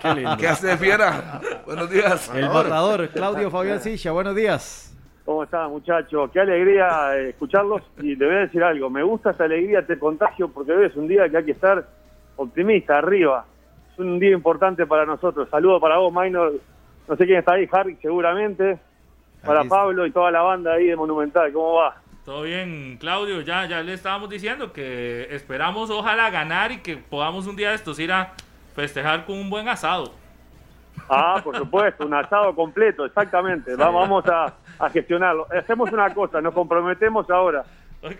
[0.00, 0.36] Qué lindo.
[0.38, 1.42] ¿Qué hace, fiera?
[1.66, 2.30] Buenos días.
[2.34, 4.95] El matador, Claudio Fabián Silla, buenos días.
[5.26, 6.30] ¿Cómo están, muchachos?
[6.32, 7.82] Qué alegría eh, escucharlos.
[7.98, 8.88] Y le voy a decir algo.
[8.88, 11.84] Me gusta esa alegría, te contagio, porque hoy es un día que hay que estar
[12.36, 13.44] optimista, arriba.
[13.92, 15.48] Es un día importante para nosotros.
[15.50, 16.52] Saludo para vos, Minor.
[17.08, 18.78] No sé quién está ahí, Harry, seguramente.
[19.44, 21.52] Para Pablo y toda la banda ahí de Monumental.
[21.52, 21.96] ¿Cómo va?
[22.24, 23.40] Todo bien, Claudio.
[23.40, 27.74] Ya, ya le estábamos diciendo que esperamos, ojalá, ganar y que podamos un día de
[27.74, 28.32] estos ir a
[28.76, 30.12] festejar con un buen asado.
[31.08, 33.74] Ah, por supuesto, un asado completo, exactamente.
[33.76, 34.54] Vamos a,
[34.92, 35.46] gestionarlo.
[35.50, 37.64] Hacemos una cosa, nos comprometemos ahora.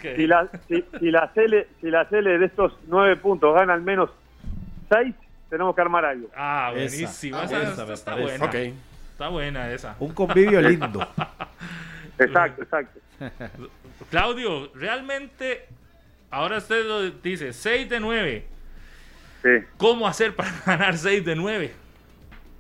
[0.01, 4.11] Si, la, si, la Cele, si la Cele de estos nueve puntos gana al menos
[4.89, 5.15] seis,
[5.49, 6.29] tenemos que armar algo.
[6.35, 7.45] Ah, buenísima.
[7.45, 8.51] Esa, está buena.
[9.13, 9.97] Está buena esa.
[10.01, 11.01] Un convivio lindo.
[12.19, 13.01] exacto, exacto.
[14.11, 15.67] Claudio, realmente,
[16.31, 18.47] ahora usted lo dice, 6 de 9.
[19.43, 19.51] Sí.
[19.77, 21.73] ¿Cómo hacer para ganar 6 de 9?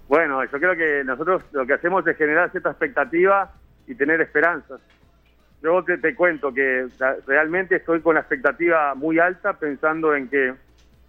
[0.09, 3.52] Bueno, yo creo que nosotros lo que hacemos es generar cierta expectativa
[3.86, 4.80] y tener esperanzas.
[5.62, 6.86] Yo te, cuento que
[7.26, 10.54] realmente estoy con la expectativa muy alta pensando en que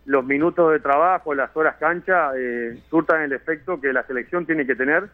[0.05, 4.65] los minutos de trabajo, las horas cancha, eh, surtan el efecto que la selección tiene
[4.65, 5.09] que tener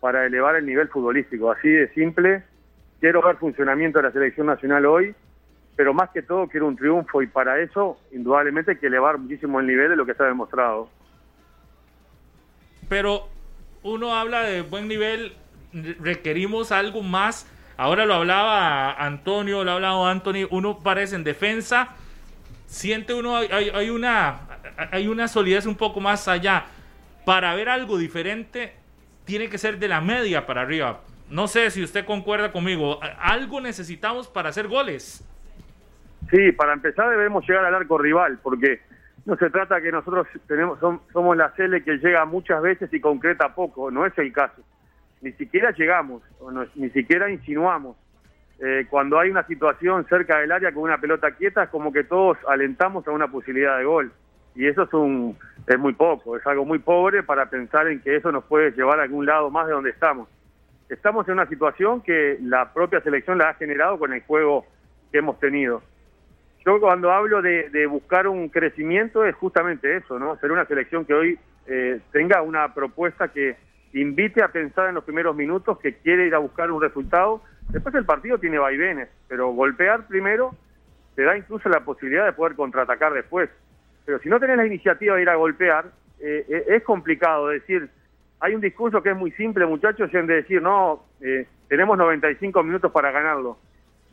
[0.00, 1.50] para elevar el nivel futbolístico.
[1.50, 2.42] Así de simple,
[2.98, 5.14] quiero ver funcionamiento de la selección nacional hoy,
[5.76, 9.60] pero más que todo quiero un triunfo y para eso indudablemente hay que elevar muchísimo
[9.60, 10.88] el nivel de lo que está demostrado
[12.88, 13.28] pero
[13.82, 15.32] uno habla de buen nivel,
[15.72, 17.50] requerimos algo más.
[17.76, 21.90] Ahora lo hablaba Antonio, lo ha hablado Anthony, uno parece en defensa,
[22.66, 24.40] siente uno, hay, una,
[24.90, 26.64] hay una solidez un poco más allá.
[27.24, 28.72] Para ver algo diferente,
[29.24, 31.00] tiene que ser de la media para arriba.
[31.28, 35.24] No sé si usted concuerda conmigo, algo necesitamos para hacer goles.
[36.30, 38.80] Sí, para empezar debemos llegar al arco rival, porque
[39.24, 43.54] no se trata que nosotros tenemos somos la Cele que llega muchas veces y concreta
[43.54, 44.62] poco, no es el caso.
[45.26, 46.22] Ni siquiera llegamos,
[46.76, 47.96] ni siquiera insinuamos.
[48.60, 52.04] Eh, cuando hay una situación cerca del área con una pelota quieta, es como que
[52.04, 54.12] todos alentamos a una posibilidad de gol.
[54.54, 55.36] Y eso es, un,
[55.66, 59.00] es muy poco, es algo muy pobre para pensar en que eso nos puede llevar
[59.00, 60.28] a algún lado más de donde estamos.
[60.88, 64.64] Estamos en una situación que la propia selección la ha generado con el juego
[65.10, 65.82] que hemos tenido
[66.66, 70.36] yo cuando hablo de, buscar un crecimiento es justamente eso, ¿no?
[70.38, 71.38] Ser una selección que hoy
[71.68, 73.56] eh, tenga una propuesta que
[74.00, 77.42] invite a pensar en los primeros minutos, que quiere ir a buscar un resultado.
[77.70, 80.54] Después el partido tiene vaivenes, pero golpear primero
[81.14, 83.48] te da incluso la posibilidad de poder contraatacar después.
[84.04, 85.86] Pero si no tenés la iniciativa de ir a golpear,
[86.20, 87.88] eh, eh, es complicado decir,
[88.40, 91.04] hay un discurso que es muy simple, muchachos, en de decir, no,
[91.68, 93.58] tenemos 95 minutos para ganarlo.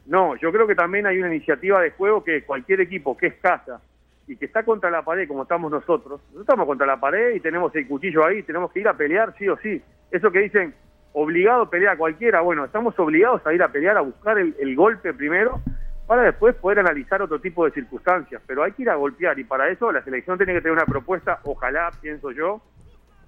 [0.06, 3.36] No, yo creo que también hay una iniciativa de juego que cualquier equipo que es
[3.36, 3.82] casa
[4.28, 7.40] y que está contra la pared como estamos nosotros, nosotros estamos contra la pared y
[7.40, 9.82] tenemos el cuchillo ahí, tenemos que ir a pelear sí o sí.
[10.12, 10.74] Eso que dicen,
[11.14, 14.76] obligado a pelear a cualquiera, bueno, estamos obligados a ir a pelear, a buscar el,
[14.76, 15.60] golpe primero
[16.08, 19.44] para después poder analizar otro tipo de circunstancias, pero hay que ir a golpear y
[19.44, 22.62] para eso la selección tiene que tener una propuesta, ojalá, pienso yo,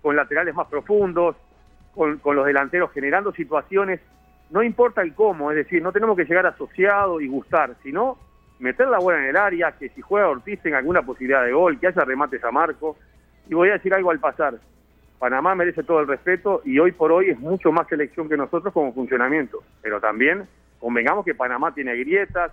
[0.01, 1.35] con laterales más profundos,
[1.93, 4.01] con, con los delanteros generando situaciones
[4.49, 8.17] no importa el cómo, es decir, no tenemos que llegar asociado y gustar, sino
[8.65, 11.79] meter la bola en el área, que si juega Ortiz tenga alguna posibilidad de gol,
[11.79, 12.97] que haya remates a Marco.
[13.47, 14.55] Y voy a decir algo al pasar.
[15.19, 18.73] Panamá merece todo el respeto y hoy por hoy es mucho más selección que nosotros
[18.73, 19.63] como funcionamiento.
[19.81, 20.47] Pero también
[20.79, 22.51] convengamos que Panamá tiene grietas,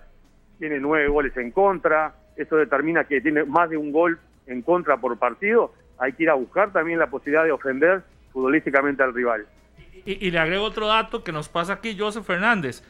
[0.59, 4.97] tiene nueve goles en contra, eso determina que tiene más de un gol en contra
[4.97, 5.73] por partido.
[5.97, 9.45] Hay que ir a buscar también la posibilidad de ofender futbolísticamente al rival.
[10.05, 12.83] Y, le agrego otro dato que nos pasa aquí Joseph Fernández.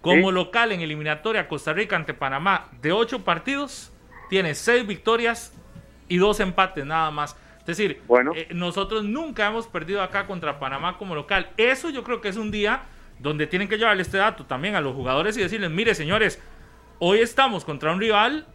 [0.00, 3.92] Como local en eliminatoria Costa Rica ante Panamá de ocho partidos,
[4.28, 5.52] tiene seis victorias
[6.08, 7.36] y dos empates nada más.
[7.60, 8.32] Es decir, bueno.
[8.34, 11.50] Eh, nosotros nunca hemos perdido acá contra Panamá como local.
[11.56, 12.82] Eso yo creo que es un día
[13.18, 16.40] donde tienen que llevarle este dato también a los jugadores y decirles, mire señores,
[16.98, 18.46] hoy estamos contra un rival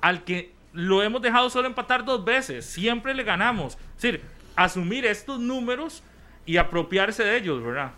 [0.00, 3.78] al que lo hemos dejado solo empatar dos veces, siempre le ganamos.
[3.96, 4.22] Es decir,
[4.56, 6.02] asumir estos números
[6.46, 7.92] y apropiarse de ellos, ¿verdad?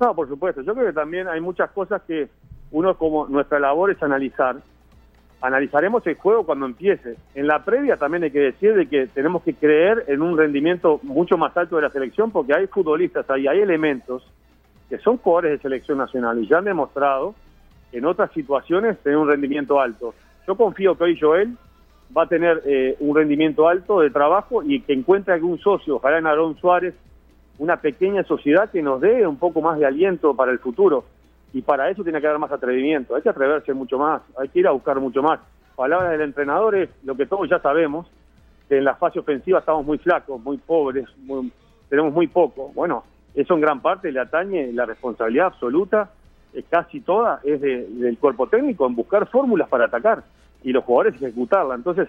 [0.00, 0.62] No, por supuesto.
[0.62, 2.28] Yo creo que también hay muchas cosas que
[2.70, 4.56] uno como nuestra labor es analizar.
[5.40, 7.16] Analizaremos el juego cuando empiece.
[7.34, 11.00] En la previa también hay que decir de que tenemos que creer en un rendimiento
[11.02, 14.24] mucho más alto de la selección porque hay futbolistas ahí, hay elementos
[14.88, 17.34] que son jugadores de selección nacional y ya han demostrado
[17.92, 20.14] en otras situaciones tener un rendimiento alto.
[20.46, 21.56] Yo confío que hoy Joel
[22.16, 26.18] va a tener eh, un rendimiento alto de trabajo y que encuentre algún socio, ojalá
[26.18, 26.94] en Aarón Suárez,
[27.58, 31.04] una pequeña sociedad que nos dé un poco más de aliento para el futuro.
[31.52, 34.60] Y para eso tiene que haber más atrevimiento, hay que atreverse mucho más, hay que
[34.60, 35.40] ir a buscar mucho más.
[35.74, 38.06] Palabras del entrenador es lo que todos ya sabemos,
[38.68, 41.06] que en la fase ofensiva estamos muy flacos, muy pobres,
[41.88, 42.70] tenemos muy poco.
[42.74, 43.04] Bueno,
[43.34, 46.10] eso en gran parte le atañe la responsabilidad absoluta,
[46.52, 50.22] eh, casi toda, es del cuerpo técnico en buscar fórmulas para atacar
[50.62, 51.74] y los jugadores ejecutarla.
[51.74, 52.08] Entonces,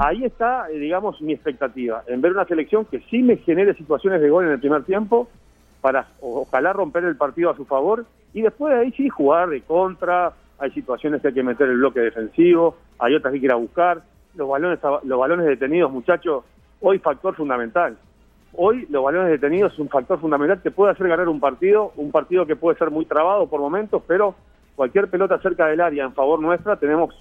[0.00, 4.20] Ahí está, eh, digamos, mi expectativa, en ver una selección que sí me genere situaciones
[4.20, 5.28] de gol en el primer tiempo,
[5.80, 9.60] para ojalá romper el partido a su favor, y después de ahí sí jugar de
[9.62, 13.46] contra, hay situaciones que hay que meter el bloque defensivo, hay otras que hay que
[13.46, 14.02] ir a buscar,
[14.36, 16.44] los balones, los balones detenidos, muchachos,
[16.80, 17.96] hoy factor fundamental.
[18.54, 22.12] Hoy los balones detenidos es un factor fundamental que puede hacer ganar un partido, un
[22.12, 24.36] partido que puede ser muy trabado por momentos, pero
[24.76, 27.14] cualquier pelota cerca del área en favor nuestra tenemos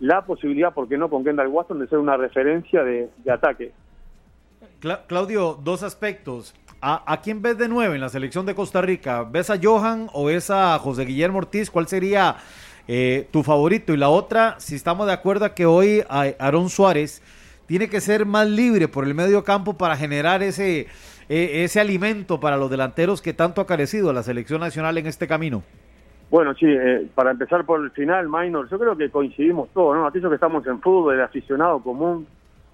[0.00, 3.72] la posibilidad, ¿por qué no?, con Kendall Watson de ser una referencia de, ataque.
[5.06, 6.54] Claudio, dos aspectos.
[6.80, 9.24] ¿A, quién ves de nueve en la selección de Costa Rica?
[9.24, 11.70] ¿Ves a Johan o ves a José Guillermo Ortiz?
[11.70, 12.36] ¿Cuál sería
[12.86, 13.92] eh, tu favorito?
[13.92, 17.22] Y la otra, si estamos de acuerdo que hoy Aarón Suárez
[17.66, 20.86] tiene que ser más libre por el medio campo para generar ese,
[21.28, 25.26] e, ese alimento para los delanteros que tanto ha carecido la selección nacional en este
[25.26, 25.64] camino.
[26.28, 30.06] Bueno, sí, eh, para empezar por el final, Minor, yo creo que coincidimos todos, ¿no?
[30.06, 32.26] Aquellos que estamos en fútbol, el aficionado común,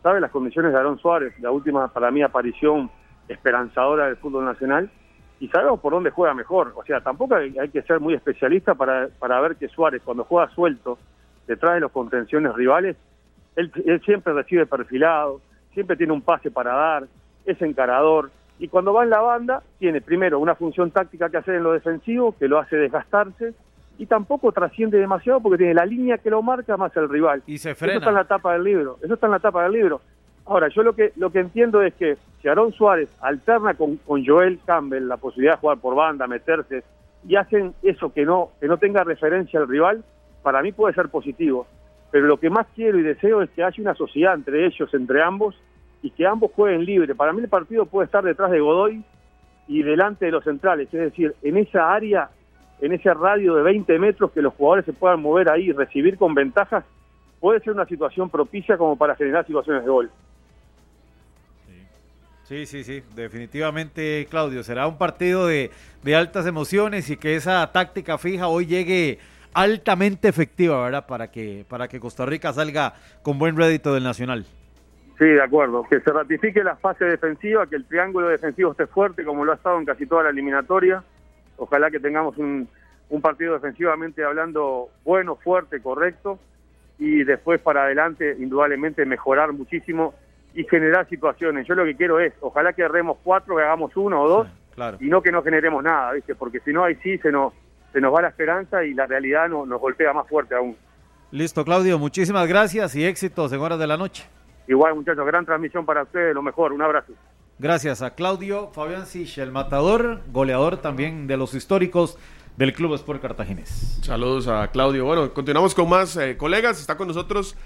[0.03, 2.91] sabe las condiciones de Aarón Suárez, la última para mí aparición
[3.29, 4.91] esperanzadora del fútbol nacional,
[5.39, 6.73] y sabemos por dónde juega mejor.
[6.77, 10.49] O sea, tampoco hay, que ser muy especialista para, para ver que Suárez, cuando juega
[10.55, 10.99] suelto,
[11.47, 12.97] detrás de los contenciones rivales,
[13.57, 15.41] él, él siempre recibe perfilado,
[15.75, 17.05] siempre tiene un pase para dar,
[17.45, 18.31] es encarador,
[18.63, 21.73] y cuando va en la banda, tiene primero una función táctica que hacer en lo
[21.73, 23.55] defensivo, que lo hace desgastarse,
[23.99, 27.43] y tampoco trasciende demasiado porque tiene la línea que lo marca más el rival.
[27.45, 27.95] Y se frena.
[27.95, 28.99] Eso está en la tapa del libro.
[29.03, 30.01] Eso está en la tapa del libro.
[30.47, 34.25] Ahora, yo lo que lo que entiendo es que si Aarón Suárez alterna con, con
[34.25, 36.85] Joel Campbell la posibilidad de jugar por banda, meterse,
[37.27, 40.05] y hacen eso que no, que no tenga referencia al rival,
[40.45, 41.67] para mí puede ser positivo.
[42.13, 45.21] Pero lo que más quiero y deseo es que haya una sociedad entre ellos, entre
[45.21, 45.57] ambos,
[46.03, 47.15] y que ambos jueguen libre.
[47.15, 49.03] Para mí el partido puede estar detrás de Godoy
[49.69, 52.31] y delante de los centrales, es decir, en esa área,
[52.81, 56.19] en ese radio de 20 metros que los jugadores se puedan mover ahí y recibir
[56.19, 56.85] con ventajas,
[57.41, 60.11] puede ser una situación propicia como para generar situaciones de gol.
[62.45, 64.63] Sí, sí, sí, definitivamente, Claudio.
[64.63, 65.71] Será un partido de,
[66.03, 69.21] de altas emociones y que esa táctica fija hoy llegue
[69.55, 71.07] altamente efectiva, ¿verdad?
[71.07, 74.45] Para que, para que Costa Rica salga con buen rédito del Nacional.
[75.23, 75.85] Sí, de acuerdo.
[75.89, 79.55] Que se ratifique la fase defensiva, que el triángulo defensivo esté fuerte como lo ha
[79.55, 81.05] estado en casi toda la eliminatoria.
[81.59, 82.69] Ojalá que tengamos un,
[83.09, 86.41] un partido defensivamente hablando bueno, fuerte, correcto.
[86.99, 90.13] Y después para adelante, indudablemente, mejorar muchísimo
[90.55, 91.69] y generar situaciones.
[91.69, 94.49] Yo lo que quiero es, ojalá que erremos cuatro, que hagamos uno o dos,
[94.99, 96.35] y no que no generemos nada, ¿viste?
[96.35, 97.53] Porque si no, ahí sí se nos,
[97.93, 100.77] se nos va la esperanza y la realidad no, nos golpea más fuerte aún.
[101.31, 104.25] Listo, Claudio, muchísimas gracias y éxitos en horas de la noche.
[104.69, 107.13] Igual, muchachos, gran transmisión para ustedes, lo mejor, un abrazo.
[107.59, 112.19] Gracias a Claudio Fabián Sich, el matador, goleador también de los históricos
[112.57, 113.99] del Club Sport Cartaginés.
[114.03, 115.05] Saludos a Claudio.
[115.05, 116.81] Bueno, continuamos con más eh, colegas.
[116.81, 117.57] Está con nosotros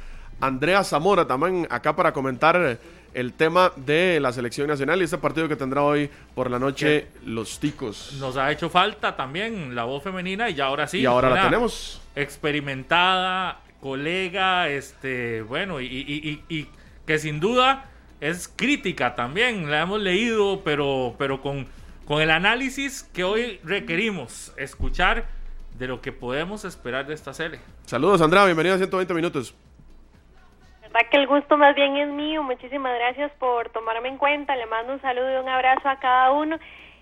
[0.40, 2.78] Andrea Zamora también acá para comentar
[3.14, 7.06] el tema de la selección nacional y este partido que tendrá hoy por la noche
[7.24, 8.16] los ticos.
[8.20, 10.98] Nos ha hecho falta también la voz femenina y ahora sí.
[10.98, 12.02] Y ahora la tenemos.
[12.14, 16.68] Experimentada, colega, este, bueno, y, y,
[17.06, 17.84] que sin duda
[18.20, 21.66] es crítica también, la hemos leído, pero, pero con,
[22.04, 25.26] con el análisis que hoy requerimos escuchar
[25.78, 27.60] de lo que podemos esperar de esta serie.
[27.84, 29.54] Saludos, Andrea, bienvenida a 120 minutos
[31.04, 32.42] que el gusto más bien es mío.
[32.42, 34.56] Muchísimas gracias por tomarme en cuenta.
[34.56, 36.58] Le mando un saludo y un abrazo a cada uno.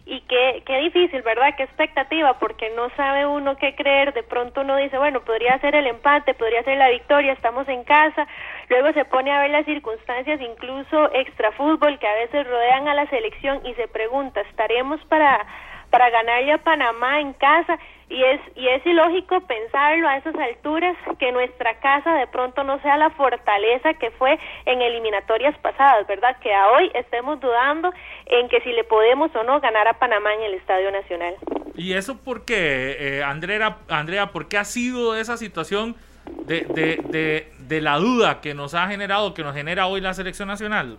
[0.06, 1.54] Y qué, qué difícil, ¿verdad?
[1.56, 4.12] Qué expectativa, porque no sabe uno qué creer.
[4.12, 7.84] De pronto uno dice, bueno, podría ser el empate, podría ser la victoria, estamos en
[7.84, 8.26] casa.
[8.68, 12.94] Luego se pone a ver las circunstancias, incluso extra fútbol, que a veces rodean a
[12.94, 15.46] la selección y se pregunta, ¿estaremos para,
[15.94, 17.78] para ganarle a Panamá en casa?
[18.10, 22.80] y es y es ilógico pensarlo a esas alturas que nuestra casa de pronto no
[22.82, 26.36] sea la fortaleza que fue en eliminatorias pasadas, ¿verdad?
[26.40, 27.92] Que a hoy estemos dudando
[28.26, 31.34] en que si le podemos o no ganar a Panamá en el Estadio Nacional.
[31.74, 35.96] Y eso porque eh, Andrea Andrea, ¿por qué ha sido esa situación
[36.26, 40.12] de, de, de, de la duda que nos ha generado, que nos genera hoy la
[40.12, 40.98] selección nacional?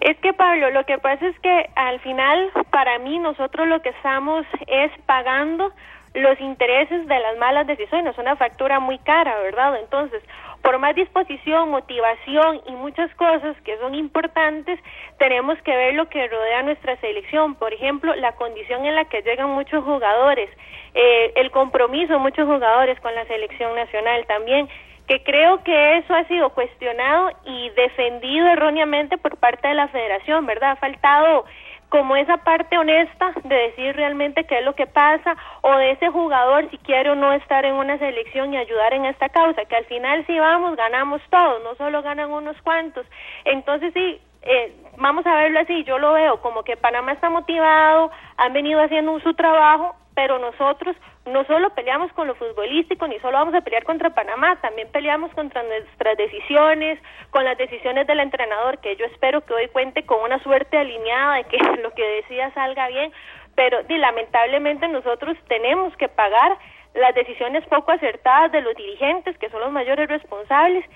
[0.00, 3.90] Es que Pablo, lo que pasa es que al final, para mí, nosotros lo que
[3.90, 5.72] estamos es pagando
[6.14, 9.78] los intereses de las malas decisiones, es una factura muy cara, ¿verdad?
[9.80, 10.22] Entonces,
[10.62, 14.80] por más disposición, motivación y muchas cosas que son importantes,
[15.18, 17.54] tenemos que ver lo que rodea nuestra selección.
[17.54, 20.50] Por ejemplo, la condición en la que llegan muchos jugadores,
[20.94, 24.68] eh, el compromiso de muchos jugadores con la selección nacional también
[25.06, 30.46] que creo que eso ha sido cuestionado y defendido erróneamente por parte de la federación,
[30.46, 30.72] ¿verdad?
[30.72, 31.44] Ha faltado
[31.88, 36.08] como esa parte honesta de decir realmente qué es lo que pasa o de ese
[36.10, 39.76] jugador si quiere o no estar en una selección y ayudar en esta causa, que
[39.76, 43.06] al final si vamos ganamos todos, no solo ganan unos cuantos.
[43.44, 48.10] Entonces sí, eh, vamos a verlo así, yo lo veo como que Panamá está motivado,
[48.36, 53.36] han venido haciendo su trabajo, pero nosotros no solo peleamos con lo futbolístico, ni solo
[53.36, 56.98] vamos a pelear contra Panamá, también peleamos contra nuestras decisiones,
[57.30, 61.34] con las decisiones del entrenador, que yo espero que hoy cuente con una suerte alineada
[61.36, 63.12] de que lo que decida salga bien,
[63.54, 66.56] pero lamentablemente nosotros tenemos que pagar
[66.94, 70.86] las decisiones poco acertadas de los dirigentes, que son los mayores responsables,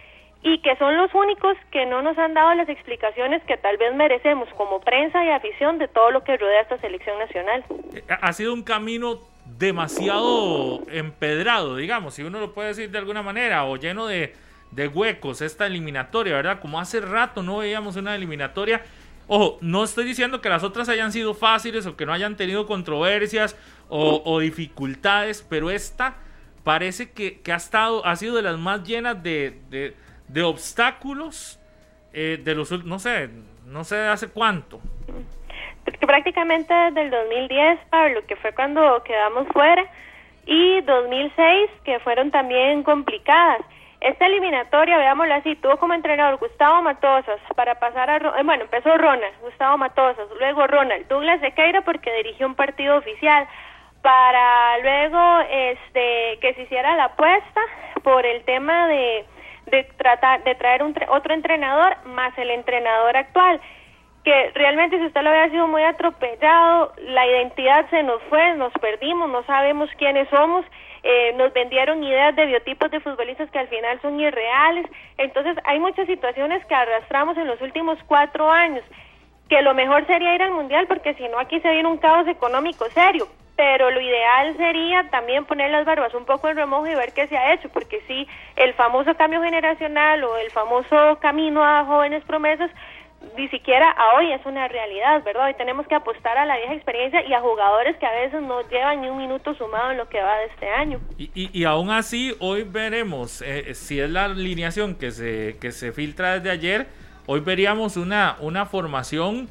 [0.43, 3.95] y que son los únicos que no nos han dado las explicaciones que tal vez
[3.95, 7.65] merecemos como prensa y afición de todo lo que rodea esta selección nacional.
[8.09, 13.65] Ha sido un camino demasiado empedrado, digamos, si uno lo puede decir de alguna manera,
[13.65, 14.35] o lleno de,
[14.71, 16.61] de huecos esta eliminatoria, ¿verdad?
[16.61, 18.83] Como hace rato no veíamos una eliminatoria.
[19.27, 22.67] Ojo, no estoy diciendo que las otras hayan sido fáciles o que no hayan tenido
[22.67, 23.57] controversias
[23.91, 26.17] o, dificultades, pero esta
[26.65, 29.95] parece que, que, ha estado, ha sido de las más llenas de
[30.43, 31.61] obstáculos
[32.13, 33.31] eh, de los, no sé,
[33.67, 34.81] no sé hace cuánto.
[36.01, 39.85] Prácticamente desde el 2010, Pablo, que fue cuando quedamos fuera,
[40.47, 43.61] y 2006, que fueron también complicadas.
[44.01, 48.17] Esta eliminatoria, veámoslo así, tuvo como entrenador Gustavo Matosas para pasar a...
[48.17, 53.47] Eh, bueno, empezó Ronald, Gustavo Matosas, luego Ronald, Douglas Sequeira porque dirigió un partido oficial,
[54.03, 57.61] para luego este que se hiciera la apuesta
[58.03, 59.27] por el tema de
[59.71, 63.61] de tratar de traer un, otro entrenador más el entrenador actual
[64.25, 68.73] que realmente si usted lo había sido muy atropellado, la identidad se nos fue, nos
[68.75, 70.65] perdimos, no sabemos quiénes somos,
[71.03, 74.87] eh, nos vendieron ideas de biotipos de futbolistas que al final son irreales,
[75.17, 78.85] entonces hay muchas situaciones que arrastramos en los últimos cuatro años,
[79.49, 82.29] que lo mejor sería ir al mundial porque si no aquí se viene un caos
[82.29, 83.27] económico serio,
[83.61, 87.27] pero lo ideal sería también poner las barbas un poco en remojo y ver qué
[87.27, 88.27] se ha hecho, porque sí,
[88.57, 92.71] el famoso cambio generacional o el famoso camino a jóvenes promesas
[93.37, 95.49] ni siquiera hoy es una realidad, ¿verdad?
[95.49, 98.67] Hoy tenemos que apostar a la vieja experiencia y a jugadores que a veces no
[98.71, 100.99] llevan ni un minuto sumado en lo que va de este año.
[101.19, 105.93] Y, y, aún así, hoy veremos eh, si es la alineación que se, que se
[105.93, 106.87] filtra desde ayer,
[107.27, 109.51] hoy veríamos una, una formación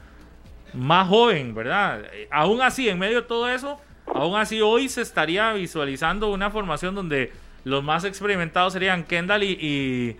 [0.73, 2.01] más joven, ¿verdad?
[2.31, 3.79] Aún así, en medio de todo eso,
[4.13, 7.31] aún así hoy se estaría visualizando una formación donde
[7.63, 10.17] los más experimentados serían Kendall y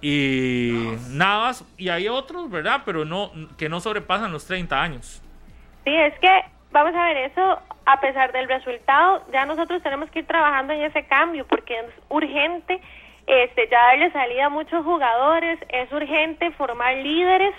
[0.00, 1.64] y Navas.
[1.76, 2.82] y hay otros, ¿verdad?
[2.84, 5.22] Pero no que no sobrepasan los 30 años.
[5.84, 6.28] Sí, es que
[6.70, 10.82] vamos a ver eso a pesar del resultado, ya nosotros tenemos que ir trabajando en
[10.82, 12.80] ese cambio porque es urgente
[13.26, 17.54] este ya darle salida a muchos jugadores, es urgente formar líderes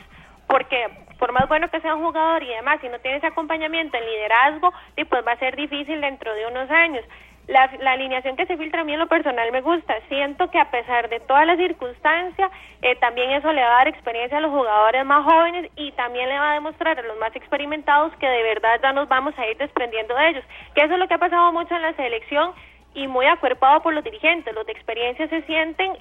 [0.48, 0.88] porque
[1.20, 4.06] por más bueno que sea un jugador y demás, si no tiene ese acompañamiento en
[4.06, 4.74] liderazgo,
[5.10, 7.04] pues va a ser difícil dentro de unos años.
[7.48, 9.96] La, alineación que se filtra a mí en lo personal me gusta.
[10.08, 12.52] Siento que a pesar de todas las circunstancias,
[12.84, 16.30] eh, también eso le va a dar experiencia a los jugadores más jóvenes y también
[16.30, 19.48] le va a demostrar a los más experimentados que de verdad ya nos vamos a
[19.48, 20.44] ir desprendiendo de ellos.
[20.76, 22.54] Que eso es lo que ha pasado mucho en la selección
[22.94, 24.54] y muy acuerpado por los dirigentes.
[24.54, 25.94] Los de experiencia se sienten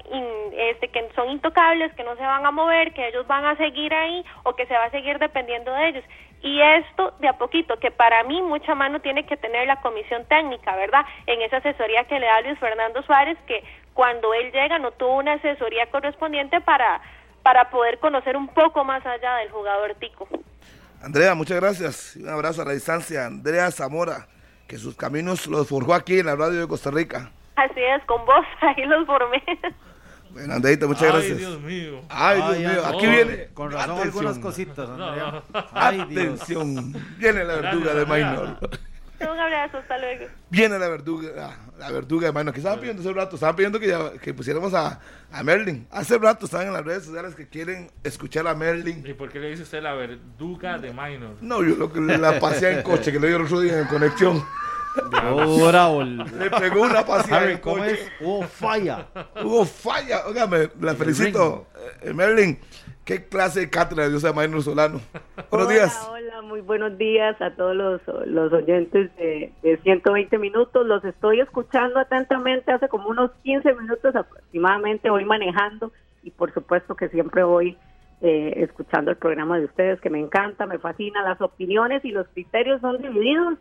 [0.53, 3.93] este, que son intocables, que no se van a mover, que ellos van a seguir
[3.95, 6.05] ahí o que se va a seguir dependiendo de ellos.
[6.41, 10.25] Y esto de a poquito, que para mí mucha mano tiene que tener la comisión
[10.27, 11.05] técnica, ¿verdad?
[11.27, 15.17] En esa asesoría que le da Luis Fernando Suárez, que cuando él llega no tuvo
[15.17, 17.01] una asesoría correspondiente para,
[17.43, 20.29] para poder conocer un poco más allá del jugador tico.
[21.03, 22.17] Andrea, muchas gracias.
[22.17, 23.27] Un abrazo a la distancia.
[23.27, 24.29] Andrea Zamora,
[24.69, 27.33] que sus caminos los forjó aquí en la radio de Costa Rica.
[27.57, 29.43] Así es, con vos, ahí los formé.
[30.31, 31.39] Bueno, Andreita, muchas gracias.
[31.39, 32.01] Ay, Dios mío.
[32.11, 32.87] Ay, Dios mío.
[32.87, 33.49] Aquí viene.
[33.55, 34.89] Con razón, algunas cositas.
[35.73, 36.93] Ay, Atención.
[37.17, 38.59] Viene la verduga de Maynor.
[39.21, 40.27] Un abrazo, hasta luego.
[40.49, 42.55] Viene la verduga, la, verduga de Maynor.
[42.55, 45.01] Que estaban pidiendo hace rato, estaban pidiendo que, ya, que pusiéramos a,
[45.33, 45.87] a, Merlin.
[45.91, 49.05] Hace rato estaban en las redes sociales que quieren escuchar a Merlin.
[49.05, 51.37] ¿Y por qué le dice usted la verduga de Maynor?
[51.41, 53.87] No, yo lo que la pasé en coche, que le dio el otro día en
[53.87, 54.45] conexión.
[55.31, 57.99] Oh, Le pegó una paseada en coche.
[58.21, 59.07] Hubo falla.
[59.43, 60.27] Hubo falla.
[60.27, 61.69] Óigame, la felicito.
[62.03, 62.59] Eh, Merlin,
[63.09, 65.01] ¿qué clase de cátedra dio Maynor Solano?
[65.51, 66.09] Buenos días.
[66.11, 70.87] Hola, muy buenos días a todos los, los oyentes de, de, 120 minutos.
[70.87, 75.09] Los estoy escuchando atentamente hace como unos 15 minutos aproximadamente.
[75.09, 75.91] Voy manejando
[76.23, 77.79] y por supuesto que siempre voy
[78.21, 81.23] eh, escuchando el programa de ustedes que me encanta, me fascina.
[81.23, 83.55] Las opiniones y los criterios son divididos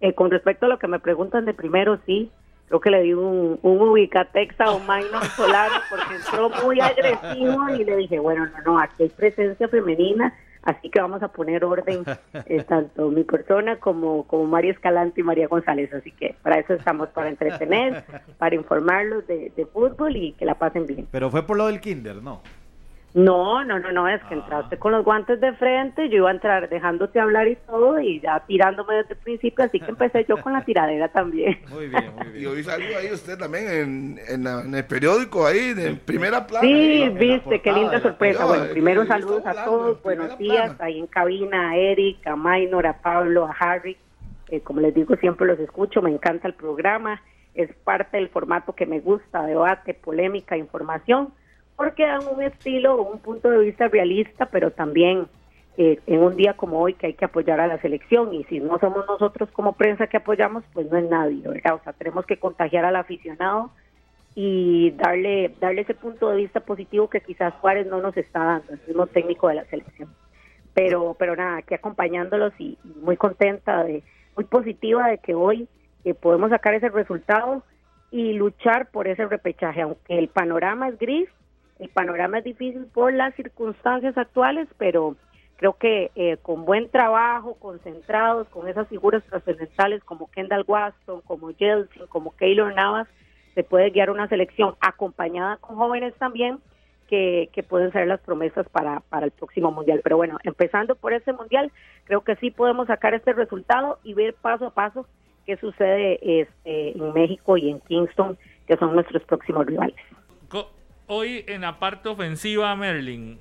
[0.00, 2.30] eh, con respecto a lo que me preguntan de primero, sí,
[2.72, 7.68] creo que le di un, un ubicatex a un minor solar porque entró muy agresivo
[7.68, 11.66] y le dije, bueno, no, no, aquí hay presencia femenina, así que vamos a poner
[11.66, 12.02] orden
[12.46, 16.72] eh, tanto mi persona como, como María Escalante y María González, así que para eso
[16.72, 18.04] estamos, para entretener,
[18.38, 21.06] para informarlos de, de fútbol y que la pasen bien.
[21.10, 22.40] Pero fue por lo del kinder, ¿no?
[23.14, 26.32] No, no, no, no, es que entraste con los guantes de frente, yo iba a
[26.32, 30.40] entrar dejándote hablar y todo y ya tirándome desde el principio, así que empecé yo
[30.40, 31.58] con la tiradera también.
[31.68, 32.42] Muy bien, muy bien.
[32.42, 36.66] Y hoy salió ahí usted también en, en, el periódico ahí, de primera plana.
[36.66, 38.46] Sí, viste, qué linda sorpresa.
[38.46, 43.02] Bueno, primero saludos a todos, buenos días, ahí en cabina, a Eric, a Maynor, a
[43.02, 43.98] Pablo, a Harry.
[44.48, 47.20] Eh, como les digo, siempre los escucho, me encanta el programa,
[47.54, 51.34] es parte del formato que me gusta, debate, polémica, información
[51.82, 55.26] porque dan un estilo, un punto de vista realista, pero también
[55.76, 58.60] eh, en un día como hoy que hay que apoyar a la selección y si
[58.60, 61.74] no somos nosotros como prensa que apoyamos, pues no es nadie, ¿verdad?
[61.74, 63.72] O sea, tenemos que contagiar al aficionado
[64.36, 68.74] y darle darle ese punto de vista positivo que quizás Juárez no nos está dando,
[68.74, 70.08] el mismo técnico de la selección.
[70.74, 74.04] Pero pero nada, aquí acompañándolos y, muy contenta de
[74.36, 75.66] muy positiva de que hoy
[76.04, 77.64] eh, podemos sacar ese resultado
[78.12, 81.28] y luchar por ese repechaje, aunque el panorama es gris,
[81.82, 85.16] el panorama es difícil por las circunstancias actuales, pero
[85.56, 91.52] creo que eh, con buen trabajo, concentrados, con esas figuras trascendentales como Kendall Waston, como
[91.52, 93.08] Jelsin, como Keylor Navas,
[93.54, 96.58] se puede guiar una selección acompañada con jóvenes también
[97.08, 100.00] que, que pueden ser las promesas para, para el próximo mundial.
[100.04, 101.72] Pero bueno, empezando por ese mundial,
[102.04, 105.06] creo que sí podemos sacar este resultado y ver paso a paso
[105.46, 108.38] qué sucede este, en México y en Kingston,
[108.68, 109.96] que son nuestros próximos rivales
[111.12, 113.38] hoy en la parte ofensiva, Merlin,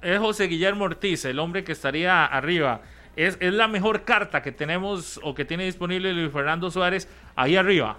[0.00, 2.80] es José Guillermo Ortiz, el hombre que estaría arriba.
[3.14, 7.56] Es, es la mejor carta que tenemos o que tiene disponible Luis Fernando Suárez ahí
[7.56, 7.98] arriba.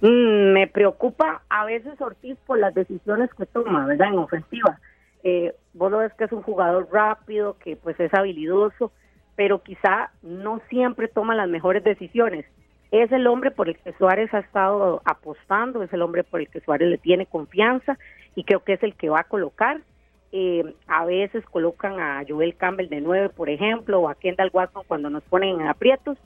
[0.00, 4.08] Mm, me preocupa a veces Ortiz por las decisiones que toma, ¿verdad?
[4.08, 4.80] En ofensiva.
[5.22, 8.90] Eh, vos lo ves que es un jugador rápido, que pues es habilidoso,
[9.36, 12.46] pero quizá no siempre toma las mejores decisiones
[12.92, 16.48] es el hombre por el que Suárez ha estado apostando, es el hombre por el
[16.48, 17.98] que Suárez le tiene confianza
[18.36, 19.80] y creo que es el que va a colocar.
[20.30, 24.84] Eh, a veces colocan a Joel Campbell de nueve, por ejemplo, o a Kendall Watson
[24.86, 26.18] cuando nos ponen en aprietos.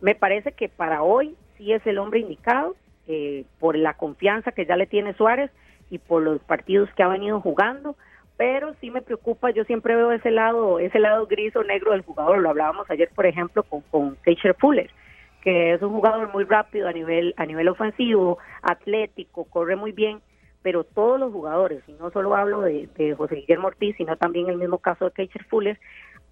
[0.00, 2.76] Me parece que para hoy sí es el hombre indicado
[3.08, 5.50] eh, por la confianza que ya le tiene Suárez
[5.90, 7.96] y por los partidos que ha venido jugando
[8.36, 12.02] pero sí me preocupa, yo siempre veo ese lado, ese lado gris o negro del
[12.02, 14.90] jugador, lo hablábamos ayer por ejemplo con, con Keisher Fuller,
[15.44, 20.22] que es un jugador muy rápido a nivel, a nivel ofensivo, atlético, corre muy bien,
[20.62, 24.56] pero todos los jugadores, y no solo hablo de, José Guillermo Ortiz, sino también el
[24.56, 25.78] mismo caso de Keisher Fuller,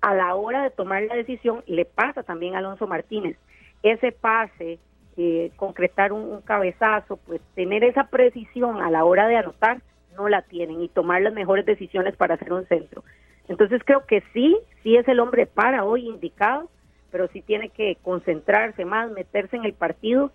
[0.00, 3.36] a la hora de tomar la decisión le pasa también a Alonso Martínez.
[3.82, 4.78] Ese pase,
[5.18, 9.82] eh, concretar un, cabezazo, pues tener esa precisión a la hora de anotar,
[10.16, 13.04] no la tienen y tomar las mejores decisiones para hacer un centro.
[13.46, 16.70] Entonces creo que sí, sí es el hombre para hoy indicado,
[17.12, 20.32] pero sí tiene que concentrarse más, meterse en el partido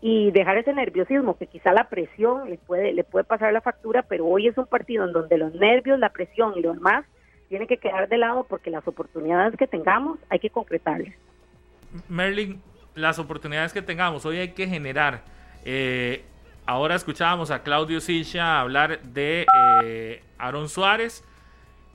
[0.00, 4.02] y dejar ese nerviosismo, que quizá la presión le puede, le puede pasar la factura,
[4.02, 7.04] pero hoy es un partido en donde los nervios, la presión y lo demás
[7.48, 11.14] tienen que quedar de lado porque las oportunidades que tengamos hay que concretarlas.
[12.08, 12.62] Merlin,
[12.94, 15.22] las oportunidades que tengamos hoy hay que generar.
[15.64, 16.22] Eh,
[16.68, 19.46] Ahora escuchábamos a Claudio Silcha hablar de
[19.82, 21.24] eh, Aaron Suárez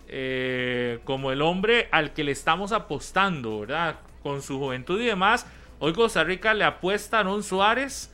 [0.07, 3.97] eh, como el hombre al que le estamos apostando, ¿verdad?
[4.23, 5.45] Con su juventud y demás.
[5.79, 8.11] Hoy Costa Rica le apuesta a Aaron Suárez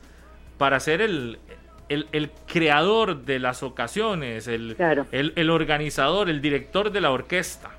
[0.58, 1.38] para ser el,
[1.88, 4.76] el, creador de las ocasiones, el,
[5.12, 7.70] el, el organizador, el director de la orquesta.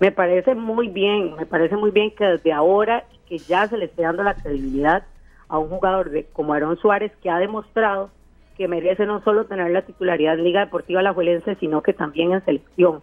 [0.00, 3.84] Me parece muy bien, me parece muy bien que desde ahora que ya se le
[3.86, 5.04] esté dando la credibilidad
[5.48, 8.10] a un jugador de, como Aaron Suárez que ha demostrado
[8.56, 12.44] que merece no solo tener la titularidad en Liga Deportiva Alajuelense, sino que también en
[12.44, 13.00] selección.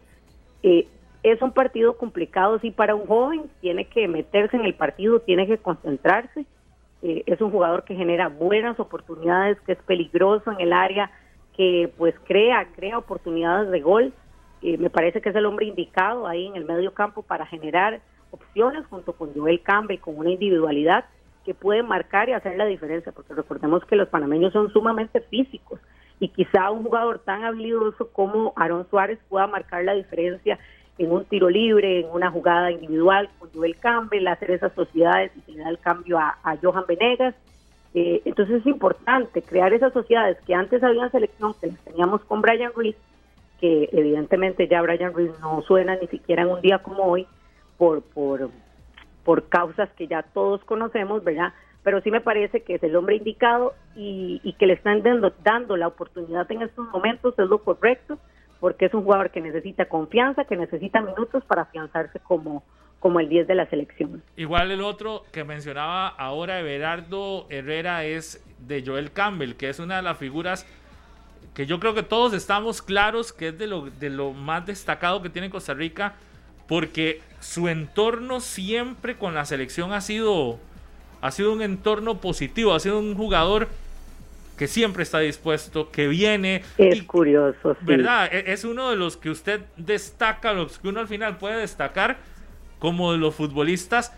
[0.64, 0.88] Eh,
[1.24, 5.48] es un partido complicado, sí, para un joven, tiene que meterse en el partido, tiene
[5.48, 6.46] que concentrarse.
[7.02, 11.12] Eh, es un jugador que genera buenas oportunidades, que es peligroso en el área,
[11.56, 14.14] que pues crea, crea oportunidades de gol.
[14.62, 18.02] Eh, me parece que es el hombre indicado ahí en el medio campo para generar
[18.32, 21.06] opciones junto con Joel Campbell, con una individualidad
[21.46, 25.80] que puede marcar y hacer la diferencia, porque recordemos que los panameños son sumamente físicos
[26.20, 30.60] y quizá un jugador tan habilidoso como Aaron Suárez pueda marcar la diferencia
[31.00, 35.40] en un tiro libre, en una jugada individual con Joel Campbell, hacer esas sociedades y
[35.42, 37.34] tener el cambio a, Johan Venegas.
[37.94, 42.42] Eh, entonces es importante crear esas sociedades que antes habían selección, que las teníamos con
[42.42, 42.98] Brian Ruiz,
[43.62, 47.26] que evidentemente ya Brian Ruiz no suena ni siquiera en un día como hoy
[47.78, 48.50] por, por,
[49.24, 51.54] por causas que ya todos conocemos, ¿verdad?
[51.82, 55.88] Pero sí me parece que es el hombre indicado y, que le están dando la
[55.88, 58.20] oportunidad en estos momentos es lo correcto,
[58.60, 62.64] porque es un jugador que necesita confianza, que necesita minutos para afianzarse como,
[63.00, 64.22] como el 10 de la selección.
[64.36, 69.98] Igual el otro que mencionaba ahora Everardo Herrera es de Joel Campbell, que es una
[69.98, 70.66] de las figuras
[71.54, 75.22] que yo creo que todos estamos claros que es de lo, de lo más destacado
[75.22, 76.14] que tiene Costa Rica
[76.68, 80.60] porque su entorno siempre con la selección ha sido,
[81.20, 83.68] ha sido un entorno positivo, ha sido un jugador
[84.60, 86.64] que siempre está dispuesto, que viene.
[86.78, 87.86] Es curioso, sí.
[87.86, 88.30] ¿Verdad?
[88.32, 92.18] E-, es uno de los que usted destaca, los que uno al final puede destacar
[92.78, 94.14] como de los futbolistas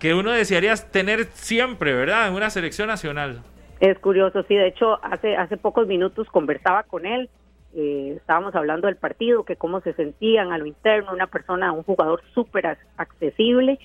[0.00, 2.28] que uno desearía tener siempre, ¿verdad?
[2.28, 3.42] En una selección nacional.
[3.80, 4.54] Es curioso, sí.
[4.54, 7.28] De hecho, hace, hace pocos minutos conversaba con él
[7.74, 11.82] eh, estábamos hablando del partido, que cómo se sentían a lo interno, una persona, un
[11.82, 13.78] jugador súper accesible,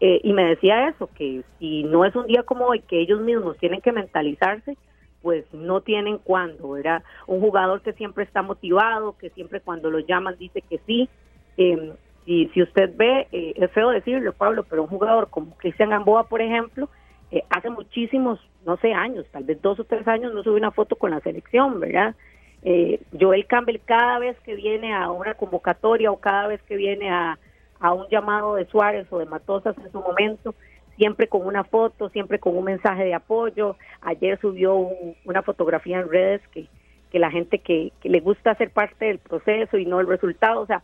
[0.00, 3.20] eh, y me decía eso, que si no es un día como hoy, que ellos
[3.20, 4.76] mismos tienen que mentalizarse,
[5.24, 9.98] pues no tienen cuándo, era un jugador que siempre está motivado, que siempre cuando lo
[9.98, 11.08] llaman dice que sí,
[11.56, 11.92] eh,
[12.26, 16.28] y si usted ve, eh, es feo decirlo, Pablo, pero un jugador como Cristian Gamboa,
[16.28, 16.88] por ejemplo,
[17.50, 20.94] hace muchísimos, no sé, años, tal vez dos o tres años, no sube una foto
[20.94, 22.14] con la selección, ¿verdad?
[22.66, 27.10] Eh, Joel Campbell cada vez que viene a una convocatoria o cada vez que viene
[27.10, 27.38] a,
[27.92, 30.54] un llamado de Suárez o de Matosas en su momento,
[30.96, 33.76] siempre con una foto, siempre con un mensaje de apoyo.
[34.00, 34.74] Ayer subió
[35.24, 36.66] una fotografía en redes que,
[37.10, 40.60] que la gente que, que, le gusta ser parte del proceso y no el resultado.
[40.60, 40.82] O sea,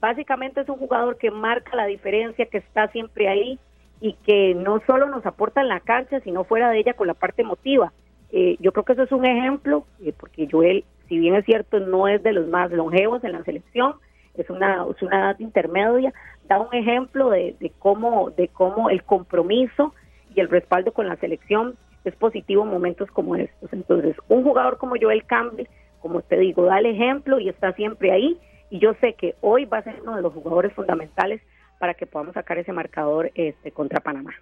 [0.00, 3.58] básicamente es un jugador que marca la diferencia, que está siempre ahí
[4.00, 7.14] y que no solo nos aporta en la cancha, sino fuera de ella con la
[7.14, 7.92] parte emotiva.
[8.32, 11.80] Eh, yo creo que eso es un ejemplo, eh, porque Joel si bien es cierto,
[11.80, 13.94] no es de los más longevos en la selección,
[14.34, 16.12] es una, es una edad intermedia,
[16.48, 19.94] da un ejemplo de, cómo, de cómo el compromiso
[20.34, 23.72] y el respaldo con la selección es positivo en momentos como estos.
[23.72, 25.66] Entonces, un jugador como Joel Campbell,
[26.00, 28.38] como te digo, da el ejemplo y está siempre ahí.
[28.70, 31.40] Y yo sé que hoy va a ser uno de los jugadores fundamentales
[31.78, 34.34] para que podamos sacar ese marcador este, contra Panamá.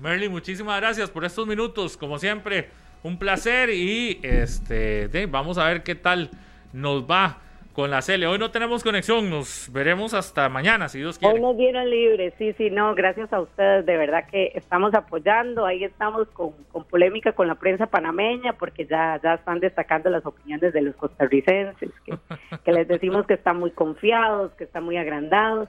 [0.00, 2.68] Merly, muchísimas gracias por estos minutos, como siempre
[3.02, 6.30] un placer y este vamos a ver qué tal
[6.72, 7.38] nos va
[7.76, 8.26] con la Cele.
[8.26, 11.34] Hoy no tenemos conexión, nos veremos hasta mañana, si Dios quiere.
[11.34, 15.66] Hoy nos dieron libres, sí, sí, no, gracias a ustedes, de verdad que estamos apoyando,
[15.66, 16.54] ahí estamos con,
[16.88, 21.90] polémica con la prensa panameña, porque ya, ya están destacando las opiniones de los costarricenses,
[22.06, 22.16] que,
[22.64, 25.68] que les decimos que están muy confiados, que están muy agrandados.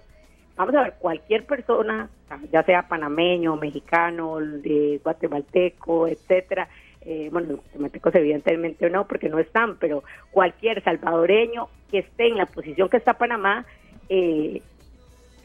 [0.55, 2.09] Vamos a ver, cualquier persona,
[2.53, 6.69] ya sea panameño, mexicano, de guatemalteco, etcétera,
[7.09, 12.45] eh, bueno, los evidentemente no, porque no están, pero cualquier salvadoreño que esté en la
[12.45, 13.65] posición que está Panamá,
[14.09, 14.61] eh,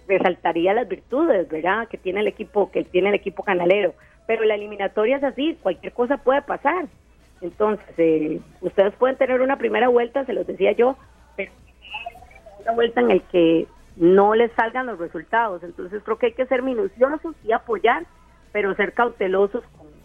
[0.08, 1.86] resaltaría las virtudes, ¿verdad?
[1.86, 3.94] Que tiene el equipo, que tiene el equipo canalero.
[4.26, 6.86] Pero la eliminatoria es así, cualquier cosa puede pasar.
[7.40, 10.96] Entonces, eh, ustedes pueden tener una primera vuelta, se los decía yo,
[11.36, 11.52] pero
[12.60, 15.62] una vuelta en el que no les salgan los resultados.
[15.62, 18.04] Entonces, creo que hay que ser minuciosos y apoyar,
[18.50, 19.62] pero ser cautelosos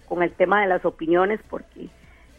[0.07, 1.89] con el tema de las opiniones porque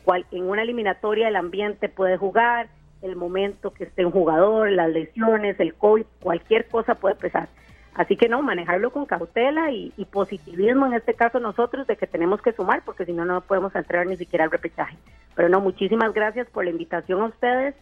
[0.04, 2.68] cual, en una eliminatoria el ambiente puede jugar,
[3.02, 7.48] el momento que esté un jugador, las lesiones, el COVID, cualquier cosa puede pesar.
[7.94, 12.40] Así que no, manejarlo con cautela y, positivismo en este caso nosotros de que tenemos
[12.40, 14.96] que sumar porque si no, no podemos entrar ni siquiera al repechaje.
[15.34, 17.74] Pero no, muchísimas gracias por la invitación a ustedes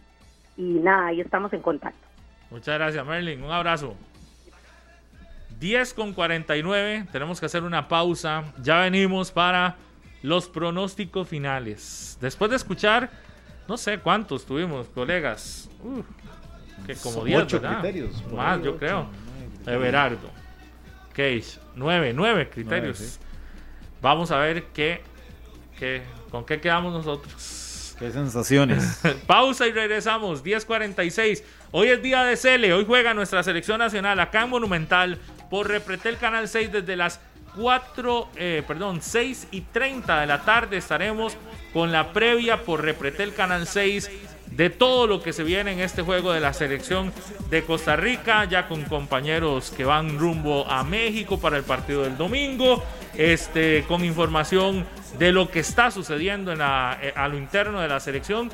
[0.57, 2.07] y nada, ahí estamos en contacto.
[2.49, 3.43] Muchas gracias, Merlin.
[3.43, 3.95] Un abrazo.
[5.59, 7.07] 10 con 49.
[7.11, 8.43] Tenemos que hacer una pausa.
[8.61, 9.75] Ya venimos para
[10.21, 12.17] los pronósticos finales.
[12.21, 13.09] Después de escuchar,
[13.67, 15.69] no sé cuántos tuvimos, colegas.
[16.85, 18.23] que como 10, criterios.
[18.31, 19.07] Más, yo creo.
[19.65, 20.29] Everardo.
[21.13, 21.59] Case.
[21.75, 23.19] 9, 9 criterios.
[24.01, 25.01] Vamos a ver qué,
[25.77, 27.95] qué, con qué quedamos nosotros.
[27.97, 29.01] Qué sensaciones.
[29.27, 30.43] Pausa y regresamos.
[30.43, 31.43] 10.46.
[31.71, 32.71] Hoy es día de Cele.
[32.73, 35.19] Hoy juega nuestra selección nacional acá en Monumental
[35.49, 37.19] por Repretel Canal 6 desde las
[37.55, 41.35] 4, eh, perdón, 6 y 30 de la tarde estaremos
[41.73, 44.09] con la previa por Repretel Canal 6
[44.51, 47.11] de todo lo que se viene en este juego de la selección
[47.49, 52.17] de Costa Rica, ya con compañeros que van rumbo a México para el partido del
[52.17, 52.83] domingo,
[53.15, 54.85] este, con información
[55.19, 58.49] de lo que está sucediendo en eh, a lo interno de la selección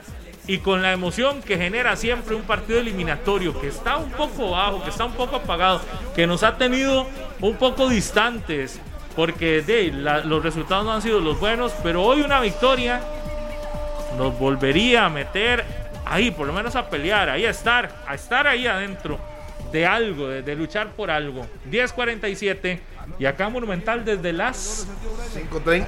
[0.48, 4.84] y con la emoción que genera siempre un partido eliminatorio que está un poco bajo,
[4.84, 5.82] que está un poco apagado,
[6.15, 7.07] que nos ha tenido
[7.40, 8.80] un poco distantes,
[9.15, 9.64] porque
[10.26, 13.02] los resultados no han sido los buenos, pero hoy una victoria
[14.18, 15.64] nos volvería a meter
[16.06, 19.20] ahí, por lo menos a pelear, ahí a estar, a estar ahí adentro
[19.74, 21.48] de algo, de, luchar por algo.
[21.70, 22.80] 10.47
[23.18, 24.88] y acá Monumental desde las
[25.52, 25.84] 5.30.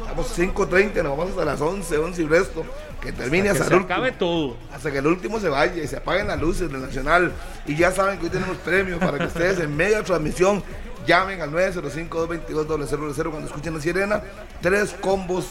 [0.00, 2.64] Estamos 5.30, nos vamos hasta las 11, 11 y resto.
[3.02, 4.56] Que termine hasta, hasta que se acabe todo.
[4.72, 7.30] Hasta que el último se vaya y se apaguen las luces del Nacional.
[7.66, 10.64] Y ya saben que hoy tenemos premios para que ustedes en media transmisión
[11.06, 14.22] llamen al 905-222-000 cuando escuchen la sirena.
[14.62, 15.50] Tres combos,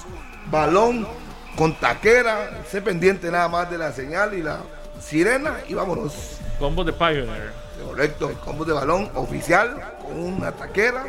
[0.49, 1.07] balón
[1.55, 2.63] con taquera.
[2.69, 4.61] Sé pendiente nada más de la señal y la
[4.99, 6.39] sirena y vámonos.
[6.59, 7.66] Combos de Pioneer.
[7.85, 11.05] Correcto, combo de balón oficial con una taquera.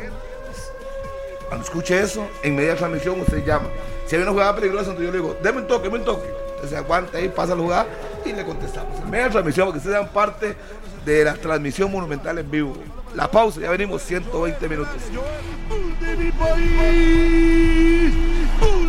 [1.47, 3.69] Cuando escuche eso, en media transmisión usted llama.
[4.05, 6.27] Si hay una jugada peligrosa, entonces yo le digo, deme un toque, deme un toque.
[6.27, 7.87] Entonces se aguanta ahí, pasa la jugada
[8.25, 8.99] y le contestamos.
[8.99, 10.55] En media transmisión, porque ustedes sean parte
[11.05, 12.73] de la transmisión monumental en vivo.
[13.15, 14.95] La pausa, ya venimos 120 minutos.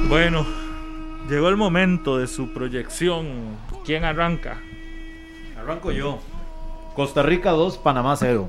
[0.08, 0.46] Bueno,
[1.28, 3.56] llegó el momento de su proyección.
[3.84, 4.58] ¿Quién arranca?
[5.58, 6.20] Arranco yo.
[6.94, 8.48] Costa Rica 2, Panamá 0.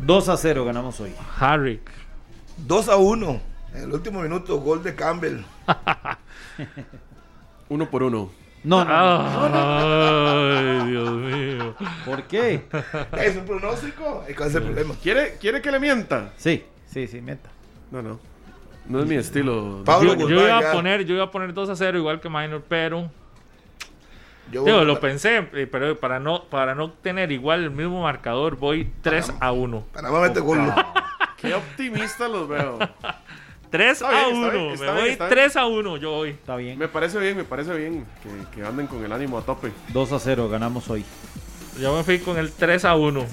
[0.00, 1.12] 2 a 0 ganamos hoy.
[1.38, 1.90] Harrick.
[2.58, 3.40] 2 a 1.
[3.74, 5.40] En el último minuto, gol de Campbell.
[7.68, 8.30] uno por uno.
[8.64, 11.74] No, no, Ay, Dios mío.
[12.04, 12.64] ¿Por qué?
[13.18, 14.24] Es un pronóstico.
[14.36, 14.94] ¿Cuál es el problema?
[15.02, 16.32] ¿Quiere, ¿Quiere que le mienta?
[16.36, 17.50] Sí, sí, sí, mienta.
[17.90, 18.20] No, no.
[18.88, 19.82] No es mi estilo.
[19.84, 22.28] Pablo, yo, yo iba a poner, yo iba a poner 2 a 0 igual que
[22.28, 23.10] Minor, pero
[24.52, 28.90] yo lo pensé, eh, pero para no, para no tener igual el mismo marcador, voy
[29.02, 29.86] 3 a 1.
[29.92, 30.60] Panamá mete gol.
[31.38, 32.78] Qué optimista los veo.
[33.70, 34.76] 3 a 1.
[34.76, 35.96] Me voy 3 a 1.
[35.96, 36.30] Yo hoy.
[36.30, 36.78] Está bien.
[36.78, 39.72] Me parece bien, me parece bien que, que, anden con el ánimo a tope.
[39.88, 41.04] 2 a 0, ganamos hoy.
[41.80, 43.26] Yo me fui con el 3 a 1.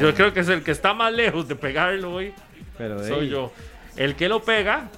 [0.00, 2.32] yo creo que es el que está más lejos de pegarlo hoy.
[2.78, 3.52] Pero soy yo.
[3.96, 4.88] El que lo pega,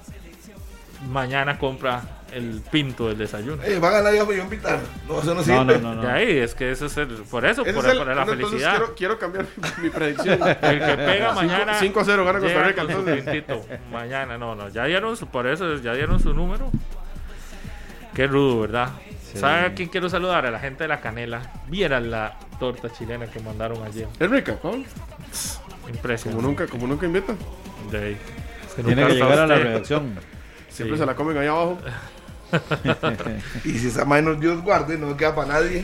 [1.09, 2.03] mañana compra
[2.33, 3.61] el pinto del desayuno.
[3.63, 4.79] Eh, va a ganar yo invitar.
[5.07, 5.79] No, eso no sirve.
[5.79, 8.25] No, no, no, ahí, es que eso es el, por eso, por, el, por, la
[8.25, 8.71] felicidad.
[8.71, 9.45] Quiero, quiero, cambiar
[9.81, 10.39] mi, predicción.
[10.61, 13.79] el que pega mañana 5 a 0 gana Costa Rica entonces.
[13.91, 16.71] mañana, no, no, ya dieron su, por eso ya dieron su número.
[18.13, 18.89] Qué rudo, ¿verdad?
[19.31, 19.39] Sí.
[19.39, 20.45] ¿Sabe a quién quiero saludar?
[20.45, 21.51] A la gente de la canela.
[21.67, 24.07] Vieran la torta chilena que mandaron ayer.
[24.19, 24.85] ¿Es rica, Paul?
[25.89, 26.35] Impresionante.
[26.35, 27.37] Como nunca, como nunca invitan.
[27.91, 28.17] De ahí.
[28.75, 30.15] Tiene que llegar a la redacción.
[30.69, 31.77] Siempre se la comen ahí abajo.
[33.63, 35.83] y si esa minor Dios guarde, no queda para nadie.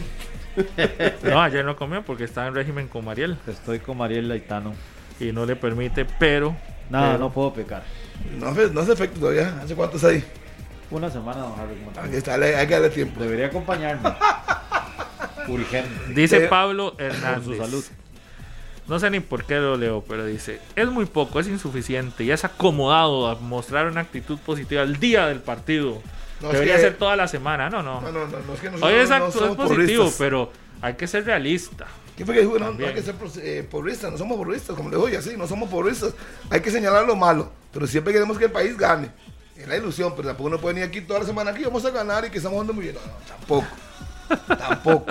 [1.23, 3.37] no, ayer no comió porque estaba en régimen con Mariel.
[3.47, 4.73] Estoy con Mariel Laitano.
[5.19, 6.55] Y no le permite, pero.
[6.89, 7.83] Nada, no puedo pecar.
[8.37, 9.59] No, no hace efecto todavía.
[9.61, 10.23] ¿Hace cuánto está ahí?
[10.91, 11.53] Una semana, don
[12.03, 13.21] Aquí está, hay que darle tiempo.
[13.21, 14.09] Debería acompañarme.
[16.13, 17.45] Dice Pablo Hernández.
[17.45, 17.83] su salud.
[18.87, 22.31] No sé ni por qué lo leo, pero dice, es muy poco, es insuficiente y
[22.31, 26.01] es acomodado a mostrar una actitud positiva el día del partido.
[26.39, 27.69] Debería ser toda la semana.
[27.69, 28.01] No, no.
[28.01, 29.09] No, no, no, es que Hoy es,
[29.55, 30.51] positivo, pero
[30.81, 31.87] hay que ser realista.
[32.15, 32.59] ¿Qué fue que dijo?
[32.59, 36.13] No, hay que ser eh, no somos porristas, como le digo, así, no somos porristas.
[36.49, 39.09] Hay que señalar lo malo, pero siempre queremos que el país gane.
[39.55, 41.91] Es la ilusión, pero tampoco uno puede venir aquí toda la semana aquí, vamos a
[41.91, 42.95] ganar y que estamos jugando muy bien.
[42.95, 43.67] No, no, tampoco.
[44.57, 45.05] tampoco.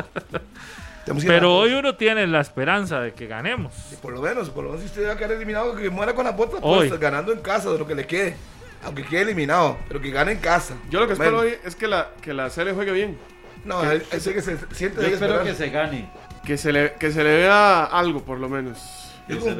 [1.26, 3.72] Pero hoy uno tiene la esperanza de que ganemos.
[4.02, 6.24] por lo menos, por lo menos si usted va a quedar eliminado, que muera con
[6.24, 8.36] la botas pues, ganando en casa de lo que le quede.
[8.84, 10.74] Aunque quede eliminado, pero que gane en casa.
[10.90, 13.18] Yo lo que espero hoy es que la, que la CL juegue bien.
[13.64, 16.10] No, que, que, que se siente Yo espero que se gane.
[16.44, 18.78] Que se, le, que se le vea algo, por lo menos.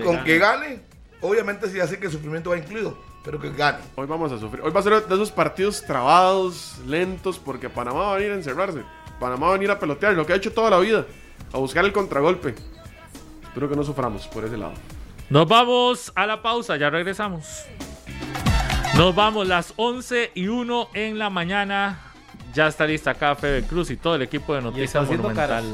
[0.05, 0.81] con, que gane,
[1.21, 3.79] obviamente sí hace que el sufrimiento va incluido, pero que gane.
[3.97, 4.63] Hoy vamos a sufrir.
[4.63, 8.37] Hoy va a ser de esos partidos trabados, lentos, porque Panamá va a venir a
[8.37, 8.83] encerrarse.
[9.19, 11.05] Panamá va a venir a pelotear, lo que ha hecho toda la vida,
[11.53, 12.55] a buscar el contragolpe.
[13.43, 14.75] Espero que no suframos por ese lado.
[15.29, 17.65] Nos vamos a la pausa, ya regresamos.
[18.99, 22.01] Nos vamos las 11 y 1 en la mañana.
[22.53, 25.65] Ya está lista acá Febe Cruz y todo el equipo de Noticias Monumental.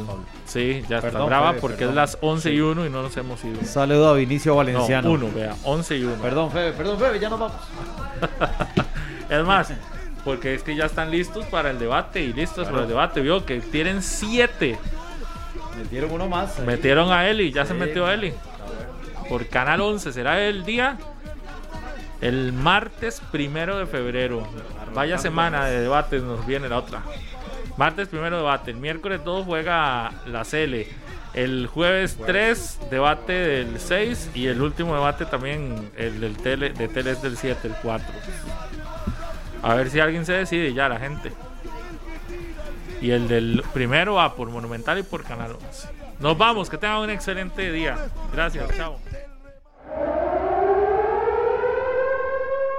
[0.45, 3.65] sí, ya está brava porque es las 11 y 1 y no nos hemos ido.
[3.65, 5.09] Saludo a Vinicio Valenciano.
[5.09, 6.15] No, 1, vea, 11 y 1.
[6.17, 7.57] Perdón, Febe, perdón, Febe, ya nos vamos.
[9.31, 9.73] es más,
[10.23, 13.23] porque es que ya están listos para el debate y listos para el debate.
[13.23, 14.79] Vio que tienen 7.
[15.79, 16.59] Metieron uno más.
[16.59, 18.35] Metieron a Eli, ya se metió a Eli.
[19.31, 20.99] Por Canal 11 será el día
[22.25, 24.49] el martes primero de febrero.
[24.95, 27.03] Vaya semana de debates nos viene la otra.
[27.77, 28.71] Martes primero debate.
[28.71, 30.87] El miércoles 2 juega la CL.
[31.35, 36.89] El jueves 3 debate del 6 y el último debate también el del tele, de
[36.89, 38.07] tele es del 7, el 4.
[39.63, 41.31] A ver si alguien se decide ya la gente.
[43.03, 45.89] Y el del primero va por Monumental y por Canal 11.
[46.21, 47.99] Nos vamos, que tengan un excelente día.
[48.33, 48.99] Gracias, chao.